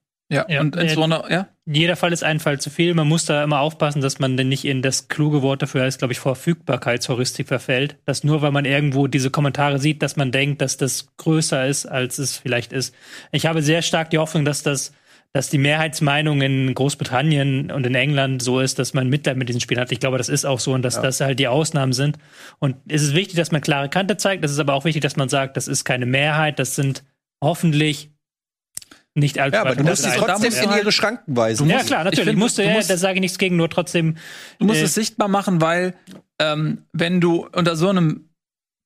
[0.49, 1.49] Ja, und äh, insbesondere, ja.
[1.73, 2.95] Jeder Fall ist ein Fall zu viel.
[2.95, 5.99] Man muss da immer aufpassen, dass man denn nicht in das kluge Wort dafür heißt,
[5.99, 7.97] glaube ich, Verfügbarkeitsheuristik verfällt.
[8.07, 11.87] Dass nur weil man irgendwo diese Kommentare sieht, dass man denkt, dass das größer ist,
[11.87, 12.93] als es vielleicht ist.
[13.31, 14.93] Ich habe sehr stark die Hoffnung, dass das
[15.33, 19.61] dass die Mehrheitsmeinung in Großbritannien und in England so ist, dass man Mitleid mit diesen
[19.61, 19.93] Spielen hat.
[19.93, 22.19] Ich glaube, das ist auch so und dass das halt die Ausnahmen sind.
[22.59, 24.45] Und es ist wichtig, dass man klare Kante zeigt.
[24.45, 26.59] Es ist aber auch wichtig, dass man sagt, das ist keine Mehrheit.
[26.59, 27.05] Das sind
[27.41, 28.11] hoffentlich
[29.15, 31.69] nicht allzu Ja, aber du musst sie trotzdem in ihre Schranken weisen.
[31.69, 32.21] ja, klar, natürlich.
[32.21, 34.17] ich find, musst du, ja, musst- da sage ich nichts gegen, nur trotzdem.
[34.59, 35.95] Du musst äh, es sichtbar machen, weil
[36.39, 38.27] ähm, wenn du unter so einem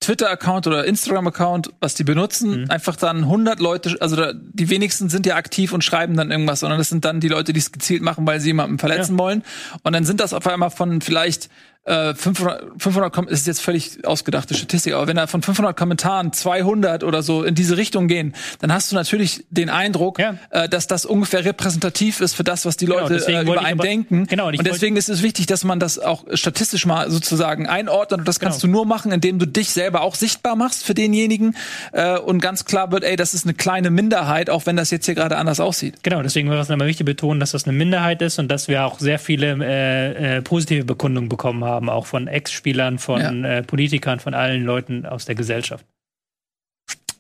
[0.01, 2.71] Twitter-Account oder Instagram-Account, was die benutzen, Mhm.
[2.71, 6.61] einfach dann 100 Leute, also da, die wenigsten sind ja aktiv und schreiben dann irgendwas,
[6.61, 9.43] sondern das sind dann die Leute, die es gezielt machen, weil sie jemanden verletzen wollen.
[9.83, 11.49] Und dann sind das auf einmal von vielleicht
[11.85, 16.33] äh, 500, 500 Kom ist jetzt völlig ausgedachte Statistik, aber wenn da von 500 Kommentaren
[16.33, 20.37] 200 oder so in diese Richtung gehen, dann hast du natürlich den Eindruck, Ja.
[20.51, 23.61] äh, dass das ungefähr repräsentativ ist für das, was die Genau, Leute deswegen äh, über
[23.61, 24.27] einen aber- denken.
[24.27, 28.21] Genau, und und deswegen ist es wichtig, dass man das auch statistisch mal sozusagen einordnet.
[28.21, 28.73] Und das kannst Genau.
[28.73, 31.57] du nur machen, indem du dich selber auch sichtbar machst für denjenigen
[31.93, 35.05] äh, und ganz klar wird, ey, das ist eine kleine Minderheit, auch wenn das jetzt
[35.07, 35.97] hier gerade anders aussieht.
[36.03, 38.85] Genau, deswegen war es nochmal wichtig betonen, dass das eine Minderheit ist und dass wir
[38.85, 44.21] auch sehr viele äh, äh, positive Bekundungen bekommen haben, auch von Ex-Spielern, von äh, Politikern,
[44.21, 45.87] von allen Leuten aus der Gesellschaft.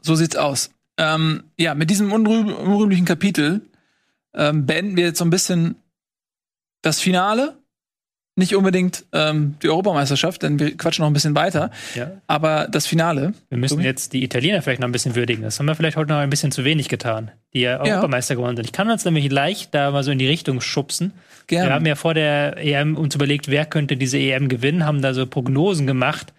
[0.02, 0.70] So sieht's aus.
[0.96, 3.62] Ähm, ja, mit diesem unrühm unrühmlichen Kapitel
[4.34, 5.76] ähm, beenden wir jetzt so ein bisschen
[6.82, 7.56] das Finale
[8.36, 11.70] Nicht unbedingt ähm, die Europameisterschaft, denn wir quatschen noch ein bisschen weiter.
[11.94, 12.10] Ja.
[12.26, 13.32] Aber das Finale.
[13.48, 13.84] Wir müssen Tobi?
[13.84, 15.42] jetzt die Italiener vielleicht noch ein bisschen würdigen.
[15.44, 18.56] Das haben wir vielleicht heute noch ein bisschen zu wenig getan, die ja Europameister geworden
[18.56, 18.66] sind.
[18.66, 21.12] Ich kann uns nämlich leicht da mal so in die Richtung schubsen.
[21.46, 21.68] Gerne.
[21.68, 25.14] Wir haben ja vor der EM uns überlegt, wer könnte diese EM gewinnen, haben da
[25.14, 26.32] so Prognosen gemacht,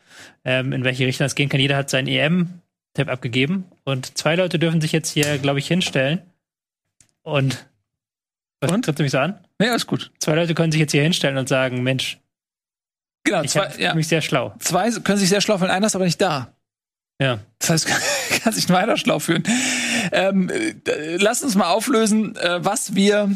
[0.44, 1.60] ähm, in welche Richtung das gehen kann.
[1.60, 3.66] Jeder hat seinen EM-Tipp abgegeben.
[3.84, 6.22] Und zwei Leute dürfen sich jetzt hier, glaube ich, hinstellen.
[7.22, 7.68] Und
[8.62, 8.86] was Und?
[8.86, 9.40] tritt mich so an?
[9.62, 10.12] Ja, ist gut.
[10.20, 12.20] Zwei Leute können sich jetzt hier hinstellen und sagen, Mensch,
[13.26, 14.54] Genau, ich zwei, ja, mich sehr schlau.
[14.60, 16.54] zwei können sich sehr schlau fühlen, einer ist aber nicht da.
[17.20, 17.40] Ja.
[17.60, 17.88] Das heißt,
[18.44, 19.44] kann sich nur einer schlau fühlen.
[20.12, 23.36] Ähm, äh, lasst uns mal auflösen, äh, was wir.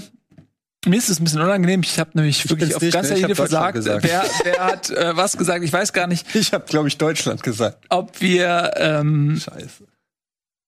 [0.86, 1.82] Mir ist es ein bisschen unangenehm.
[1.84, 3.84] Ich habe nämlich wirklich auf nicht, ganzer Linie versagt.
[3.84, 4.02] Wer,
[4.44, 5.64] wer hat äh, was gesagt?
[5.64, 7.86] Ich weiß gar nicht, Ich habe, glaube ich, Deutschland gesagt.
[7.90, 9.84] ob wir ähm, Scheiße.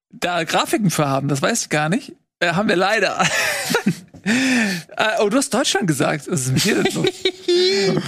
[0.09, 1.29] da Grafiken für haben.
[1.29, 2.13] Das weiß ich gar nicht.
[2.39, 3.21] Äh, haben wir leider.
[4.23, 6.29] äh, oh, du hast Deutschland gesagt.
[6.29, 7.07] Was ist mit dir denn los?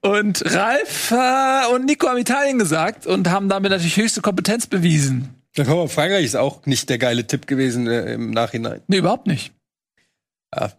[0.00, 5.34] Und Ralf äh, und Nico haben Italien gesagt und haben damit natürlich höchste Kompetenz bewiesen.
[5.56, 8.80] Ja, komm Frankreich ist auch nicht der geile Tipp gewesen äh, im Nachhinein.
[8.86, 9.52] Nee, überhaupt nicht.
[10.54, 10.72] Ja.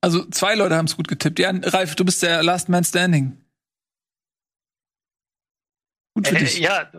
[0.00, 1.38] Also zwei Leute haben es gut getippt.
[1.38, 3.44] Ja, Ralf, du bist der Last Man Standing.
[6.14, 6.58] Gut für Äh, dich.
[6.58, 6.90] ja,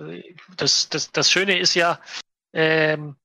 [0.58, 2.00] das, das, das Schöne ist ja,
[2.54, 3.16] ähm,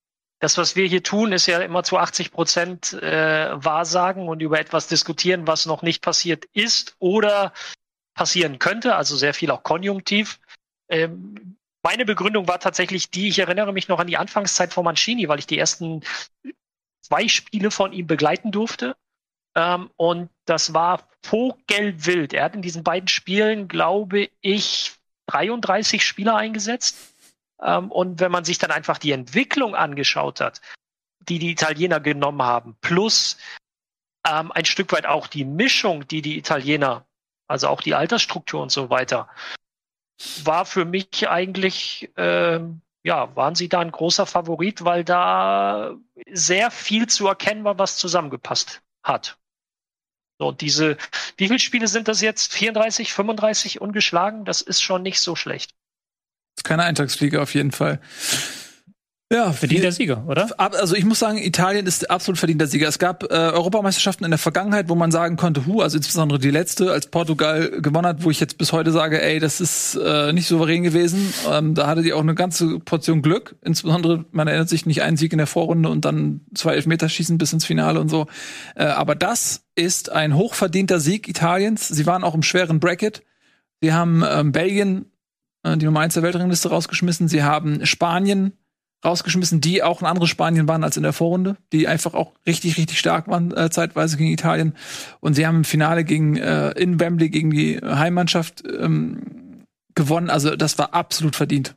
[0.40, 4.60] das, was wir hier tun, ist ja immer zu 80 Prozent äh, Wahrsagen und über
[4.60, 7.52] etwas diskutieren, was noch nicht passiert ist oder
[8.14, 10.38] passieren könnte, also sehr viel auch konjunktiv.
[10.88, 15.28] Ähm, meine Begründung war tatsächlich die, ich erinnere mich noch an die Anfangszeit von Mancini,
[15.28, 16.02] weil ich die ersten
[17.02, 18.96] zwei Spiele von ihm begleiten durfte.
[19.54, 22.32] Ähm, und das war vogelwild.
[22.32, 24.92] Er hat in diesen beiden Spielen, glaube ich,
[25.26, 26.96] 33 Spieler eingesetzt.
[27.62, 30.60] Ähm, und wenn man sich dann einfach die Entwicklung angeschaut hat,
[31.20, 33.38] die die Italiener genommen haben, plus
[34.26, 37.06] ähm, ein Stück weit auch die Mischung, die die Italiener,
[37.48, 39.28] also auch die Altersstruktur und so weiter,
[40.44, 45.94] war für mich eigentlich, ähm, ja, waren sie da ein großer Favorit, weil da
[46.30, 49.38] sehr viel zu erkennen war, was zusammengepasst hat.
[50.46, 50.96] Und diese,
[51.36, 52.52] wie viele Spiele sind das jetzt?
[52.54, 54.44] 34, 35 ungeschlagen?
[54.44, 55.70] Das ist schon nicht so schlecht.
[56.62, 58.00] Keine Eintagsfliege auf jeden Fall.
[59.34, 60.48] Ja, Verdienter Sieger, oder?
[60.58, 62.86] Also ich muss sagen, Italien ist absolut verdienter Sieger.
[62.86, 66.52] Es gab äh, Europameisterschaften in der Vergangenheit, wo man sagen konnte, hu, also insbesondere die
[66.52, 70.32] letzte, als Portugal gewonnen hat, wo ich jetzt bis heute sage, ey, das ist äh,
[70.32, 71.34] nicht souverän gewesen.
[71.50, 73.56] Ähm, da hatte die auch eine ganze Portion Glück.
[73.62, 77.52] Insbesondere, man erinnert sich nicht einen Sieg in der Vorrunde und dann zwei Elfmeterschießen bis
[77.52, 78.28] ins Finale und so.
[78.76, 81.88] Äh, aber das ist ein hochverdienter Sieg Italiens.
[81.88, 83.24] Sie waren auch im schweren Bracket.
[83.80, 85.06] Sie haben ähm, Belgien,
[85.64, 87.26] äh, die Nummer 1 der Weltrangliste, rausgeschmissen.
[87.26, 88.52] Sie haben Spanien
[89.04, 92.76] rausgeschmissen, die auch ein anderes Spanien waren als in der Vorrunde, die einfach auch richtig,
[92.76, 94.74] richtig stark waren äh, zeitweise gegen Italien.
[95.20, 100.30] Und sie haben im Finale gegen äh, in Wembley gegen die Heimmannschaft ähm, gewonnen.
[100.30, 101.74] Also das war absolut verdient.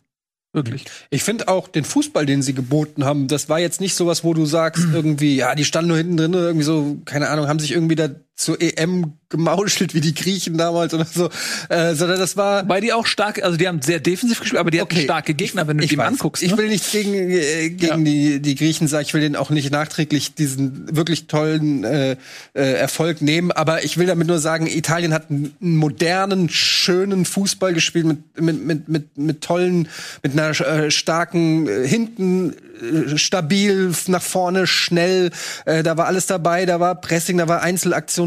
[0.54, 0.86] Wirklich.
[1.10, 4.34] Ich finde auch den Fußball, den sie geboten haben, das war jetzt nicht sowas, wo
[4.34, 7.72] du sagst, irgendwie, ja, die standen nur hinten drin, irgendwie so, keine Ahnung, haben sich
[7.74, 11.30] irgendwie da zur EM gemauschelt, wie die Griechen damals oder so,
[11.70, 12.70] äh, sondern das war.
[12.70, 15.04] Weil die auch stark, also die haben sehr defensiv gespielt, aber die hatten Okay.
[15.04, 16.42] starke Gegner, wenn du ich die mal anguckst.
[16.44, 16.58] Ich ne?
[16.58, 20.34] will nichts gegen, äh, gegen die, die Griechen sagen, ich will denen auch nicht nachträglich
[20.36, 22.12] diesen wirklich tollen äh,
[22.54, 27.74] äh, Erfolg nehmen, aber ich will damit nur sagen, Italien hat einen modernen, schönen Fußball
[27.74, 29.90] gespielt mit, mit, mit, mit, mit tollen,
[30.24, 35.32] mit einer äh, starken äh, hinten äh, stabil nach vorne schnell
[35.66, 37.62] äh, da war alles dabei da war Pressing da war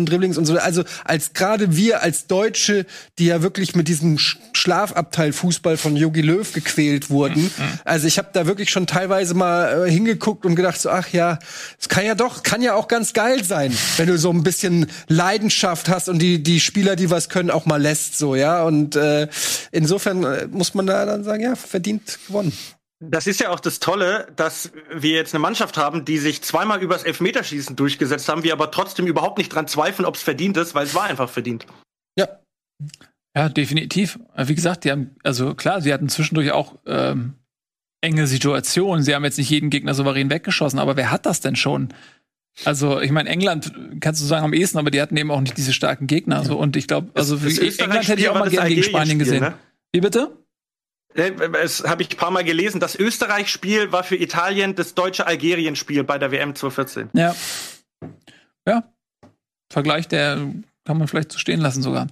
[0.00, 0.58] Einzelaktionen Dribblings und so.
[0.58, 2.86] Also als gerade wir als Deutsche
[3.18, 7.50] die ja wirklich mit diesem Sch Schlafabteil Fußball von Jogi Löw gequält wurden.
[7.84, 11.38] Also ich habe da wirklich schon teilweise mal äh, hingeguckt und gedacht so ach ja
[11.80, 14.86] es kann ja doch kann ja auch ganz geil sein wenn du so ein bisschen
[15.08, 18.62] Leidenschaft hast und die die Spieler die was können auch mal lässt so ja.
[18.64, 19.28] Und äh,
[19.72, 22.52] insofern äh, muss man da dann sagen ja verdient gewonnen
[23.02, 26.82] Das ist ja auch das Tolle, dass wir jetzt eine Mannschaft haben, die sich zweimal
[26.82, 30.74] übers Elfmeterschießen durchgesetzt haben, wir aber trotzdem überhaupt nicht dran zweifeln, ob es verdient ist,
[30.74, 31.66] weil es war einfach verdient.
[32.18, 32.28] ja
[33.34, 34.18] Ja, definitiv.
[34.36, 37.34] Äh, Wie gesagt, die haben, also klar, sie hatten zwischendurch auch ähm,
[38.02, 39.02] enge Situationen.
[39.02, 41.88] Sie haben jetzt nicht jeden Gegner souverän weggeschossen, aber wer hat das denn schon?
[42.64, 45.56] Also, ich meine, England kannst du sagen am ehesten, aber die hatten eben auch nicht
[45.56, 46.44] diese starken Gegner.
[46.44, 46.58] So.
[46.58, 49.40] Und ich glaube, also Das für England hätte ich auch mal gerne gegen Spanien gesehen.
[49.40, 49.54] ne?
[49.92, 50.36] Wie bitte?
[51.14, 51.32] Äh,
[51.62, 52.80] Es habe ich ein paar Mal gelesen.
[52.80, 57.10] Das Österreich-Spiel war für Italien das deutsche Algerien-Spiel bei der WM 2014.
[57.12, 57.34] Ja.
[58.66, 58.84] Ja.
[59.72, 60.38] Vergleich, der
[60.84, 62.08] kann man vielleicht so stehen lassen sogar.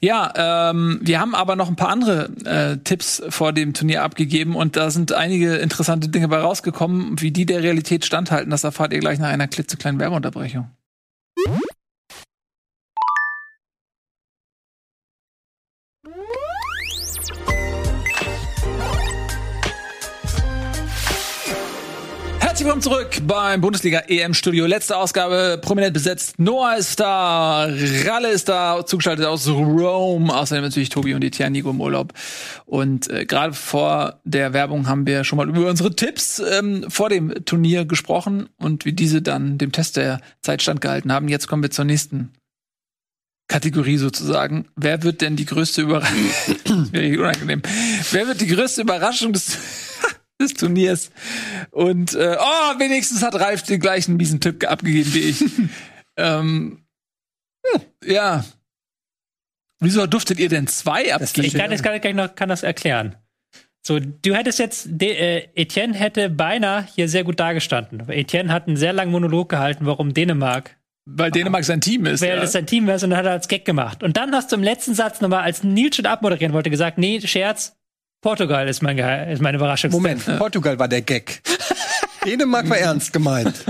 [0.00, 4.54] Ja, ähm, wir haben aber noch ein paar andere äh, Tipps vor dem Turnier abgegeben
[4.54, 7.20] und da sind einige interessante Dinge bei rausgekommen.
[7.20, 10.70] Wie die der Realität standhalten, das erfahrt ihr gleich nach einer klitzekleinen Werbeunterbrechung.
[22.58, 24.66] Herzlich willkommen zurück beim Bundesliga EM Studio.
[24.66, 26.40] Letzte Ausgabe prominent besetzt.
[26.40, 27.68] Noah ist da,
[28.04, 30.34] Ralle ist da, zugeschaltet aus Rome.
[30.34, 32.14] Außerdem natürlich Tobi und Etienne Nico im Urlaub.
[32.66, 37.08] Und äh, gerade vor der Werbung haben wir schon mal über unsere Tipps ähm, vor
[37.10, 41.28] dem Turnier gesprochen und wie diese dann dem Test der Zeit standgehalten haben.
[41.28, 42.32] Jetzt kommen wir zur nächsten
[43.46, 44.66] Kategorie sozusagen.
[44.74, 46.16] Wer wird denn die größte Überraschung?
[46.92, 47.62] unangenehm.
[48.10, 49.56] Wer wird die größte Überraschung des
[50.40, 51.10] des Turniers.
[51.70, 55.44] Und äh, oh, wenigstens hat Ralf den gleichen miesen Tipp abgegeben wie ich.
[56.16, 56.84] ähm,
[58.04, 58.44] ja.
[59.80, 61.46] Wieso durftet ihr denn zwei abgeben?
[61.46, 63.16] Ich kann das, kann, kann, noch, kann das erklären.
[63.86, 68.08] So, du hättest jetzt, de, äh, Etienne hätte beinahe hier sehr gut dargestanden.
[68.08, 70.78] Etienne hat einen sehr langen Monolog gehalten, warum Dänemark
[71.10, 72.20] weil Dänemark sein Team ist.
[72.20, 72.36] Weil ja.
[72.36, 74.02] das sein Team ist und dann hat er als Gag gemacht.
[74.02, 77.20] Und dann hast du im letzten Satz nochmal, als Nils schon abmoderieren wollte, gesagt, nee,
[77.20, 77.77] Scherz,
[78.20, 79.90] Portugal ist, mein ist meine Überraschung.
[79.90, 81.40] Moment, Portugal war der Gag.
[82.24, 83.64] Dänemark war ernst gemeint.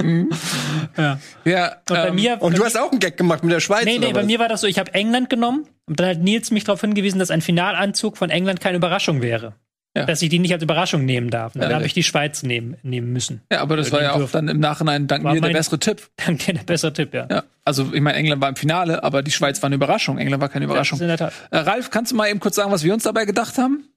[0.96, 1.18] ja.
[1.44, 2.38] ja und bei ähm, mir.
[2.40, 3.84] Und du hast auch einen Gag gemacht mit der Schweiz.
[3.84, 6.50] Nee, nee, bei mir war das so, ich habe England genommen und dann hat Nils
[6.50, 9.54] mich darauf hingewiesen, dass ein Finalanzug von England keine Überraschung wäre.
[9.96, 10.04] Ja.
[10.04, 11.54] Dass ich die nicht als Überraschung nehmen darf.
[11.54, 11.86] Und dann Ja, habe ja.
[11.86, 13.42] ich die Schweiz nehmen, nehmen müssen.
[13.50, 16.08] ja, aber das war ja auch dann im Nachhinein dank War mir der bessere Tipp.
[16.24, 17.26] Dank dir der bessere Tipp, ja.
[17.30, 20.18] Ja, also ich meine, England war im Finale, aber die Schweiz war eine Überraschung.
[20.18, 20.98] England war keine Überraschung.
[20.98, 21.32] Ist in der Tat.
[21.50, 23.88] Äh, Ralf, kannst du mal eben kurz sagen, was wir uns dabei gedacht haben?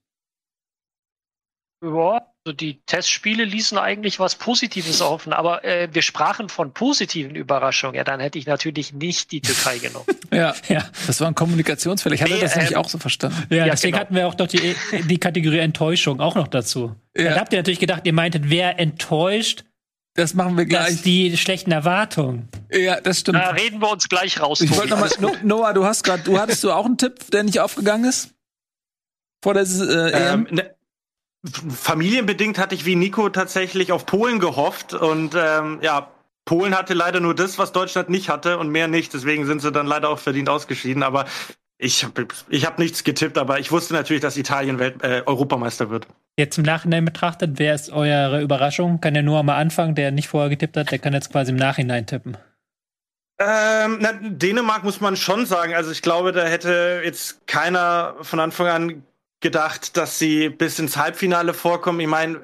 [1.84, 7.36] Ja, also die Testspiele ließen eigentlich was Positives offen, aber äh, wir sprachen von positiven
[7.36, 7.96] Überraschungen.
[7.96, 10.06] Ja, dann hätte ich natürlich nicht die Türkei genommen.
[10.34, 10.86] Ja, Ja.
[11.08, 12.16] das war ein Kommunikationsfehler.
[12.16, 13.46] Ich hatte Nee, das nämlich ähm, auch so verstanden.
[13.50, 14.02] Ja, Ja, deswegen genau.
[14.02, 14.76] hatten wir auch noch die,
[15.10, 16.96] die Kategorie Enttäuschung auch noch dazu.
[17.18, 17.26] Ja.
[17.32, 19.66] Dann habt ihr natürlich gedacht, ihr meintet, wer enttäuscht,
[20.14, 21.02] Das machen wir gleich.
[21.02, 22.48] die schlechten Erwartungen.
[22.72, 23.40] Ja, das stimmt.
[23.40, 24.62] Da reden wir uns gleich raus.
[24.62, 25.36] ich wollte noch mal, Alles no.
[25.44, 28.30] Noah, du hast gerade, du hattest du auch einen Tipp, der nicht aufgegangen ist?
[29.44, 30.56] Vor der äh, Ähm, EM?
[30.56, 30.76] ne,
[31.70, 36.12] familienbedingt hatte ich wie Nico tatsächlich auf Polen gehofft und ähm, ja,
[36.46, 39.14] Polen hatte leider nur das, was Deutschland nicht hatte und mehr nicht.
[39.14, 41.04] Deswegen sind sie dann leider auch verdient ausgeschieden.
[41.04, 41.26] Aber
[41.78, 42.20] ich, hab-
[42.50, 46.08] ich habe nichts getippt, aber ich wusste natürlich, dass Italien Welt, äh, Europameister wird.
[46.38, 49.02] Jetzt im Nachhinein betrachtet, wer ist eure Überraschung?
[49.02, 51.58] Kann der nur mal anfangen, der nicht vorher getippt hat, der kann jetzt quasi im
[51.58, 52.38] Nachhinein tippen.
[53.40, 55.74] Ähm, na, Dänemark muss man schon sagen.
[55.74, 59.04] Also ich glaube, da hätte jetzt keiner von Anfang an
[59.42, 62.00] gedacht, dass sie bis ins Halbfinale vorkommen.
[62.00, 62.40] Ich meine,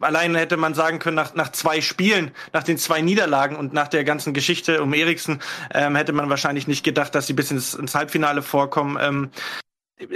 [0.00, 3.88] allein hätte man sagen können, nach, nach zwei Spielen, nach den zwei Niederlagen und nach
[3.88, 5.40] der ganzen Geschichte um Eriksen,
[5.74, 8.96] ähm, hätte man wahrscheinlich nicht gedacht, dass sie bis ins, ins Halbfinale vorkommen.
[9.00, 9.30] Ähm,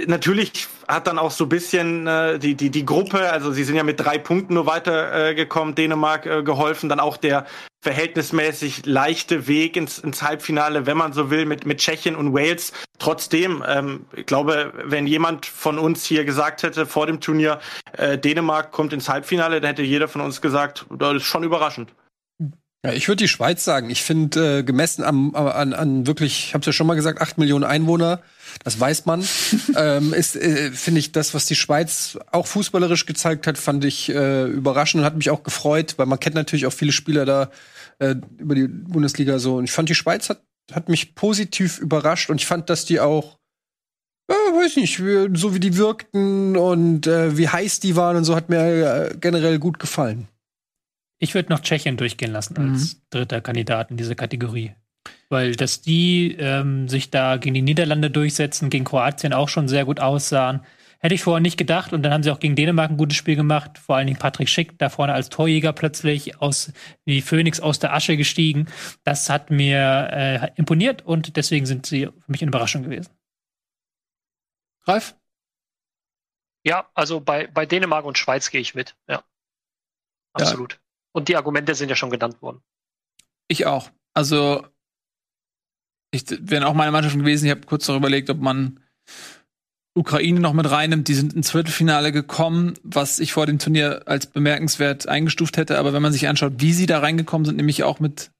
[0.07, 3.75] Natürlich hat dann auch so ein bisschen äh, die, die, die Gruppe, also sie sind
[3.75, 7.45] ja mit drei Punkten nur weitergekommen, äh, gekommen, Dänemark äh, geholfen, dann auch der
[7.83, 12.73] verhältnismäßig leichte Weg ins, ins Halbfinale, wenn man so will, mit, mit Tschechien und Wales.
[12.97, 17.59] Trotzdem, ähm, ich glaube, wenn jemand von uns hier gesagt hätte vor dem Turnier,
[17.91, 21.91] äh, Dänemark kommt ins Halbfinale, dann hätte jeder von uns gesagt, das ist schon überraschend.
[22.83, 23.89] Ja, ich würde die Schweiz sagen.
[23.91, 27.37] Ich finde, äh, gemessen am, an, an wirklich, ich habe ja schon mal gesagt, acht
[27.37, 28.21] Millionen Einwohner,
[28.63, 29.23] das weiß man,
[29.75, 34.09] ähm, ist, äh, finde ich, das, was die Schweiz auch fußballerisch gezeigt hat, fand ich
[34.09, 37.51] äh, überraschend und hat mich auch gefreut, weil man kennt natürlich auch viele Spieler da
[37.99, 39.57] äh, über die Bundesliga so.
[39.57, 40.41] Und ich fand, die Schweiz hat,
[40.71, 43.37] hat mich positiv überrascht und ich fand, dass die auch
[44.29, 44.97] ja, weiß nicht,
[45.39, 49.17] so wie die wirkten und äh, wie heiß die waren und so, hat mir äh,
[49.19, 50.27] generell gut gefallen.
[51.19, 52.73] Ich würde noch Tschechien durchgehen lassen Mhm.
[52.73, 54.73] als dritter Kandidat in dieser Kategorie.
[55.29, 59.85] Weil dass die ähm, sich da gegen die Niederlande durchsetzen, gegen Kroatien auch schon sehr
[59.85, 60.61] gut aussahen,
[60.99, 61.93] hätte ich vorher nicht gedacht.
[61.93, 63.77] Und dann haben sie auch gegen Dänemark ein gutes Spiel gemacht.
[63.77, 66.71] Vor allen Dingen Patrick Schick da vorne als Torjäger plötzlich aus
[67.05, 68.67] wie Phönix aus der Asche gestiegen.
[69.03, 73.11] Das hat mir äh, imponiert und deswegen sind sie für mich eine Überraschung gewesen.
[74.83, 75.15] Ralf?
[76.63, 78.95] Ja, also bei, bei Dänemark und Schweiz gehe ich mit.
[79.07, 79.23] Ja.
[80.33, 80.79] Absolut.
[81.11, 82.61] Und die Argumente sind ja schon genannt worden.
[83.47, 83.89] Ich auch.
[84.13, 84.65] Also,
[86.15, 87.45] ich wäre auch meine Mannschaft gewesen.
[87.45, 88.79] Ich habe kurz darüber überlegt, ob man
[89.93, 91.07] Ukraine noch mit reinnimmt.
[91.07, 95.77] Die sind ins Viertelfinale gekommen, was ich vor dem Turnier als bemerkenswert eingestuft hätte.
[95.77, 98.31] Aber wenn man sich anschaut, wie sie da reingekommen sind, nämlich auch mit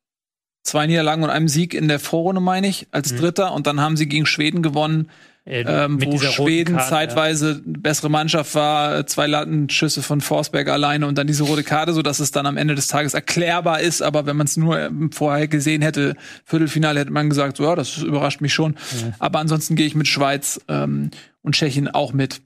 [0.64, 3.54] zwei Niederlagen und einem Sieg in der Vorrunde, meine ich, als Dritter.
[3.54, 5.10] Und dann haben sie gegen Schweden gewonnen,
[5.46, 10.68] Äh, ähm, mit wo Schweden Karte, zeitweise eine bessere Mannschaft war, zwei Lattenschüsse von Forsberg
[10.70, 13.80] alleine und dann diese rote Karte, so dass es dann am Ende des Tages erklärbar
[13.80, 14.02] ist.
[14.02, 16.16] Aber wenn man es nur ähm, vorher gesehen hätte,
[16.46, 18.76] Viertelfinale, hätte man gesagt, so, ja, das überrascht mich schon.
[19.20, 21.12] Aber ansonsten gehe ich mit Schweiz ähm,
[21.44, 22.42] und Tschechien auch mit.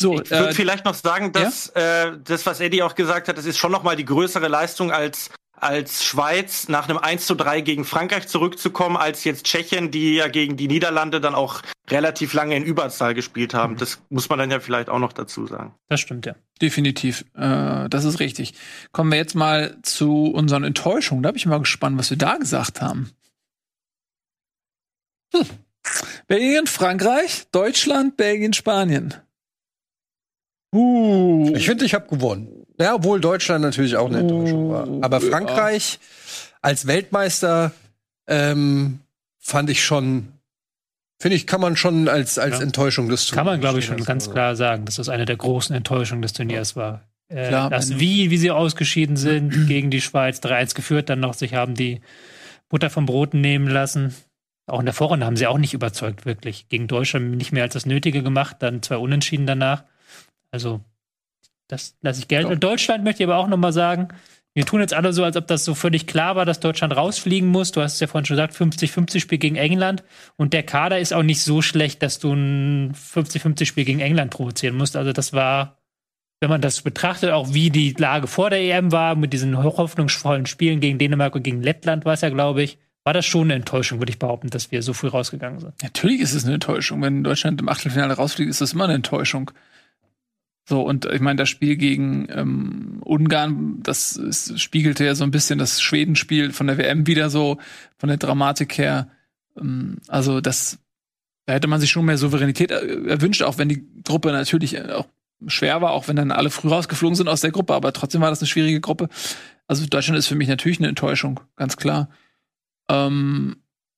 [0.00, 3.38] So, Ich würde äh, vielleicht noch sagen, dass äh, das, was Eddie auch gesagt hat,
[3.38, 5.30] das ist schon noch mal die größere Leistung als
[5.62, 10.28] als Schweiz nach einem 1 zu 3 gegen Frankreich zurückzukommen, als jetzt Tschechien, die ja
[10.28, 13.76] gegen die Niederlande dann auch relativ lange in Überzahl gespielt haben.
[13.76, 15.74] Das muss man dann ja vielleicht auch noch dazu sagen.
[15.88, 16.34] Das stimmt, ja.
[16.62, 17.24] Definitiv.
[17.34, 18.54] Äh, das ist richtig.
[18.92, 21.22] Kommen wir jetzt mal zu unseren Enttäuschungen.
[21.22, 23.10] Da bin ich mal gespannt, was wir da gesagt haben.
[25.34, 25.46] Hm.
[26.26, 29.14] Belgien, Frankreich, Deutschland, Belgien, Spanien.
[30.72, 31.52] Uh.
[31.56, 32.59] Ich finde, ich habe gewonnen.
[32.80, 34.88] Ja, obwohl Deutschland natürlich auch eine Enttäuschung war.
[34.88, 35.02] Uh.
[35.02, 35.98] Aber Frankreich
[36.62, 37.72] als Weltmeister
[38.26, 39.00] ähm,
[39.38, 40.28] fand ich schon,
[41.20, 42.62] finde ich, kann man schon als, als Ja.
[42.62, 45.74] Enttäuschung des Kann man, glaube ich, schon ganz klar sagen, dass das eine der großen
[45.76, 47.02] Enttäuschungen des Turniers war.
[47.28, 51.34] Äh, Klar, das wie, wie sie ausgeschieden sind gegen die Schweiz, 3-1 geführt, dann noch
[51.34, 52.00] sich haben die
[52.68, 54.14] Butter vom Broten nehmen lassen.
[54.66, 56.68] Auch in der Vorrunde haben sie auch nicht überzeugt, wirklich.
[56.68, 59.84] Gegen Deutschland nicht mehr als das Nötige gemacht, dann zwei Unentschieden danach.
[60.52, 60.80] Also,
[61.70, 62.50] das lasse ich gelten.
[62.50, 64.08] Und Deutschland möchte ich aber auch noch mal sagen,
[64.54, 67.48] wir tun jetzt alle so, als ob das so völlig klar war, dass Deutschland rausfliegen
[67.48, 67.70] muss.
[67.70, 70.02] Du hast es ja vorhin schon gesagt, 50-50-Spiel gegen England.
[70.36, 74.76] Und der Kader ist auch nicht so schlecht, dass du ein 50-50-Spiel gegen England provozieren
[74.76, 74.96] musst.
[74.96, 75.78] Also das war,
[76.40, 80.46] wenn man das betrachtet, auch wie die Lage vor der EM war, mit diesen hochhoffnungsvollen
[80.46, 83.54] Spielen gegen Dänemark und gegen Lettland war es ja, glaube ich, war das schon eine
[83.54, 85.80] Enttäuschung, würde ich behaupten, dass wir so früh rausgegangen sind.
[85.82, 87.00] Natürlich ist es eine Enttäuschung.
[87.02, 89.52] Wenn Deutschland im Achtelfinale rausfliegt, ist das immer eine Enttäuschung.
[90.70, 95.32] So, und ich meine, das Spiel gegen ähm, Ungarn, das ist, spiegelte ja so ein
[95.32, 97.58] bisschen das Schwedenspiel von der WM wieder so,
[97.98, 99.10] von der Dramatik her.
[99.58, 100.78] Ähm, also, das,
[101.46, 104.92] da hätte man sich schon mehr Souveränität äh, erwünscht, auch wenn die Gruppe natürlich äh,
[104.92, 105.08] auch
[105.48, 108.30] schwer war, auch wenn dann alle früh rausgeflogen sind aus der Gruppe, aber trotzdem war
[108.30, 109.08] das eine schwierige Gruppe.
[109.66, 112.10] Also Deutschland ist für mich natürlich eine Enttäuschung, ganz klar.
[112.88, 113.56] Ähm,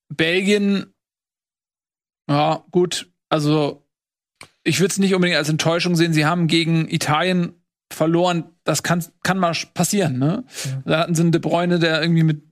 [0.09, 0.87] Belgien,
[2.31, 3.82] ja, gut, also
[4.65, 6.13] ich würde es nicht unbedingt als Enttäuschung sehen.
[6.13, 7.53] Sie haben gegen Italien
[7.93, 8.45] verloren.
[8.65, 10.45] Das kann, kann mal passieren, ne?
[10.85, 12.43] Da hatten sie einen De Bruyne, der irgendwie mit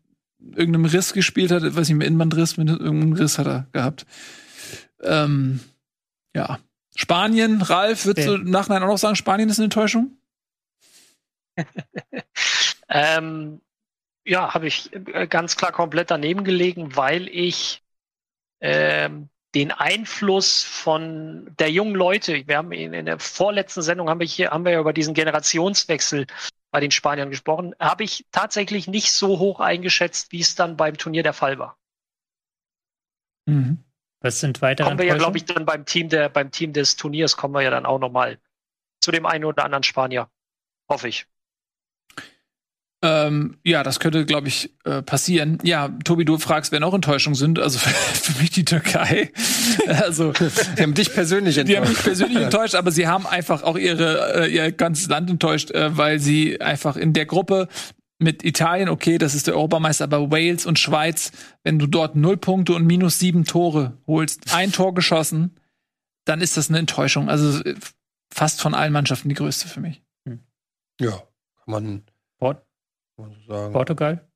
[0.40, 4.06] irgendeinem Riss gespielt hat, weiß nicht, mit Innenbandriss, mit irgendeinem Riss hat er gehabt.
[5.02, 5.60] Ähm,
[6.34, 6.58] ja.
[6.96, 8.36] Spanien, Ralf, würdest Ja.
[8.36, 10.16] du im Nachhinein auch noch sagen, Spanien ist eine Enttäuschung?
[12.92, 13.60] Ähm,
[14.24, 17.82] ja, habe ich äh, ganz klar komplett daneben gelegen, weil ich
[18.60, 24.20] ähm, den Einfluss von der jungen Leute, wir haben in, in der vorletzten Sendung haben
[24.20, 26.26] wir hier haben wir ja über diesen Generationswechsel
[26.70, 30.96] bei den Spaniern gesprochen, habe ich tatsächlich nicht so hoch eingeschätzt, wie es dann beim
[30.96, 31.76] Turnier der Fall war.
[33.46, 33.84] Mhm.
[34.20, 36.96] Was sind weitere Kommen wir ja, glaube ich, dann beim Team der beim Team des
[36.96, 38.38] Turniers kommen wir ja dann auch noch mal
[39.00, 40.30] zu dem einen oder anderen Spanier,
[40.88, 41.26] hoffe ich.
[43.02, 45.58] Ähm, ja, das könnte, glaube ich, äh, passieren.
[45.62, 47.58] Ja, Tobi, du fragst, wer noch Enttäuschungen sind.
[47.58, 47.78] Also
[48.12, 49.32] für mich die Türkei.
[49.86, 52.04] also Die haben dich persönlich Die haben mich enttäuscht.
[52.04, 56.20] persönlich enttäuscht, aber sie haben einfach auch ihre, äh, ihr ganzes Land enttäuscht, äh, weil
[56.20, 57.68] sie einfach in der Gruppe
[58.18, 61.32] mit Italien, okay, das ist der Europameister, aber Wales und Schweiz,
[61.64, 65.56] wenn du dort null Punkte und minus sieben Tore holst, ein Tor geschossen,
[66.26, 67.30] dann ist das eine Enttäuschung.
[67.30, 67.76] Also äh,
[68.30, 70.02] fast von allen Mannschaften die größte für mich.
[71.00, 71.22] Ja, kann
[71.66, 72.02] man,
[72.38, 72.62] Port
[73.20, 73.72] man so sagen.
[73.72, 74.26] Portugal.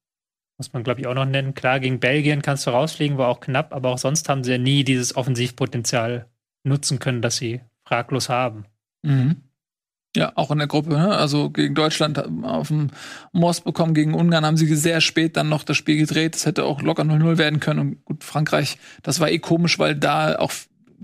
[0.57, 1.55] Muss man, glaube ich, auch noch nennen.
[1.55, 4.59] Klar, gegen Belgien kannst du rausfliegen, war auch knapp, aber auch sonst haben sie ja
[4.59, 6.27] nie dieses Offensivpotenzial
[6.63, 8.65] nutzen können, das sie fraglos haben.
[9.03, 9.43] Mhm.
[10.17, 11.17] Ja, auch in der Gruppe, ne?
[11.17, 12.91] Also gegen Deutschland auf dem
[13.33, 16.37] Most bekommen, gegen Ungarn haben sie sehr spät dann noch das Spiel gedreht.
[16.37, 17.81] Das hätte auch locker 0-0 werden können.
[17.81, 20.53] Und gut, Frankreich, das war eh komisch, weil da auch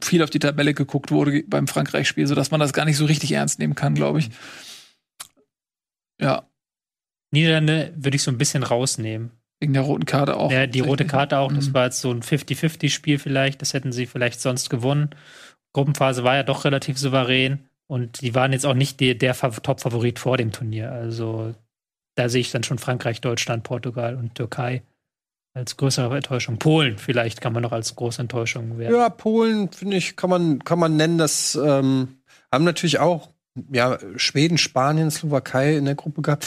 [0.01, 3.32] viel auf die Tabelle geguckt wurde beim Frankreich-Spiel, sodass man das gar nicht so richtig
[3.32, 4.31] ernst nehmen kann, glaube ich.
[6.20, 6.44] Ja,
[7.32, 9.31] Niederlande würde ich so ein bisschen rausnehmen.
[9.62, 10.51] wegen der roten Karte auch.
[10.51, 11.74] Ja, die rote Karte auch, das Mhm.
[11.74, 15.11] war jetzt so ein 50-50-Spiel vielleicht, das hätten sie vielleicht sonst gewonnen.
[15.74, 19.51] Gruppenphase war ja doch relativ souverän und die waren jetzt auch nicht die, der Fa-
[19.51, 20.90] Top-Favorit vor dem Turnier.
[20.93, 21.55] Also
[22.16, 24.82] da sehe ich dann schon Frankreich, Deutschland, Portugal und Türkei
[25.55, 26.59] als größere Enttäuschung.
[26.59, 28.94] Polen vielleicht kann man noch als große Enttäuschung werden.
[28.97, 32.16] Ja, Polen, finde ich, kann man, kann man nennen, das ähm,
[32.51, 33.28] haben natürlich auch
[33.70, 36.44] ja, Schweden, Spanien, Slowakei in der Gruppe gehabt.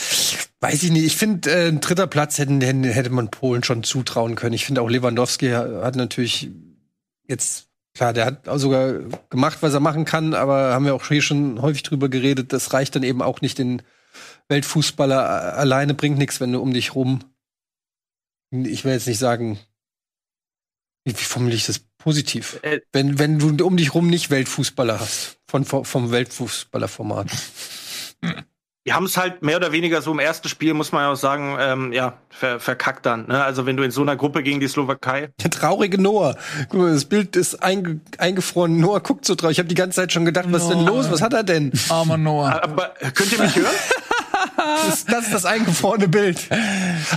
[0.64, 1.04] Weiß ich nicht.
[1.04, 4.54] Ich finde, äh, ein dritter Platz hätten, hätte man Polen schon zutrauen können.
[4.54, 6.50] Ich finde auch Lewandowski ha- hat natürlich
[7.28, 8.94] jetzt, klar, der hat sogar
[9.30, 12.54] gemacht, was er machen kann, aber haben wir auch hier schon häufig drüber geredet.
[12.54, 13.58] Das reicht dann eben auch nicht.
[13.58, 13.82] Den
[14.48, 17.20] Weltfußballer alleine bringt nichts, wenn du um dich rum,
[18.52, 19.60] ich will jetzt nicht sagen,
[21.04, 22.60] wie, wie formuliere ich das positiv?
[22.62, 27.28] Äh, Wenn, wenn du um dich rum nicht Weltfußballer hast, von, vom Weltfußballerformat.
[28.86, 31.16] Die haben es halt mehr oder weniger so im ersten Spiel, muss man ja auch
[31.16, 33.28] sagen, ähm, ja, ver verkackt dann.
[33.28, 33.42] Ne?
[33.42, 35.30] Also wenn du in so einer Gruppe gegen die Slowakei.
[35.42, 36.36] Der traurige Noah.
[36.68, 38.80] Guck mal, das Bild ist einge eingefroren.
[38.80, 39.56] Noah guckt so traurig.
[39.56, 40.98] Ich habe die ganze Zeit schon gedacht, was ist denn Noah.
[40.98, 41.12] los?
[41.12, 41.72] Was hat er denn?
[41.88, 42.62] Armer Noah.
[42.62, 43.68] Aber könnt ihr mich hören?
[44.56, 46.48] Das ist das, ist das eingefrorene Bild.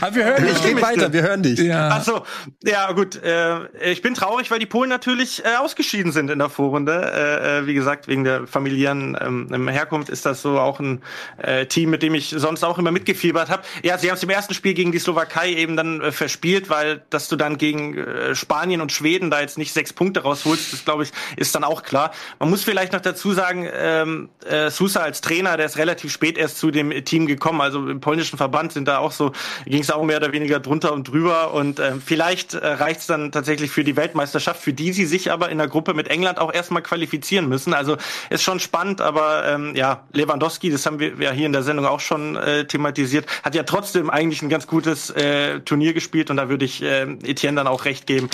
[0.01, 1.59] Aber wir hören dich, red weiter, wir hören dich.
[1.59, 1.91] Ja.
[1.93, 2.23] Ach so,
[2.65, 3.23] ja gut.
[3.23, 7.13] Äh, ich bin traurig, weil die Polen natürlich äh, ausgeschieden sind in der Vorrunde.
[7.15, 11.03] Äh, äh, wie gesagt, wegen der familiären ähm, Herkunft ist das so auch ein
[11.39, 13.63] äh, Team, mit dem ich sonst auch immer mitgefiebert habe.
[13.83, 17.03] Ja, sie haben es im ersten Spiel gegen die Slowakei eben dann äh, verspielt, weil
[17.11, 20.85] dass du dann gegen äh, Spanien und Schweden da jetzt nicht sechs Punkte rausholst, das
[20.85, 22.13] glaube ich, ist dann auch klar.
[22.39, 26.39] Man muss vielleicht noch dazu sagen, ähm, äh, Sousa als Trainer, der ist relativ spät
[26.39, 27.61] erst zu dem Team gekommen.
[27.61, 29.33] Also im polnischen Verband sind da auch so,
[29.65, 31.53] ging es auch mehr oder weniger drunter und drüber.
[31.55, 35.31] Und äh, vielleicht äh, reicht es dann tatsächlich für die Weltmeisterschaft, für die sie sich
[35.33, 37.75] aber in der Gruppe mit England auch erstmal qualifizieren müssen.
[37.75, 37.97] Also
[38.31, 41.87] ist schon spannend, aber ähm, ja, Lewandowski, das haben wir ja hier in der Sendung
[41.87, 46.37] auch schon äh, thematisiert, hat ja trotzdem eigentlich ein ganz gutes äh, Turnier gespielt und
[46.37, 48.31] da würde ich äh, Etienne dann auch recht geben.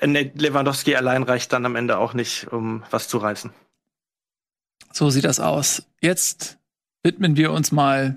[0.00, 3.50] Äh, Lewandowski allein reicht dann am Ende auch nicht, um was zu reißen.
[4.92, 5.84] So sieht das aus.
[6.00, 6.57] Jetzt
[7.02, 8.16] widmen wir uns mal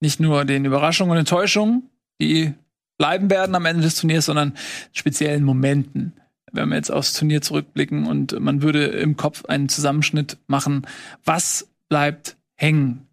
[0.00, 1.90] nicht nur den Überraschungen und Enttäuschungen,
[2.20, 2.54] die
[2.98, 4.56] bleiben werden am Ende des Turniers, sondern
[4.92, 6.12] speziellen Momenten.
[6.52, 10.86] Wenn wir jetzt aufs Turnier zurückblicken und man würde im Kopf einen Zusammenschnitt machen,
[11.24, 13.08] was bleibt hängen?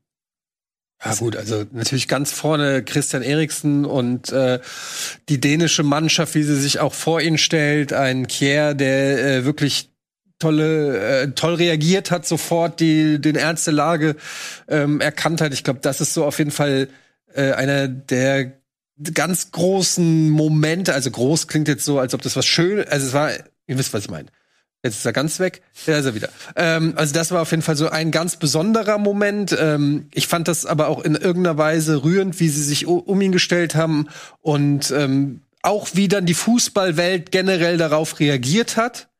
[1.03, 4.59] Ja gut, also natürlich ganz vorne Christian Eriksen und äh,
[5.29, 9.90] die dänische Mannschaft, wie sie sich auch vor ihn stellt, ein Kier, der äh, wirklich
[10.41, 14.15] tolle, äh, toll reagiert hat, sofort die den Ernst der Lage
[14.67, 15.53] ähm, erkannt hat.
[15.53, 16.89] Ich glaube, das ist so auf jeden Fall
[17.33, 18.53] äh, einer der
[19.13, 20.93] ganz großen Momente.
[20.93, 23.31] Also groß klingt jetzt so, als ob das was schön, also es war,
[23.67, 24.27] ihr wisst, was ich meine.
[24.83, 25.61] Jetzt ist er ganz weg.
[25.85, 26.29] Da ist er wieder.
[26.55, 29.55] Ähm, also das war auf jeden Fall so ein ganz besonderer Moment.
[29.59, 33.31] Ähm, ich fand das aber auch in irgendeiner Weise rührend, wie sie sich um ihn
[33.31, 34.07] gestellt haben
[34.41, 39.10] und ähm, auch wie dann die Fußballwelt generell darauf reagiert hat.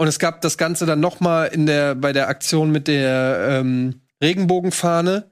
[0.00, 3.60] Und es gab das Ganze dann noch mal in der bei der Aktion mit der
[3.60, 5.30] ähm, Regenbogenfahne.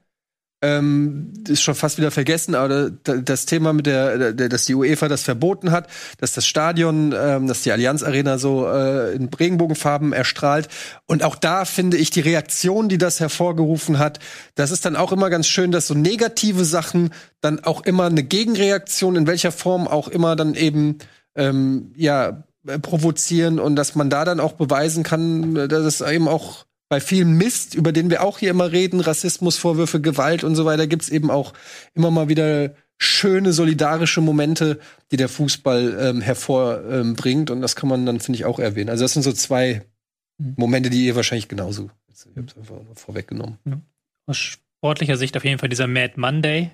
[0.61, 5.23] Ähm, ist schon fast wieder vergessen, aber das Thema mit der, dass die UEFA das
[5.23, 5.87] verboten hat,
[6.19, 10.67] dass das Stadion, ähm, dass die Allianz Arena so äh, in Regenbogenfarben erstrahlt.
[11.07, 14.19] Und auch da finde ich die Reaktion, die das hervorgerufen hat,
[14.53, 18.21] das ist dann auch immer ganz schön, dass so negative Sachen dann auch immer eine
[18.21, 20.99] Gegenreaktion, in welcher Form auch immer dann eben
[21.35, 22.43] ähm, ja
[22.81, 27.37] provozieren und dass man da dann auch beweisen kann, dass es eben auch bei vielen
[27.37, 31.29] Mist, über den wir auch hier immer reden, Rassismusvorwürfe, Gewalt und so weiter, gibt's eben
[31.29, 31.53] auch
[31.93, 34.79] immer mal wieder schöne solidarische Momente,
[35.11, 37.49] die der Fußball ähm, hervorbringt.
[37.49, 38.89] Ähm, und das kann man dann, finde ich, auch erwähnen.
[38.89, 39.85] Also das sind so zwei
[40.37, 41.89] Momente, die ihr wahrscheinlich genauso.
[42.09, 43.57] Ich hab's einfach vorweggenommen.
[44.25, 46.71] Aus sportlicher Sicht auf jeden Fall dieser Mad Monday,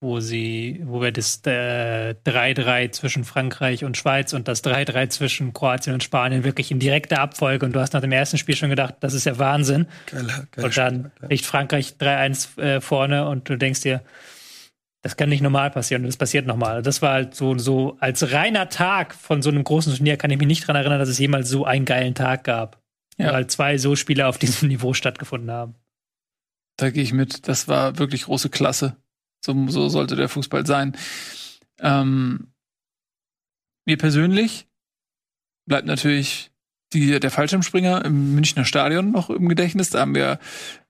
[0.00, 5.52] wo sie, wo wir das äh, 3-3 zwischen Frankreich und Schweiz und das 3-3 zwischen
[5.52, 8.70] Kroatien und Spanien wirklich in direkter Abfolge und du hast nach dem ersten Spiel schon
[8.70, 9.86] gedacht, das ist ja Wahnsinn.
[10.06, 14.02] Geiler, geiler und dann liegt Frankreich 3-1 äh, vorne und du denkst dir,
[15.02, 16.82] das kann nicht normal passieren und das passiert nochmal.
[16.82, 20.38] Das war halt so, so als reiner Tag von so einem großen Turnier kann ich
[20.38, 22.80] mich nicht dran erinnern, dass es jemals so einen geilen Tag gab.
[23.18, 23.32] Ja.
[23.32, 25.74] Weil zwei so Spiele auf diesem Niveau stattgefunden haben.
[26.76, 27.48] Da gehe ich mit.
[27.48, 28.96] Das war wirklich große Klasse.
[29.40, 30.96] So, so sollte der Fußball sein.
[31.78, 32.52] Ähm,
[33.86, 34.68] mir persönlich
[35.66, 36.50] bleibt natürlich
[36.92, 39.90] die, der Fallschirmspringer im Münchner Stadion noch im Gedächtnis.
[39.90, 40.38] Da haben wir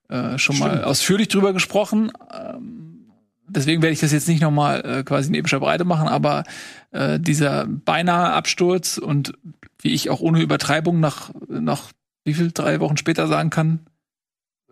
[0.08, 0.60] äh, schon Stimmt.
[0.60, 2.10] mal ausführlich drüber gesprochen.
[2.32, 3.12] Ähm,
[3.46, 6.44] deswegen werde ich das jetzt nicht noch mal äh, quasi in epischer Breite machen, aber
[6.90, 9.34] äh, dieser beinahe Absturz und
[9.80, 11.92] wie ich auch ohne Übertreibung nach, nach
[12.24, 13.86] wie viel, drei Wochen später sagen kann,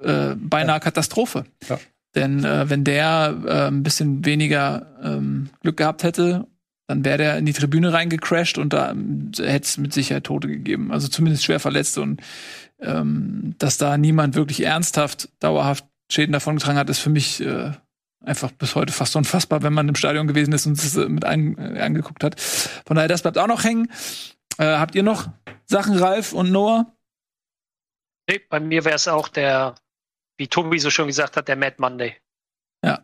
[0.00, 0.80] äh, beinahe ja.
[0.80, 1.44] Katastrophe.
[1.68, 1.78] Ja.
[2.19, 6.49] Denn äh, wenn der äh, ein bisschen weniger ähm, Glück gehabt hätte,
[6.89, 10.49] dann wäre der in die Tribüne reingecrashed und da ähm, hätte es mit Sicherheit Tote
[10.49, 10.90] gegeben.
[10.90, 12.20] Also zumindest schwer Verletzte und
[12.81, 17.70] ähm, dass da niemand wirklich ernsthaft, dauerhaft Schäden davon getragen hat, ist für mich äh,
[18.24, 21.24] einfach bis heute fast unfassbar, wenn man im Stadion gewesen ist und es äh, mit
[21.24, 22.40] ein, äh, angeguckt hat.
[22.40, 23.93] Von daher, das bleibt auch noch hängen.
[24.59, 25.28] Äh, habt ihr noch
[25.66, 26.93] Sachen, Ralf und Noah?
[28.28, 29.77] Nee, bei mir wäre es auch der
[30.39, 32.16] wie Tobi so schon gesagt hat, der Mad Monday.
[32.85, 33.01] Ja.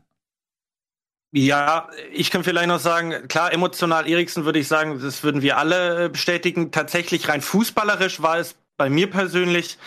[1.33, 5.59] Ja, ich kann vielleicht noch sagen, klar, emotional Eriksen würde ich sagen, das würden wir
[5.59, 6.71] alle äh, bestätigen.
[6.71, 9.79] Tatsächlich rein fußballerisch war es bei mir persönlich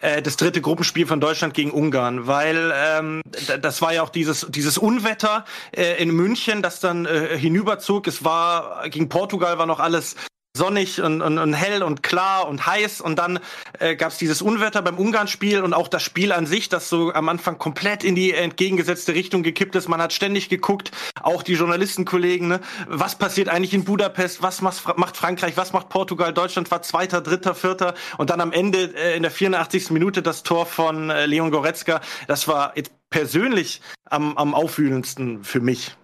[0.00, 3.22] äh, das dritte Gruppenspiel von Deutschland gegen Ungarn, weil ähm,
[3.60, 8.06] das war ja auch dieses dieses Unwetter äh, in München, das dann äh, hinüberzog.
[8.08, 10.16] Es war gegen Portugal war noch alles
[10.56, 13.38] sonnig und, und, und hell und klar und heiß und dann
[13.78, 17.12] äh, gab es dieses Unwetter beim Ungarn-Spiel und auch das Spiel an sich, das so
[17.12, 19.88] am Anfang komplett in die entgegengesetzte Richtung gekippt ist.
[19.88, 20.90] Man hat ständig geguckt,
[21.22, 26.32] auch die Journalistenkollegen, ne, was passiert eigentlich in Budapest, was macht Frankreich, was macht Portugal,
[26.32, 29.90] Deutschland war Zweiter, Dritter, Vierter und dann am Ende äh, in der 84.
[29.90, 32.00] Minute das Tor von äh, Leon Goretzka.
[32.26, 35.96] Das war jetzt persönlich am, am aufwühlendsten für mich.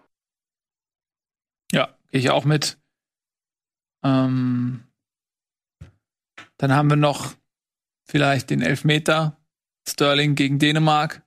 [1.72, 2.78] Ja, ich auch mit.
[4.04, 4.82] Ähm,
[6.58, 7.32] dann haben wir noch
[8.08, 9.36] vielleicht den Elfmeter
[9.88, 11.22] Sterling gegen Dänemark.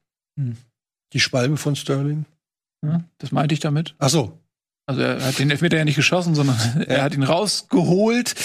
[1.14, 2.26] Die Schwalbe von Sterling.
[2.86, 3.96] Ja, das meinte ich damit.
[4.00, 4.40] Ach so.
[4.88, 6.58] Also er hat den Elfmeter ja nicht geschossen, sondern
[6.88, 8.36] er hat ihn rausgeholt.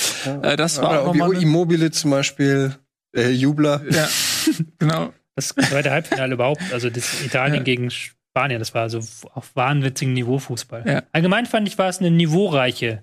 [0.43, 2.75] Äh, das war Ja, auch wie Immobile zum Beispiel,
[3.15, 3.83] der Jubler.
[3.91, 4.09] ja,
[4.79, 5.13] genau.
[5.37, 7.63] Das zweite Halbfinale überhaupt, also das Italien Ja.
[7.63, 8.99] gegen Spanien, das war so
[9.33, 10.83] auf wahnwitzigem Niveau Fußball.
[10.87, 11.03] Ja.
[11.13, 13.03] Allgemein fand ich, war es eine niveaureiche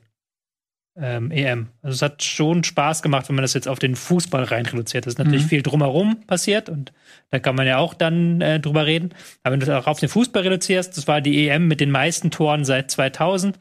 [0.99, 1.67] ähm, EM.
[1.81, 5.05] Also es hat schon Spaß gemacht, wenn man das jetzt auf den Fußball rein reduziert.
[5.07, 5.49] Es ist natürlich Mhm.
[5.49, 6.91] viel drumherum passiert und
[7.31, 9.09] da kann man ja auch dann äh, drüber reden.
[9.43, 11.91] Aber wenn du das auch auf den Fußball reduzierst, das war die EM mit den
[11.91, 13.59] meisten Toren seit 2000.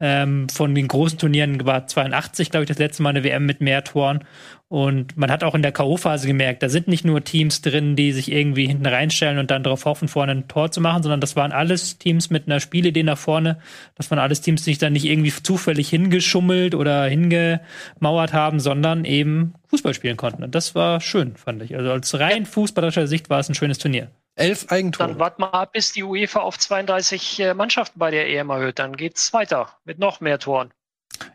[0.00, 3.60] Ähm, von den großen Turnieren war 82, glaube ich, das letzte Mal eine WM mit
[3.60, 4.24] mehr Toren.
[4.68, 8.12] Und man hat auch in der K.O.-Phase gemerkt, da sind nicht nur Teams drin, die
[8.12, 11.36] sich irgendwie hinten reinstellen und dann darauf hoffen, vorne ein Tor zu machen, sondern das
[11.36, 13.58] waren alles Teams mit einer Spielidee nach vorne.
[13.96, 19.04] Das waren alles Teams, die sich dann nicht irgendwie zufällig hingeschummelt oder hingemauert haben, sondern
[19.06, 20.44] eben Fußball spielen konnten.
[20.44, 21.74] Und das war schön, fand ich.
[21.74, 24.08] Also als rein fußballerischer Sicht war es ein schönes Turnier.
[24.38, 25.18] Elf Dann Eigentore.
[25.18, 28.78] wart mal ab, bis die UEFA auf 32 äh, Mannschaften bei der EM erhöht.
[28.78, 30.70] Dann geht's weiter mit noch mehr Toren.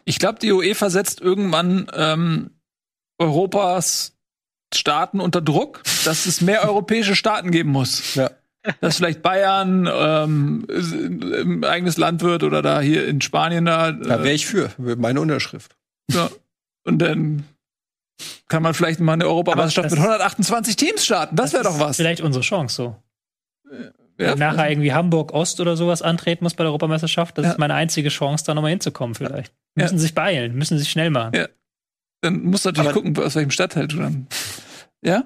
[0.06, 2.52] Ich glaube, die UEFA setzt irgendwann ähm,
[3.18, 4.16] Europas
[4.74, 8.16] Staaten unter Druck, dass es mehr europäische Staaten geben muss.
[8.16, 8.32] Ja.
[8.80, 13.92] Dass vielleicht Bayern ähm, ein eigenes Land wird oder da hier in Spanien da.
[13.92, 14.72] Da wäre ich für.
[14.78, 15.76] Meine Unterschrift.
[16.10, 16.30] ja.
[16.86, 17.46] Und dann
[18.48, 21.36] kann man vielleicht mal eine Europameisterschaft mit das- 128 Teams starten.
[21.36, 21.98] Das wäre ist doch was.
[21.98, 22.96] Vielleicht unsere Chance so.
[23.72, 24.32] Ja.
[24.32, 27.52] Wenn nachher irgendwie Hamburg Ost oder sowas antreten muss bei der Europameisterschaft, das Ja.
[27.54, 29.52] ist meine einzige Chance, da nochmal hinzukommen vielleicht.
[29.76, 29.84] Ja.
[29.86, 31.34] Müssen sich beeilen, müssen sich schnell machen.
[31.36, 31.48] Ja.
[32.22, 34.28] Dann musst du natürlich Aber- gucken, aus welchem Stadtteil du dann.
[35.04, 35.24] Ja?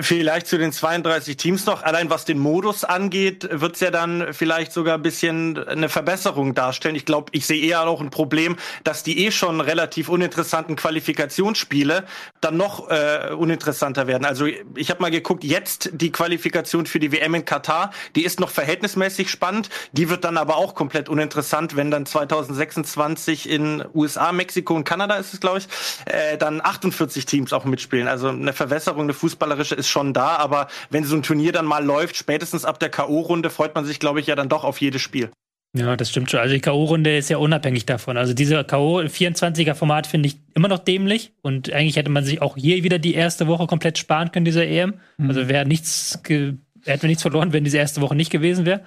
[0.00, 1.84] Vielleicht zu den 32 Teams noch.
[1.84, 6.96] Allein was den Modus angeht, wird's ja dann vielleicht sogar ein bisschen eine Verbesserung darstellen.
[6.96, 12.06] Ich glaube, ich sehe eher auch ein Problem, dass die eh schon relativ uninteressanten Qualifikationsspiele
[12.40, 14.24] dann noch äh, uninteressanter werden.
[14.24, 18.40] Also ich habe mal geguckt, jetzt die Qualifikation für die WM in Katar, die ist
[18.40, 19.70] noch verhältnismäßig spannend.
[19.92, 25.14] Die wird dann aber auch komplett uninteressant, wenn dann 2026 in USA, Mexiko und Kanada
[25.14, 25.68] ist es, glaube ich,
[26.06, 28.08] äh, dann 48 Teams auch mitspielen.
[28.08, 31.84] Also eine Verwässerung, eine fußballerische ist schon da, aber wenn so ein Turnier dann mal
[31.84, 35.02] läuft, spätestens ab der K.O.-Runde, freut man sich, glaube ich, ja dann doch auf jedes
[35.02, 35.30] Spiel.
[35.76, 36.40] Ja, das stimmt schon.
[36.40, 38.16] Also die K.O.-Runde ist ja unabhängig davon.
[38.16, 39.00] Also diese K.O.
[39.00, 41.32] 24er-Format finde ich immer noch dämlich.
[41.42, 44.66] Und eigentlich hätte man sich auch hier wieder die erste Woche komplett sparen können, dieser
[44.66, 44.94] EM.
[45.18, 48.82] Also wäre nichts, hätten wir nichts verloren, wenn diese erste Woche nicht gewesen wäre.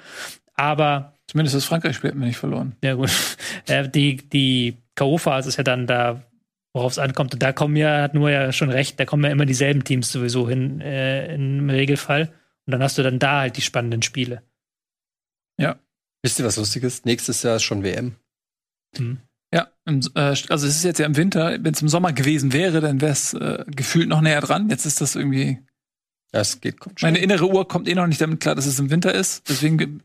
[0.56, 2.76] Aber Zumindest das Frankreich-Spiel hätten wir nicht verloren.
[2.84, 3.12] Ja, gut.
[3.68, 6.24] Äh, die die K.O.-Phase ist ja dann da,
[6.78, 7.34] worauf es ankommt.
[7.34, 10.12] Und da kommen ja, hat nur ja schon recht, da kommen ja immer dieselben Teams
[10.12, 12.34] sowieso hin, äh, im Regelfall.
[12.66, 14.42] Und dann hast du dann da halt die spannenden Spiele.
[16.24, 17.06] Wisst ihr, was lustig ist?
[17.06, 18.16] Nächstes Jahr ist schon WM.
[19.54, 21.58] Ja, im, äh, also es ist jetzt ja im Winter.
[21.64, 24.70] Wenn es im Sommer gewesen wäre, dann wäre es äh, gefühlt noch näher dran.
[24.70, 25.60] Jetzt ist das irgendwie.
[26.34, 27.08] Ja, es geht, kommt schon.
[27.08, 29.48] Meine innere Uhr kommt eh noch nicht damit klar, dass es im Winter ist.
[29.48, 30.00] Deswegen, ge-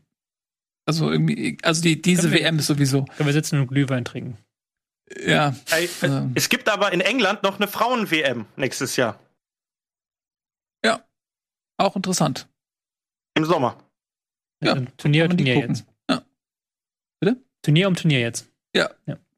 [0.85, 3.03] also irgendwie, also die diese Können wir- WM ist sowieso.
[3.05, 4.37] Können wir sitzen und Glühwein trinken.
[5.25, 6.31] Ja, äh, Ähm.
[6.35, 9.19] Es gibt aber in England noch eine Frauen-WM nächstes Jahr
[11.77, 12.47] auch interessant.
[13.35, 13.77] im Sommer.
[14.63, 15.69] Ja, Turnier, die Turnier gucken.
[15.75, 15.85] jetzt.
[16.09, 16.21] Ja.
[17.19, 17.37] Bitte?
[17.61, 18.49] Turnier um Turnier jetzt.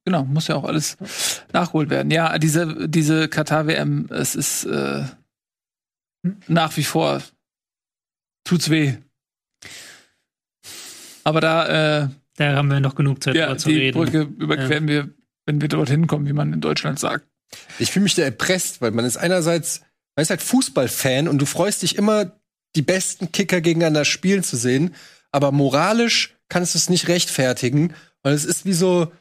[0.07, 0.97] Genau, muss ja auch alles
[1.51, 2.11] nachgeholt werden.
[2.11, 5.03] Ja, diese, diese Katar-WM, es ist äh,
[6.45, 7.23] nach wie vor
[8.43, 8.97] tut's weh.
[11.23, 13.97] Aber da, äh, Da haben wir noch genug Zeit, ja, zu die reden.
[13.97, 15.09] Brücke überqueren wir,
[15.45, 17.25] wenn wir dorthin kommen, wie man in Deutschland sagt.
[17.79, 19.81] Ich fühle mich da erpresst, weil man ist einerseits,
[20.15, 22.39] man ist halt Fußballfan und du freust dich immer,
[22.75, 24.95] die besten Kicker gegeneinander spielen zu sehen,
[25.31, 27.93] aber moralisch kannst du es nicht rechtfertigen,
[28.23, 29.11] weil es ist wie so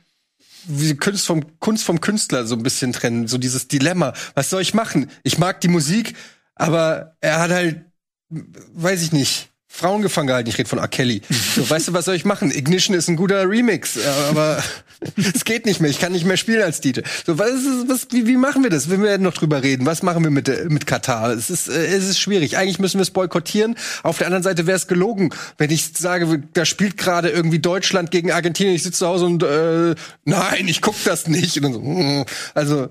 [0.66, 4.14] wie Kunst vom Kunst vom Künstler so ein bisschen trennen, so dieses Dilemma.
[4.34, 5.10] Was soll ich machen?
[5.22, 6.14] Ich mag die Musik,
[6.55, 7.84] aber er hat halt,
[8.30, 9.51] weiß ich nicht.
[9.76, 10.86] Frauen gefangen gehalten, ich rede von R.
[10.86, 11.20] Kelly.
[11.56, 12.52] So, weißt du, was soll ich machen?
[12.52, 13.98] Ignition ist ein guter Remix,
[14.30, 14.62] aber
[15.16, 15.90] es geht nicht mehr.
[15.90, 17.01] Ich kann nicht mehr spielen als DJ.
[17.26, 18.88] So, was ist, was, wie, wie machen wir das?
[18.88, 19.84] Wir werden noch drüber reden.
[19.84, 21.32] Was machen wir mit, äh, mit Katar?
[21.32, 22.56] Es ist, äh, es ist schwierig.
[22.56, 23.74] Eigentlich müssen wir es boykottieren.
[24.05, 28.12] Auf der anderen Seite wäre es gelogen, wenn ich sage, da spielt gerade irgendwie Deutschland
[28.12, 28.76] gegen Argentinien.
[28.76, 31.64] Ich sitze zu Hause und äh, nein, ich guck das nicht.
[31.64, 32.24] Und so, mm.
[32.55, 32.90] also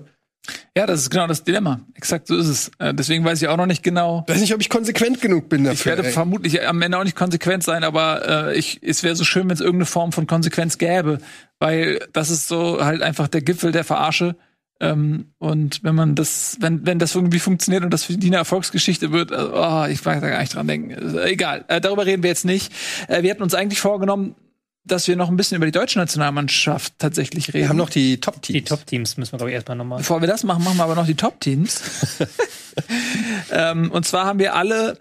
[0.76, 1.80] Ja, das ist genau das Dilemma.
[1.94, 2.70] Exakt so ist es.
[2.78, 4.24] Äh, deswegen weiß ich auch noch nicht genau.
[4.26, 5.74] weiß nicht, ob ich konsequent genug bin dafür.
[5.74, 6.12] Ich werde ey.
[6.12, 9.54] vermutlich am Ende auch nicht konsequent sein, aber äh, ich, es wäre so schön, wenn
[9.54, 11.18] es irgendeine Form von Konsequenz gäbe,
[11.60, 14.36] weil das ist so halt einfach der Gipfel der Verarsche.
[14.80, 18.36] Ähm, und wenn man das, wenn, wenn das irgendwie funktioniert und das für die eine
[18.36, 20.94] Erfolgsgeschichte wird, also, oh, ich mag da gar nicht dran denken.
[20.94, 22.72] Also, egal, äh, darüber reden wir jetzt nicht.
[23.08, 24.34] Äh, wir hatten uns eigentlich vorgenommen,
[24.84, 27.62] dass wir noch ein bisschen über die deutsche Nationalmannschaft tatsächlich reden.
[27.62, 28.54] Wir haben noch die Top-Teams.
[28.54, 29.98] Die Top-Teams müssen wir, glaube ich, erstmal nochmal.
[29.98, 31.82] Bevor wir das machen, machen wir aber noch die Top-Teams.
[33.50, 34.98] ähm, und zwar haben wir alle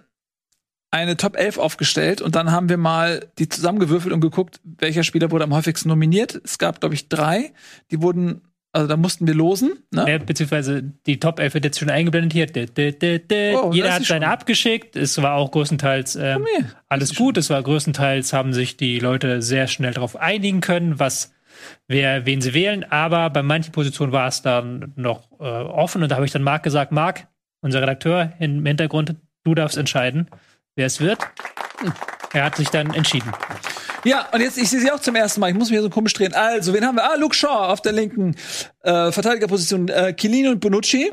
[0.93, 5.31] eine Top 11 aufgestellt und dann haben wir mal die zusammengewürfelt und geguckt, welcher Spieler
[5.31, 6.39] wurde am häufigsten nominiert.
[6.45, 7.51] Es gab, glaube ich, drei.
[7.89, 8.41] Die wurden,
[8.73, 9.73] also da mussten wir losen.
[9.91, 10.05] Ne?
[10.09, 12.47] Ja, beziehungsweise die Top 11 wird jetzt schon eingeblendet hier.
[12.47, 13.55] Dä, dä, dä.
[13.55, 14.95] Oh, Jeder hat seine schon- abgeschickt.
[14.95, 16.65] Es war auch größtenteils ähm, her.
[16.89, 17.37] alles gut.
[17.37, 21.33] Es war größtenteils haben sich die Leute sehr schnell darauf einigen können, was
[21.87, 22.83] wer wen sie wählen.
[22.83, 26.41] Aber bei manchen Positionen war es dann noch äh, offen und da habe ich dann
[26.43, 27.27] Marc gesagt, Marc,
[27.61, 30.27] unser Redakteur im Hintergrund, du darfst entscheiden,
[30.75, 31.19] wer es wird.
[32.33, 33.31] Er hat sich dann entschieden.
[34.03, 35.49] Ja, und jetzt, ich sehe sie auch zum ersten Mal.
[35.49, 36.33] Ich muss mich hier so komisch drehen.
[36.33, 37.09] Also, wen haben wir?
[37.09, 38.35] Ah, Luke Shaw auf der linken
[38.81, 39.87] äh, Verteidigerposition.
[39.87, 41.11] Äh, Chiellini und Bonucci.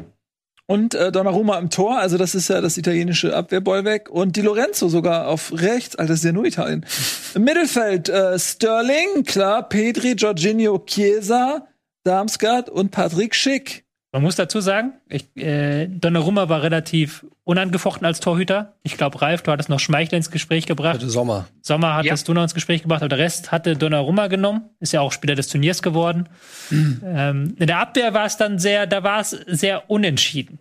[0.67, 1.99] Und äh, Donnarumma im Tor.
[1.99, 4.09] Also, das ist ja das italienische Abwehrbollwerk.
[4.09, 5.97] Und Di Lorenzo sogar auf rechts.
[5.97, 6.87] Alter, das ist ja nur Italien.
[7.35, 9.69] Im Mittelfeld äh, Sterling, klar.
[9.69, 11.69] Pedri, Jorginho, Chiesa,
[12.03, 13.85] Darmstadt und Patrick Schick.
[14.13, 18.75] Man muss dazu sagen, ich, äh, Donnarumma war relativ unangefochten als Torhüter.
[18.83, 20.97] Ich glaube, Ralf, du hattest noch Schmeichel ins Gespräch gebracht.
[20.97, 21.47] Also Sommer.
[21.63, 22.13] Sommer hat Ja.
[22.13, 24.69] das du noch ins Gespräch gebracht, aber der Rest hatte Donnarumma genommen.
[24.81, 26.29] Ist ja auch Spieler des Turniers geworden.
[26.73, 30.59] Ähm, in der Abwehr war es dann sehr, da war es sehr unentschieden.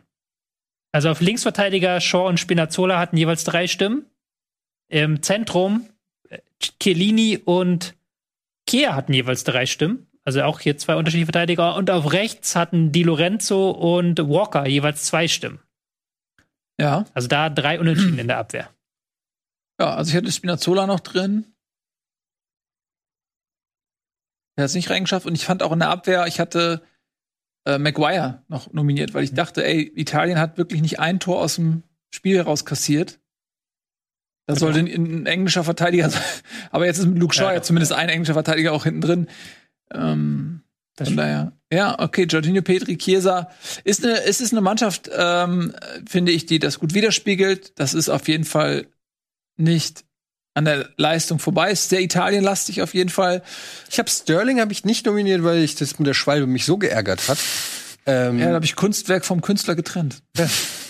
[0.92, 4.06] Also auf Linksverteidiger Shaw und Spinazzola hatten jeweils drei Stimmen.
[4.90, 5.86] Im Zentrum
[6.30, 6.38] äh,
[6.82, 7.96] Chiellini und
[8.68, 10.06] Kehr hatten jeweils drei Stimmen.
[10.30, 11.76] Also auch hier zwei unterschiedliche Verteidiger.
[11.76, 15.57] Und auf rechts hatten Di Lorenzo und Walker jeweils zwei Stimmen.
[16.80, 17.06] Ja.
[17.15, 18.69] Also da drei Unentschieden in der Abwehr.
[19.81, 21.45] Ja, also ich hatte Spinazzola noch drin.
[24.56, 25.26] Der hat es nicht reingeschafft.
[25.26, 26.84] Und ich fand auch in der Abwehr, ich hatte
[27.65, 31.56] äh, Maguire noch nominiert, weil ich dachte, ey, Italien hat wirklich nicht ein Tor aus
[31.56, 31.81] dem
[32.11, 33.19] Spiel heraus kassiert.
[34.45, 36.22] Da sollte ein, ein englischer Verteidiger sein.
[36.69, 39.27] Aber jetzt ist mit Luke Shaw Ja, ja, zumindest ein englischer Verteidiger auch hinten drin.
[39.94, 40.61] Ähm,
[40.98, 41.53] von daher.
[41.72, 43.49] Ja, okay, Jorginho Petri, Chiesa.
[43.84, 45.74] Ist eine, es ist eine Mannschaft, ähm,
[46.07, 47.80] finde ich, die das gut widerspiegelt.
[47.80, 48.88] Das ist auf jeden Fall
[49.56, 50.03] nicht
[50.56, 51.72] an der Leistung vorbei.
[51.72, 53.44] Ist sehr Italienlastig auf jeden Fall.
[53.90, 56.78] Ich habe Sterling habe ich nicht nominiert, weil ich das mit der Schwalbe mich so
[56.78, 57.38] geärgert hat.
[58.10, 60.22] Ähm, Ja, da habe ich Kunstwerk vom Künstler getrennt.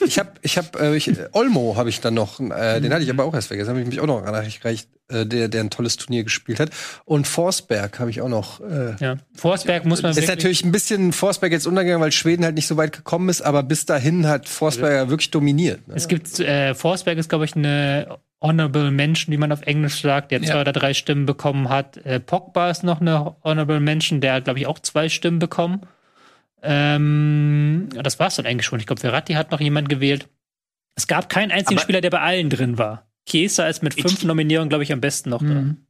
[0.05, 3.09] ich habe, ich habe, äh, ich, Olmo habe ich dann noch, äh, den hatte ich
[3.09, 3.69] aber auch erst vergessen.
[3.69, 6.69] Habe ich mich auch noch nachgereicht, äh, der, der ein tolles Turnier gespielt hat.
[7.05, 8.61] Und Forsberg habe ich auch noch.
[8.61, 9.17] Äh, Ja.
[9.35, 12.77] Forsberg muss man ist natürlich ein bisschen Forsberg jetzt untergegangen, weil Schweden halt nicht so
[12.77, 15.87] weit gekommen ist, aber bis dahin hat Forsberg ja wirklich dominiert.
[15.87, 15.95] Ne?
[15.95, 20.31] Es gibt, äh, Forsberg ist, glaube ich, eine Honorable Mention, wie man auf Englisch sagt,
[20.31, 20.51] der Ja.
[20.51, 21.97] zwei oder drei Stimmen bekommen hat.
[22.05, 25.81] Äh, Pogba ist noch eine Honorable Mention, der hat, glaube ich, auch zwei Stimmen bekommen.
[26.61, 28.79] Ähm, das war's dann eigentlich schon.
[28.79, 30.27] Ich glaube, Verratti hat noch jemand gewählt.
[30.95, 33.07] Es gab keinen einzigen Aber- Spieler, der bei allen drin war.
[33.27, 35.41] Chiesa ist mit fünf Nominierungen, glaube ich, am besten noch.
[35.41, 35.85] Mhm.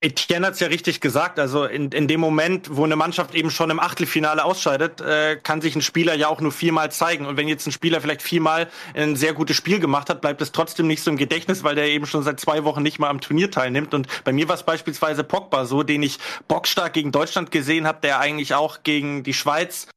[0.00, 1.40] Etienne hat's ja richtig gesagt.
[1.40, 5.60] Also in, in dem Moment, wo eine Mannschaft eben schon im Achtelfinale ausscheidet, äh, kann
[5.60, 7.26] sich ein Spieler ja auch nur viermal zeigen.
[7.26, 10.52] Und wenn jetzt ein Spieler vielleicht viermal ein sehr gutes Spiel gemacht hat, bleibt es
[10.52, 13.20] trotzdem nicht so im Gedächtnis, weil der eben schon seit zwei Wochen nicht mal am
[13.20, 13.92] Turnier teilnimmt.
[13.92, 17.98] Und bei mir war es beispielsweise Pogba so, den ich bockstark gegen Deutschland gesehen habe,
[18.00, 19.88] der eigentlich auch gegen die Schweiz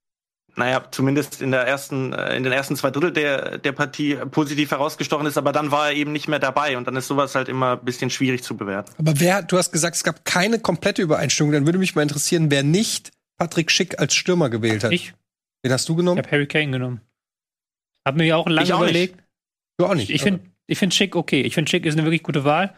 [0.55, 4.71] naja, zumindest in der ersten, äh, in den ersten zwei Drittel der, der Partie positiv
[4.71, 7.47] herausgestochen ist, aber dann war er eben nicht mehr dabei und dann ist sowas halt
[7.49, 8.91] immer ein bisschen schwierig zu bewerten.
[8.97, 11.51] Aber wer, du hast gesagt, es gab keine komplette Übereinstimmung.
[11.53, 14.91] Dann würde mich mal interessieren, wer nicht Patrick Schick als Stürmer gewählt hat.
[14.91, 15.13] Ich,
[15.63, 16.17] Wen hast du ich genommen?
[16.17, 17.01] habe Harry Kane genommen.
[18.05, 18.89] Hab mir auch lange Ich auch nicht.
[18.89, 19.19] überlegt.
[19.77, 20.09] Du auch nicht.
[20.09, 21.41] Ich finde ich find Schick okay.
[21.41, 22.73] Ich finde Schick ist eine wirklich gute Wahl.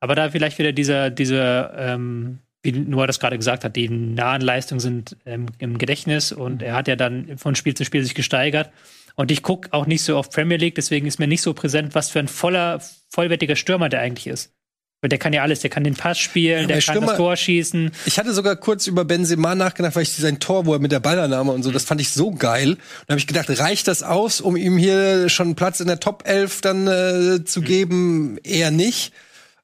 [0.00, 4.42] Aber da vielleicht wieder dieser, dieser ähm, wie Noah das gerade gesagt hat, die nahen
[4.42, 8.14] Leistungen sind ähm, im Gedächtnis und er hat ja dann von Spiel zu Spiel sich
[8.14, 8.70] gesteigert.
[9.14, 11.94] Und ich gucke auch nicht so auf Premier League, deswegen ist mir nicht so präsent,
[11.94, 14.52] was für ein voller, vollwertiger Stürmer der eigentlich ist.
[15.00, 17.06] Weil der kann ja alles, der kann den Pass spielen, Ja, der bei kann Stürmer-
[17.08, 17.90] das Tor schießen.
[18.06, 21.00] Ich hatte sogar kurz über Benzema nachgedacht, weil ich sein Tor, wo er mit der
[21.00, 22.70] Ballannahme und so, das fand ich so geil.
[22.72, 26.00] Und da habe ich gedacht, reicht das aus, um ihm hier schon Platz in der
[26.00, 28.38] Top 11 dann äh, zu geben?
[28.42, 29.12] Eher nicht.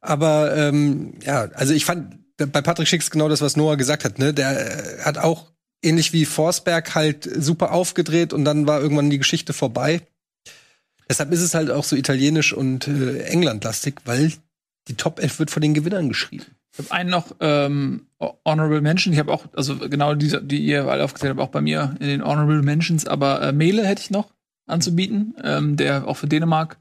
[0.01, 4.19] Aber ähm, ja, also ich fand bei Patrick Schicks genau das, was Noah gesagt hat.
[4.19, 4.35] Ne?
[4.35, 5.51] Der äh, hat auch
[5.83, 10.03] ähnlich wie Forsberg halt super aufgedreht und dann war irgendwann die Geschichte vorbei.
[11.09, 14.33] Deshalb ist es halt auch so italienisch und äh, englandlastig, weil
[14.89, 16.47] die Top 11 wird von den Gewinnern geschrieben.
[16.73, 18.07] Ich habe einen noch ähm,
[18.47, 19.13] Honorable Mention.
[19.13, 22.07] Ich habe auch, also genau diese, die ihr alle aufgezählt habt, auch bei mir in
[22.07, 23.07] den Honorable Mentions.
[23.07, 24.33] Aber äh, Mele hätte ich noch
[24.67, 26.79] anzubieten, ähm, der auch für Dänemark.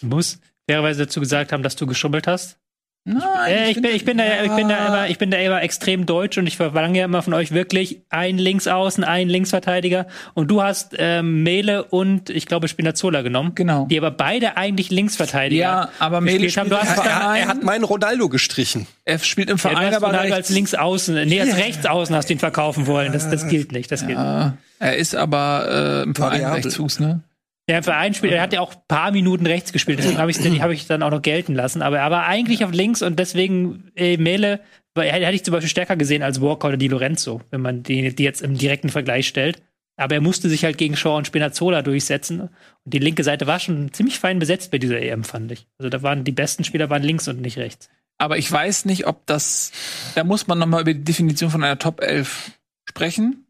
[0.00, 2.58] muss fairerweise dazu gesagt haben, dass du geschummelt hast.
[3.04, 5.38] Nein, Äh, ich, bin, finde- ich, bin da, ich, bin da immer, ich bin da
[5.38, 10.06] immer extrem deutsch und ich verlange ja immer von euch wirklich ein Linksaußen, ein Linksverteidiger.
[10.34, 13.52] Und du hast ähm, Mele und ich glaube Spinazzola genommen.
[13.54, 13.86] Genau.
[13.86, 16.68] Die aber beide eigentlich Linksverteidiger Ja, aber Mele gespielt haben.
[16.70, 17.42] Du spielt hast Verein.
[17.42, 18.86] Er hat meinen Ronaldo gestrichen.
[19.06, 20.48] Er spielt im ja, du Verein, hast aber Ronaldo rechts.
[20.48, 23.12] als Linksaußen, nee, als Rechtsaußen hast du ihn verkaufen wollen.
[23.14, 23.90] Das, das gilt nicht.
[23.90, 24.26] Das gilt nicht.
[24.28, 26.54] Ja, er ist aber äh, im Verein Variabel.
[26.62, 27.20] Rechtsfuß, ne?
[27.68, 30.30] Ja, im Verein spielt, er hat ja auch ein paar Minuten rechts gespielt, deswegen habe
[30.30, 31.82] ich habe ich dann auch noch gelten lassen.
[31.82, 34.60] Aber er war eigentlich auf links und deswegen äh, Mele,
[34.94, 37.82] weil er hätte ich zum Beispiel stärker gesehen als Walker oder Di Lorenzo, wenn man
[37.82, 39.62] die, die jetzt im direkten Vergleich stellt.
[39.98, 42.40] Aber er musste sich halt gegen Shaw und Spinazzola durchsetzen.
[42.40, 42.50] Und
[42.84, 45.66] die linke Seite war schon ziemlich fein besetzt bei dieser EM, fand ich.
[45.76, 47.90] Also da waren die besten Spieler waren links und nicht rechts.
[48.16, 49.72] Aber ich weiß nicht, ob das.
[50.14, 52.52] Da muss man noch mal über die Definition von einer Top 11
[52.88, 53.47] sprechen.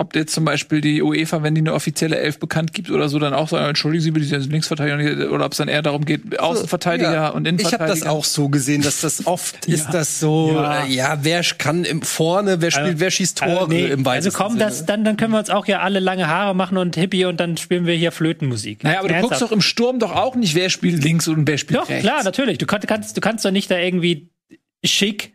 [0.00, 3.18] Ob jetzt zum Beispiel die UEFA, wenn die eine offizielle Elf bekannt gibt oder so,
[3.18, 6.06] dann auch sagen, entschuldigen Sie bitte, Sie sind Linksverteidiger, oder ob es dann eher darum
[6.06, 7.28] geht, Außenverteidiger Ja.
[7.28, 7.94] und Ich habe Innenverteidiger.
[8.06, 10.86] das auch so gesehen, dass das oft ist das so, Ja.
[10.86, 13.90] ja, ja wer kann im vorne, wer spielt, Also- wer schießt Tore Also, nee, im
[13.98, 16.78] also weitesten komm, das, dann, dann können wir uns auch ja alle lange Haare machen
[16.78, 18.82] und Hippie und dann spielen wir hier Flötenmusik.
[18.82, 19.42] Naja, aber du guckst Ernsthaft.
[19.52, 22.04] doch im Sturm doch auch nicht, wer spielt links und wer spielt Doch, rechts.
[22.04, 22.56] klar, natürlich.
[22.56, 24.30] Du kannst, kannst, du kannst doch nicht da irgendwie
[24.82, 25.34] schick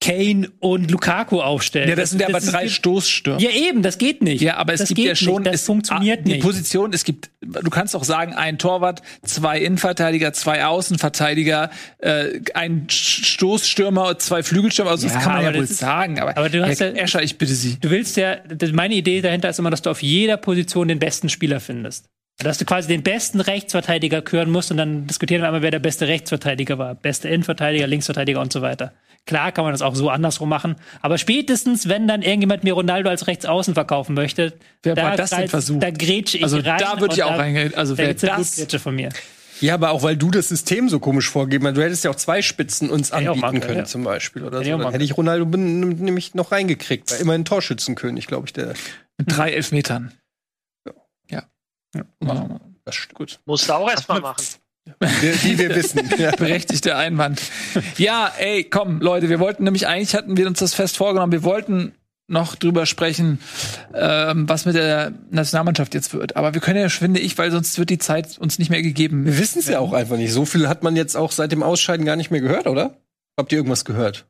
[0.00, 1.88] Kane und Lukaku aufstellen.
[1.88, 3.40] Ja, das sind ja aber drei Stoßstürmer.
[3.40, 4.42] Ja, eben, das geht nicht.
[4.42, 5.46] Ja, aber es das gibt ja schon, Nicht.
[5.54, 6.42] Das es, funktioniert die nicht.
[6.42, 12.86] Position, es gibt, du kannst doch sagen, ein Torwart, zwei Innenverteidiger, zwei Außenverteidiger, äh, ein
[12.90, 16.20] Stoßstürmer, zwei Flügelstürmer, also Ja, das kann man ja wohl ist- sagen.
[16.20, 17.76] Aber, aber du hast Herr ja- Escher, ich bitte Sie.
[17.80, 18.36] Du willst ja,
[18.72, 22.06] meine Idee dahinter ist immer, dass du auf jeder Position den besten Spieler findest.
[22.38, 25.78] Dass du quasi den besten Rechtsverteidiger küren musst und dann diskutieren wir einmal, wer der
[25.78, 26.94] beste Rechtsverteidiger war.
[26.94, 28.92] Beste Innenverteidiger, Linksverteidiger und so weiter.
[29.24, 30.76] Klar kann man das auch so andersrum machen.
[31.00, 34.52] Aber spätestens, wenn dann irgendjemand mir Ronaldo als Rechtsaußen verkaufen möchte,
[34.82, 35.82] Wer da, war das denn versucht?
[35.82, 36.78] da grätsch ich Also rein.
[36.78, 37.74] da würde ich auch da- reingehen.
[37.74, 39.08] Also da wer eine das, Blutgrätsche von mir.
[39.62, 41.76] Ja, aber auch weil du das System so komisch vorgeben hast.
[41.78, 43.84] Du hättest ja auch zwei Spitzen uns auch anbieten machen, können, ja.
[43.86, 44.42] zum Beispiel.
[44.44, 44.82] Oder Hätte ich so.
[44.82, 47.10] Dann hätte ich Ronaldo nämlich noch reingekriegt.
[47.10, 48.74] War immerhin Torschützenkönig, glaube ich, der.
[49.16, 50.12] mit drei Elfmetern.
[51.96, 52.34] Ja.
[52.34, 52.60] Ja.
[52.84, 53.14] Das stimmt.
[53.14, 53.40] Gut.
[53.46, 54.44] Musst du auch erstmal machen.
[55.00, 56.08] Wie, wir wissen.
[56.18, 56.30] Ja.
[56.30, 57.42] Berechtigter Einwand.
[57.98, 61.42] Ja, ey, komm, Leute, wir wollten nämlich, eigentlich hatten wir uns das fest vorgenommen, wir
[61.42, 61.92] wollten
[62.28, 63.40] noch drüber sprechen,
[63.94, 66.36] ähm, was mit der Nationalmannschaft jetzt wird.
[66.36, 69.24] Aber wir können ja, finde ich, weil sonst wird die Zeit uns nicht mehr gegeben.
[69.26, 70.32] Wir wissen es ja auch einfach nicht.
[70.32, 72.96] So viel hat man jetzt auch seit dem Ausscheiden gar nicht mehr gehört, oder?
[73.36, 74.26] Habt ihr irgendwas gehört?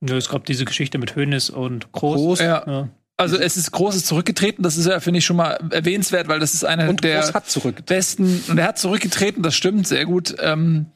[0.00, 2.16] Nö, es gab diese Geschichte mit Hönes und Groß.
[2.16, 2.40] Groß.
[2.40, 2.64] Ja.
[2.66, 2.88] Ja.
[3.20, 6.54] Also es ist großes zurückgetreten, das ist ja, finde ich, schon mal erwähnenswert, weil das
[6.54, 7.30] ist einer Und der
[7.84, 10.34] besten, und er hat zurückgetreten, das stimmt, sehr gut.
[10.40, 10.86] Ähm,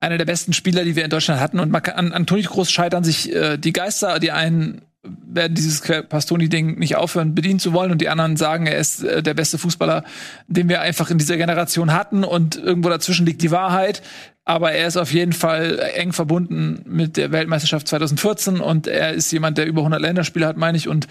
[0.00, 1.60] einer der besten Spieler, die wir in Deutschland hatten.
[1.60, 5.54] Und man kann, an, an Toni Groß scheitern sich äh, die Geister, die einen werden
[5.54, 9.34] dieses Pastoni-Ding nicht aufhören, bedienen zu wollen und die anderen sagen, er ist äh, der
[9.34, 10.04] beste Fußballer,
[10.46, 14.02] den wir einfach in dieser Generation hatten und irgendwo dazwischen liegt die Wahrheit.
[14.46, 19.32] Aber er ist auf jeden Fall eng verbunden mit der Weltmeisterschaft 2014 und er ist
[19.32, 20.86] jemand, der über 100 Länderspiele hat, meine ich.
[20.86, 21.06] Und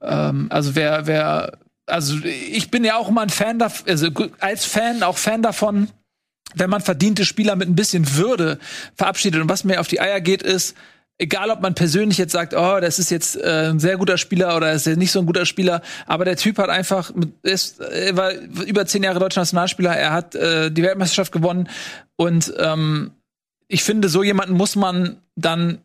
[0.00, 4.08] ähm, also wer, wer, also ich bin ja auch immer ein Fan davon, also
[4.40, 5.88] als Fan auch Fan davon,
[6.54, 8.58] wenn man verdiente Spieler mit ein bisschen Würde
[8.96, 9.40] verabschiedet.
[9.40, 10.76] Und was mir auf die Eier geht, ist,
[11.18, 14.56] egal ob man persönlich jetzt sagt, oh, das ist jetzt äh, ein sehr guter Spieler
[14.56, 17.12] oder ist er nicht so ein guter Spieler, aber der Typ hat einfach,
[17.42, 21.68] ist, er war über zehn Jahre deutscher Nationalspieler, er hat äh, die Weltmeisterschaft gewonnen
[22.16, 23.12] und ähm,
[23.68, 25.78] ich finde, so jemanden muss man dann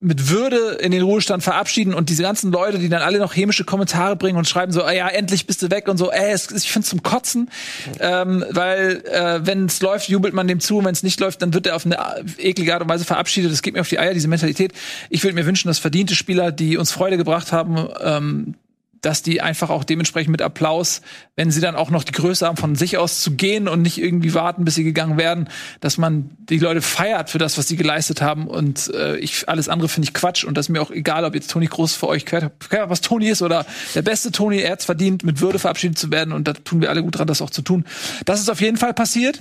[0.00, 3.64] mit Würde in den Ruhestand verabschieden und diese ganzen Leute, die dann alle noch hämische
[3.64, 6.52] Kommentare bringen und schreiben so, ah ja, endlich bist du weg und so, ey, es,
[6.52, 7.50] ich find's zum Kotzen,
[7.98, 11.52] ähm, weil äh, wenn es läuft, jubelt man dem zu, wenn es nicht läuft, dann
[11.52, 11.98] wird er auf eine
[12.38, 13.50] eklige Art und Weise verabschiedet.
[13.50, 14.72] Das geht mir auf die Eier, diese Mentalität.
[15.10, 18.54] Ich würde mir wünschen, dass verdiente Spieler, die uns Freude gebracht haben, ähm,
[19.00, 21.02] dass die einfach auch dementsprechend mit Applaus,
[21.36, 23.98] wenn sie dann auch noch die Größe haben, von sich aus zu gehen und nicht
[23.98, 25.48] irgendwie warten, bis sie gegangen werden,
[25.80, 28.46] dass man die Leute feiert für das, was sie geleistet haben.
[28.46, 30.44] Und äh, ich alles andere finde ich Quatsch.
[30.44, 33.00] Und das ist mir auch egal, ob jetzt Toni Groß für euch quer, quer was
[33.00, 36.32] Toni ist oder der beste Toni, er hat's verdient, mit Würde verabschiedet zu werden.
[36.32, 37.84] Und da tun wir alle gut dran, das auch zu tun.
[38.24, 39.40] Das ist auf jeden Fall passiert.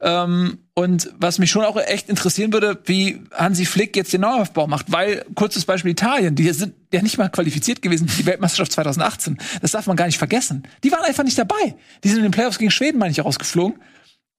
[0.00, 4.66] Ähm, und was mich schon auch echt interessieren würde, wie Hansi Flick jetzt den Neuaufbau
[4.66, 8.72] macht, weil, kurzes Beispiel Italien, die sind ja nicht mal qualifiziert gewesen für die Weltmeisterschaft
[8.72, 9.38] 2018.
[9.60, 10.64] Das darf man gar nicht vergessen.
[10.82, 11.76] Die waren einfach nicht dabei.
[12.02, 13.80] Die sind in den Playoffs gegen Schweden, meine ich, rausgeflogen.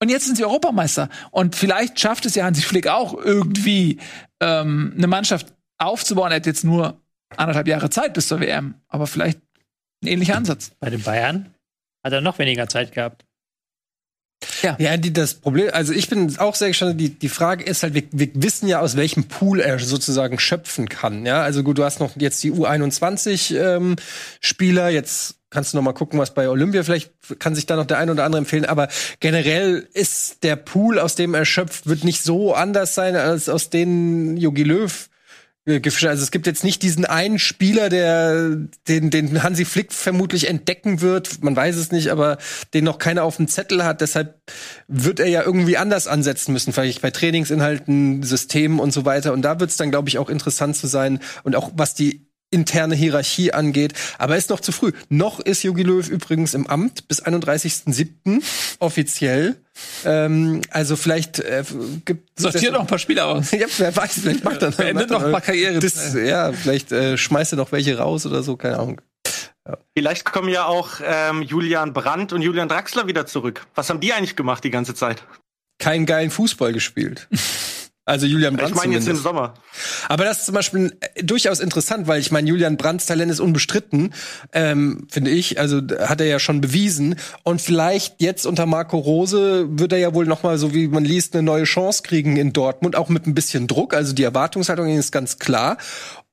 [0.00, 1.08] Und jetzt sind sie Europameister.
[1.30, 3.98] Und vielleicht schafft es ja Hansi Flick auch irgendwie,
[4.40, 6.30] ähm, eine Mannschaft aufzubauen.
[6.30, 7.00] Er hat jetzt nur
[7.36, 8.74] anderthalb Jahre Zeit bis zur WM.
[8.88, 9.40] Aber vielleicht
[10.02, 10.72] ein ähnlicher Ansatz.
[10.80, 11.54] Bei den Bayern
[12.04, 13.25] hat er noch weniger Zeit gehabt.
[14.62, 16.98] Ja, die, das Problem, also ich bin auch sehr gespannt.
[17.00, 20.88] Die, die Frage ist halt, wir, wir wissen ja, aus welchem Pool er sozusagen schöpfen
[20.88, 21.26] kann.
[21.26, 26.18] Ja, also gut, du hast noch jetzt die U21-Spieler, jetzt kannst du noch mal gucken,
[26.18, 28.64] was bei Olympia vielleicht kann sich da noch der ein oder andere empfehlen.
[28.64, 28.88] Aber
[29.20, 33.70] generell ist der Pool, aus dem er schöpft, wird nicht so anders sein als aus
[33.70, 35.08] denen Jogi Löw
[35.66, 36.06] gefischt.
[36.06, 38.56] Also es gibt jetzt nicht diesen einen Spieler, der
[38.86, 41.42] den, den Hansi Flick vermutlich entdecken wird.
[41.42, 42.38] Man weiß es nicht, aber
[42.72, 44.00] den noch keiner auf dem Zettel hat.
[44.00, 44.40] Deshalb
[44.86, 49.32] wird er ja irgendwie anders ansetzen müssen, vielleicht bei Trainingsinhalten, Systemen und so weiter.
[49.32, 51.18] Und da wird es dann, glaube ich, auch interessant zu sein.
[51.42, 53.94] Und auch was die interne Hierarchie angeht.
[54.18, 54.92] Aber ist noch zu früh.
[55.08, 58.42] Noch ist Jogi Löw übrigens im Amt bis 31.07.
[58.78, 59.56] offiziell.
[60.04, 61.64] Ähm, also vielleicht äh,
[62.04, 63.50] gibt Sortiert noch ein paar Spieler aus.
[63.52, 65.78] ja, wer weiß, vielleicht macht er Beendet noch ein paar Karriere.
[65.80, 69.00] Das, ja, vielleicht äh, schmeißt er noch welche raus oder so, keine Ahnung.
[69.96, 73.66] Vielleicht kommen ja auch ähm, Julian Brandt und Julian Draxler wieder zurück.
[73.74, 75.24] Was haben die eigentlich gemacht die ganze Zeit?
[75.78, 77.28] Keinen geilen Fußball gespielt.
[78.08, 79.16] Also Julian Brandt Ich meine jetzt im.
[79.16, 79.54] Sommer.
[80.08, 83.40] Aber das ist zum Beispiel äh, durchaus interessant, weil ich meine, Julian Brandts Talent ist
[83.40, 84.14] unbestritten,
[84.52, 85.58] ähm, finde ich.
[85.58, 87.16] Also hat er ja schon bewiesen.
[87.42, 91.04] Und vielleicht jetzt unter Marco Rose wird er ja wohl noch mal, so wie man
[91.04, 93.92] liest, eine neue Chance kriegen in Dortmund, auch mit ein bisschen Druck.
[93.92, 95.76] Also die Erwartungshaltung ist ganz klar.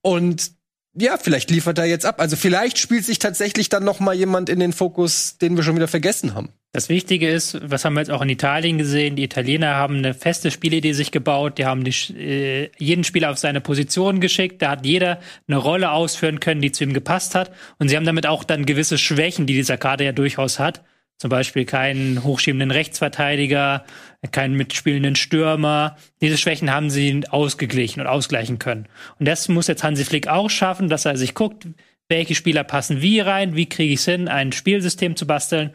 [0.03, 0.51] Und
[0.93, 2.21] ja, vielleicht liefert er jetzt ab.
[2.21, 5.75] Also vielleicht spielt sich tatsächlich dann noch mal jemand in den Fokus, den wir schon
[5.75, 6.49] wieder vergessen haben.
[6.75, 9.15] Das Wichtige ist, was haben wir jetzt auch in Italien gesehen?
[9.15, 11.59] Die Italiener haben eine feste Spielidee sich gebaut.
[11.59, 14.59] Die haben die, äh, jeden Spieler auf seine Position geschickt.
[14.59, 17.51] Da hat jeder eine Rolle ausführen können, die zu ihm gepasst hat.
[17.77, 20.83] Und sie haben damit auch dann gewisse Schwächen, die dieser Kader ja durchaus hat.
[21.19, 23.85] Zum Beispiel keinen hochschiebenden Rechtsverteidiger,
[24.31, 25.95] keinen mitspielenden Stürmer.
[26.21, 28.87] Diese Schwächen haben sie ausgeglichen und ausgleichen können.
[29.19, 31.67] Und das muss jetzt Hansi Flick auch schaffen, dass er sich guckt,
[32.13, 35.71] welche Spieler passen wie rein, wie kriege ich es hin, ein Spielsystem zu basteln,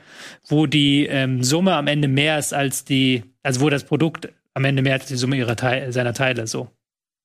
[0.46, 4.64] wo die ähm, Summe am Ende mehr ist als die, also wo das Produkt am
[4.64, 6.68] Ende mehr als die Summe ihrer Teil, seiner Teile so.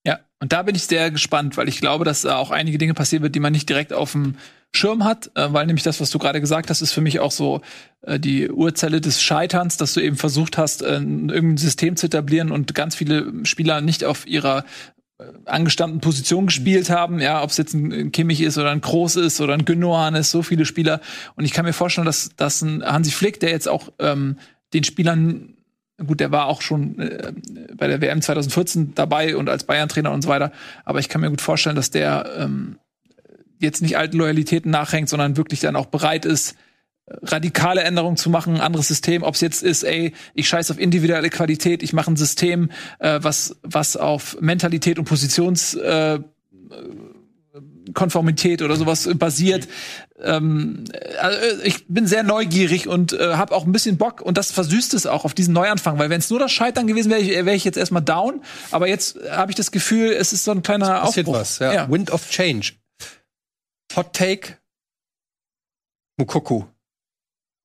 [0.05, 2.95] Ja, und da bin ich sehr gespannt, weil ich glaube, dass da auch einige Dinge
[2.95, 4.35] passieren wird, die man nicht direkt auf dem
[4.75, 7.31] Schirm hat, äh, weil nämlich das, was du gerade gesagt hast, ist für mich auch
[7.31, 7.61] so
[8.01, 12.51] äh, die Urzelle des Scheiterns, dass du eben versucht hast, äh, irgendein System zu etablieren
[12.51, 14.63] und ganz viele Spieler nicht auf ihrer äh,
[15.45, 19.41] angestammten Position gespielt haben, ja, ob es jetzt ein, Kimmich ist oder ein Kroos ist
[19.41, 21.01] oder ein Gündogan ist, so viele Spieler.
[21.35, 24.37] Und ich kann mir vorstellen, dass, dass ein Hansi Flick, der jetzt auch ähm,
[24.73, 25.53] den Spielern
[26.07, 27.33] Gut, der war auch schon äh,
[27.75, 30.51] bei der WM 2014 dabei und als Bayern-Trainer und so weiter.
[30.85, 32.77] Aber ich kann mir gut vorstellen, dass der ähm,
[33.59, 36.55] jetzt nicht alten Loyalitäten nachhängt, sondern wirklich dann auch bereit ist,
[37.07, 40.79] radikale Änderungen zu machen, ein anderes System, ob es jetzt ist, ey, ich scheiß auf
[40.79, 46.19] individuelle Qualität, ich mache ein System, äh, was, was auf Mentalität und Positions äh,
[47.93, 49.67] Konformität oder sowas basiert.
[50.21, 50.85] Ähm,
[51.19, 54.93] also ich bin sehr neugierig und äh, habe auch ein bisschen Bock und das versüßt
[54.93, 57.65] es auch auf diesen Neuanfang, weil wenn es nur das Scheitern gewesen wäre, wäre ich
[57.65, 58.41] jetzt erstmal down.
[58.71, 61.41] Aber jetzt habe ich das Gefühl, es ist so ein kleiner Passiert Aufbruch.
[61.41, 61.73] was, ja.
[61.73, 61.89] Ja.
[61.89, 62.71] Wind of Change.
[63.95, 64.57] Hot Take.
[66.17, 66.63] Mukoku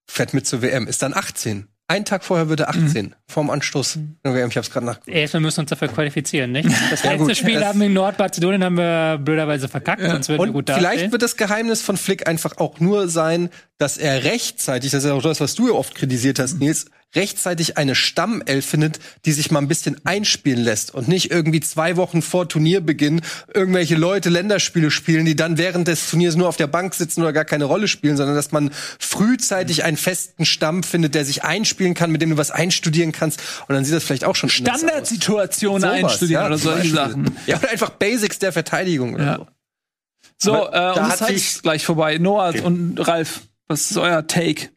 [0.08, 1.68] fährt mit zur WM, ist dann 18.
[1.90, 4.50] Ein Tag vorher wird er 18, vorm Anstoß der WM.
[4.50, 5.00] Ich hab's gerade nach.
[5.06, 6.68] Erstmal müssen wir uns dafür qualifizieren, nicht?
[6.90, 7.36] Das Ja, letzte gut.
[7.38, 10.68] Spiel Das- haben wir in Nordmazedonien haben wir blöderweise verkackt, sonst würden wir Und gut
[10.70, 11.12] vielleicht dastehen.
[11.12, 13.48] wird das Geheimnis von Flick einfach auch nur sein,
[13.78, 16.90] dass er rechtzeitig, das ist ja auch das, was du ja oft kritisiert hast, Nils,
[17.14, 21.96] rechtzeitig eine Stammelf findet, die sich mal ein bisschen einspielen lässt und nicht irgendwie zwei
[21.96, 23.22] Wochen vor Turnierbeginn
[23.54, 27.32] irgendwelche Leute Länderspiele spielen, die dann während des Turniers nur auf der Bank sitzen oder
[27.32, 31.94] gar keine Rolle spielen, sondern dass man frühzeitig einen festen Stamm findet, der sich einspielen
[31.94, 34.74] kann, mit dem du was einstudieren kannst und dann sieht das vielleicht auch schon anders
[34.74, 34.80] aus.
[34.80, 36.90] Standardsituation Sowas, einstudieren ja, oder solche.
[36.94, 37.36] Sachen.
[37.46, 39.36] Ja, oder einfach Basics der Verteidigung oder Ja.
[39.38, 39.46] so.
[40.40, 42.18] So, Aber äh, und sich- ist gleich vorbei.
[42.18, 44.68] Noah und Ralf, was ist euer Take?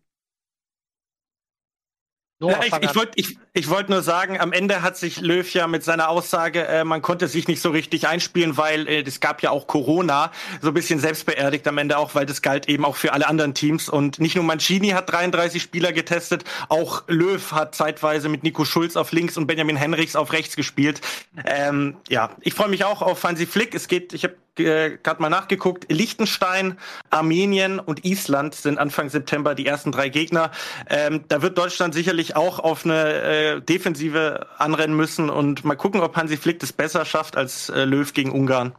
[2.42, 2.96] Noah, Ja, ich fang ich an.
[2.96, 6.66] wollte ich, ich wollt nur sagen, am Ende hat sich Löw ja mit seiner Aussage,
[6.68, 10.32] äh, man konnte sich nicht so richtig einspielen, weil äh, es gab ja auch Corona,
[10.62, 13.54] so ein bisschen selbstbeerdigt am Ende auch, weil das galt eben auch für alle anderen
[13.54, 13.90] Teams.
[13.90, 18.96] Und nicht nur Mancini hat 33 Spieler getestet, auch Löw hat zeitweise mit Nico Schulz
[18.96, 21.02] auf links und Benjamin Henrichs auf rechts gespielt.
[21.44, 23.76] Ähm, ja, ich freue mich auch auf Hansi Flick.
[23.76, 26.78] Es geht, ich habe äh, gerade mal nachgeguckt, Liechtenstein,
[27.10, 30.52] Armenien und Island sind Anfang September die ersten drei Gegner.
[30.90, 36.02] Ähm, da wird Deutschland sicherlich auch auf eine äh, Defensive anrennen müssen und mal gucken,
[36.02, 38.76] ob Hansi Flick das besser schafft als äh, Löw gegen Ungarn.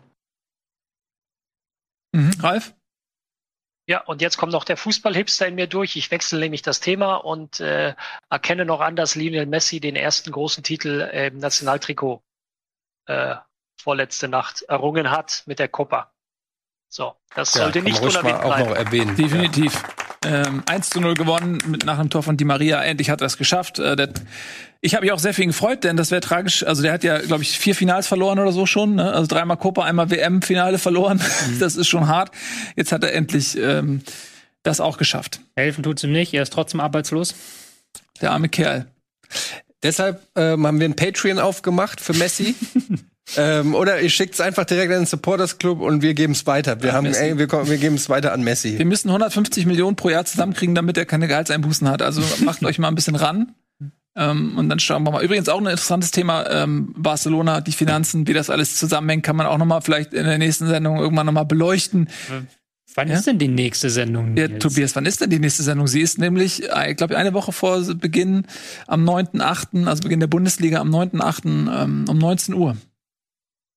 [2.12, 2.32] Mhm.
[2.40, 2.74] Ralf?
[3.88, 5.96] Ja, und jetzt kommt noch der Fußballhipster in mir durch.
[5.96, 7.94] Ich wechsle nämlich das Thema und äh,
[8.30, 12.22] erkenne noch an, dass Lionel Messi den ersten großen Titel äh, im Nationaltrikot
[13.06, 13.34] äh,
[13.80, 16.12] vorletzte Nacht errungen hat mit der Copa.
[16.88, 18.86] So, das sollte kann man nicht unerwähnt mal auch noch bleiben.
[18.86, 19.16] erwähnen.
[19.16, 19.82] Definitiv.
[20.24, 22.82] Ähm, 1 zu 0 gewonnen mit nach einem Tor von Di Maria.
[22.82, 23.78] Endlich hat er es geschafft.
[23.78, 24.10] Äh, der,
[24.80, 26.64] ich habe mich auch sehr für ihn gefreut, denn das wäre tragisch.
[26.64, 28.96] Also der hat ja, glaube ich, vier Finals verloren oder so schon.
[28.96, 29.12] Ne?
[29.12, 31.20] Also dreimal Copa, einmal WM-Finale verloren.
[31.60, 32.30] das ist schon hart.
[32.76, 34.02] Jetzt hat er endlich ähm,
[34.62, 35.40] das auch geschafft.
[35.56, 37.34] Helfen tut's ihm nicht, er ist trotzdem arbeitslos.
[38.20, 38.86] Der arme Kerl.
[39.82, 42.54] Deshalb ähm, haben wir ein Patreon aufgemacht für Messi.
[43.36, 46.46] ähm, oder ihr schickt es einfach direkt in den Supporters Club und wir geben es
[46.46, 46.80] weiter.
[46.82, 47.22] Wir, Ja, haben, Messi.
[47.22, 48.84] ey, wir, kommen- wir geben es weiter an Wir Messi.
[48.84, 52.02] müssen 150 Millionen pro Jahr zusammenkriegen, damit er keine Gehaltseinbußen hat.
[52.02, 53.54] Also macht euch mal ein bisschen ran.
[54.14, 55.24] Ähm, und dann schauen wir mal.
[55.24, 59.46] Übrigens auch ein interessantes Thema, ähm, Barcelona, die Finanzen, wie das alles zusammenhängt, kann man
[59.46, 62.08] auch noch mal vielleicht in der nächsten Sendung irgendwann noch mal beleuchten.
[62.94, 63.14] Wann Ja?
[63.16, 64.36] ist denn die nächste Sendung?
[64.36, 64.48] Ja?
[64.48, 65.86] Tobias, wann ist denn die nächste Sendung?
[65.86, 68.44] Sie ist nämlich, äh, ich glaube, eine Woche vor Beginn
[68.86, 71.70] am 9.8., also Beginn der Bundesliga am 9.8.
[71.84, 72.76] Ähm, um 19 Uhr.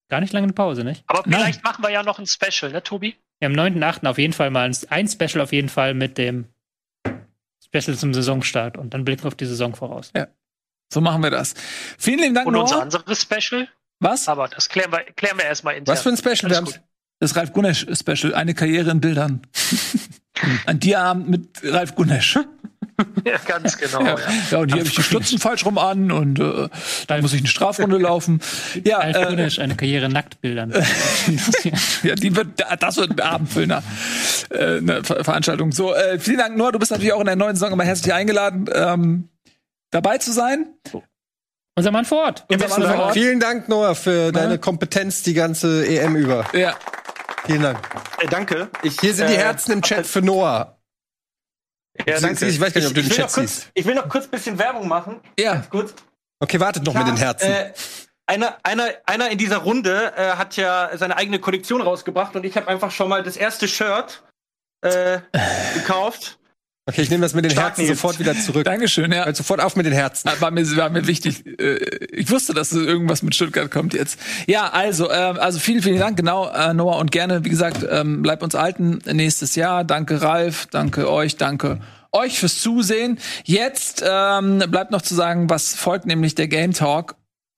[0.10, 1.04] Gar nicht lange eine Pause, nicht?
[1.08, 1.40] Aber Nein.
[1.40, 3.16] vielleicht machen wir ja noch ein Special, ne, Tobi?
[3.42, 4.06] Ja, am 9.8.
[4.08, 6.46] auf jeden Fall mal ein, ein Special auf jeden Fall mit dem
[7.64, 10.12] Special zum Saisonstart und dann blicken wir auf die Saison voraus.
[10.94, 11.56] So machen wir das.
[11.98, 12.84] Vielen lieben Dank, Und unser Noah.
[12.84, 13.68] anderes Special?
[14.00, 14.28] Was?
[14.28, 15.94] Aber das klären wir, klären wir erstmal intern.
[15.96, 16.46] Was für ein Special?
[16.46, 16.82] Alles Wir gut.
[17.20, 19.42] Das Ralf Gunesch-Special, eine Karriere in Bildern.
[20.66, 22.38] Ein Diabend mit Ralf Gunesch.
[23.26, 24.02] Ja, ganz genau.
[24.02, 24.18] Ja, Ja.
[24.52, 26.70] ja und hier habe ich die Stutzen falsch rum an und äh,
[27.08, 28.42] da muss ich eine Strafrunde laufen.
[28.84, 30.72] Ja, äh, eine Karriere Nacktbildern.
[32.04, 33.84] ja, die wird, das wird ein Abendfüllner
[34.50, 35.72] äh, eine Ver Veranstaltung.
[35.72, 36.72] So, äh, vielen Dank, Noah.
[36.72, 39.30] Du bist natürlich auch in der neuen Saison immer herzlich eingeladen, ähm,
[39.92, 40.68] dabei zu sein.
[41.76, 42.46] Unser Mann vor Ort.
[42.48, 43.14] Unser Mann vor Ort.
[43.14, 46.46] Vielen Dank, Noah, für deine Kompetenz die ganze EM über.
[46.54, 46.76] Ja,
[47.46, 47.80] Vielen Dank.
[48.20, 48.70] Äh, danke.
[48.82, 50.75] Ich, Hier sind die äh, Herzen im Chat für Noah.
[52.06, 52.46] Ja, danke.
[52.46, 53.72] Ich weiß gar nicht, ob du den ich will Chat noch kurz, siehst.
[53.74, 55.22] Ich will noch kurz ein bisschen Werbung machen.
[55.40, 55.64] ja.
[55.70, 55.94] Kurz.
[56.40, 57.50] Okay, wartet noch mit den Herzen.
[57.50, 57.74] Äh,
[58.28, 62.58] einer, einer, einer in dieser Runde äh, hat ja seine eigene Kollektion rausgebracht und ich
[62.58, 64.24] habe einfach schon mal das erste Shirt
[64.82, 65.20] äh,
[65.76, 66.38] gekauft.
[66.88, 67.98] Okay, ich nehme das mit den Stark, Herzen Nils.
[68.00, 68.64] sofort wieder zurück.
[68.64, 69.26] Dankeschön, ja.
[69.26, 70.30] Halt sofort auf mit den Herzen.
[70.40, 71.44] War mir, war mir wichtig.
[71.60, 71.80] Äh,
[72.12, 74.20] Ich wusste, dass irgendwas mit Stuttgart kommt jetzt.
[74.46, 76.98] Ja, also, ähm, also vielen, vielen Dank, genau, äh, Noah.
[77.00, 79.84] Und gerne, wie gesagt, ähm, bleibt uns alten nächstes Jahr.
[79.84, 80.68] Danke, Ralf.
[80.68, 81.38] Danke euch.
[81.38, 81.80] Danke
[82.12, 83.18] euch fürs Zusehen.
[83.46, 87.16] Jetzt ähm, bleibt noch zu sagen, was folgt, nämlich der Game Talk.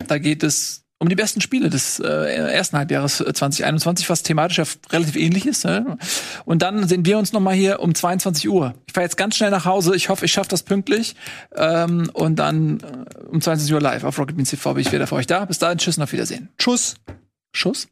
[0.08, 4.58] Da geht es um die besten Spiele des äh, ersten Halbjahres äh, 2021, was thematisch
[4.58, 5.64] ja relativ ähnlich ist.
[5.66, 5.98] Ne?
[6.46, 8.74] Und dann sehen wir uns noch mal hier um 22 Uhr.
[8.88, 9.96] Ich fahre jetzt ganz schnell nach Hause.
[9.96, 11.16] Ich hoffe, ich schaffe das pünktlich.
[11.56, 15.08] Ähm, und dann äh, um 22 Uhr live auf Rocket Beans TV bin ich wieder
[15.08, 15.46] für euch da.
[15.46, 16.50] Bis dahin, tschüss und auf Wiedersehen.
[16.58, 16.96] Tschüss.
[17.54, 17.88] Schuss.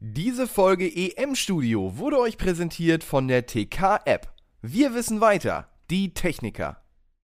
[0.00, 4.32] Diese Folge EM Studio wurde euch präsentiert von der TK App.
[4.62, 6.80] Wir wissen weiter, die Techniker.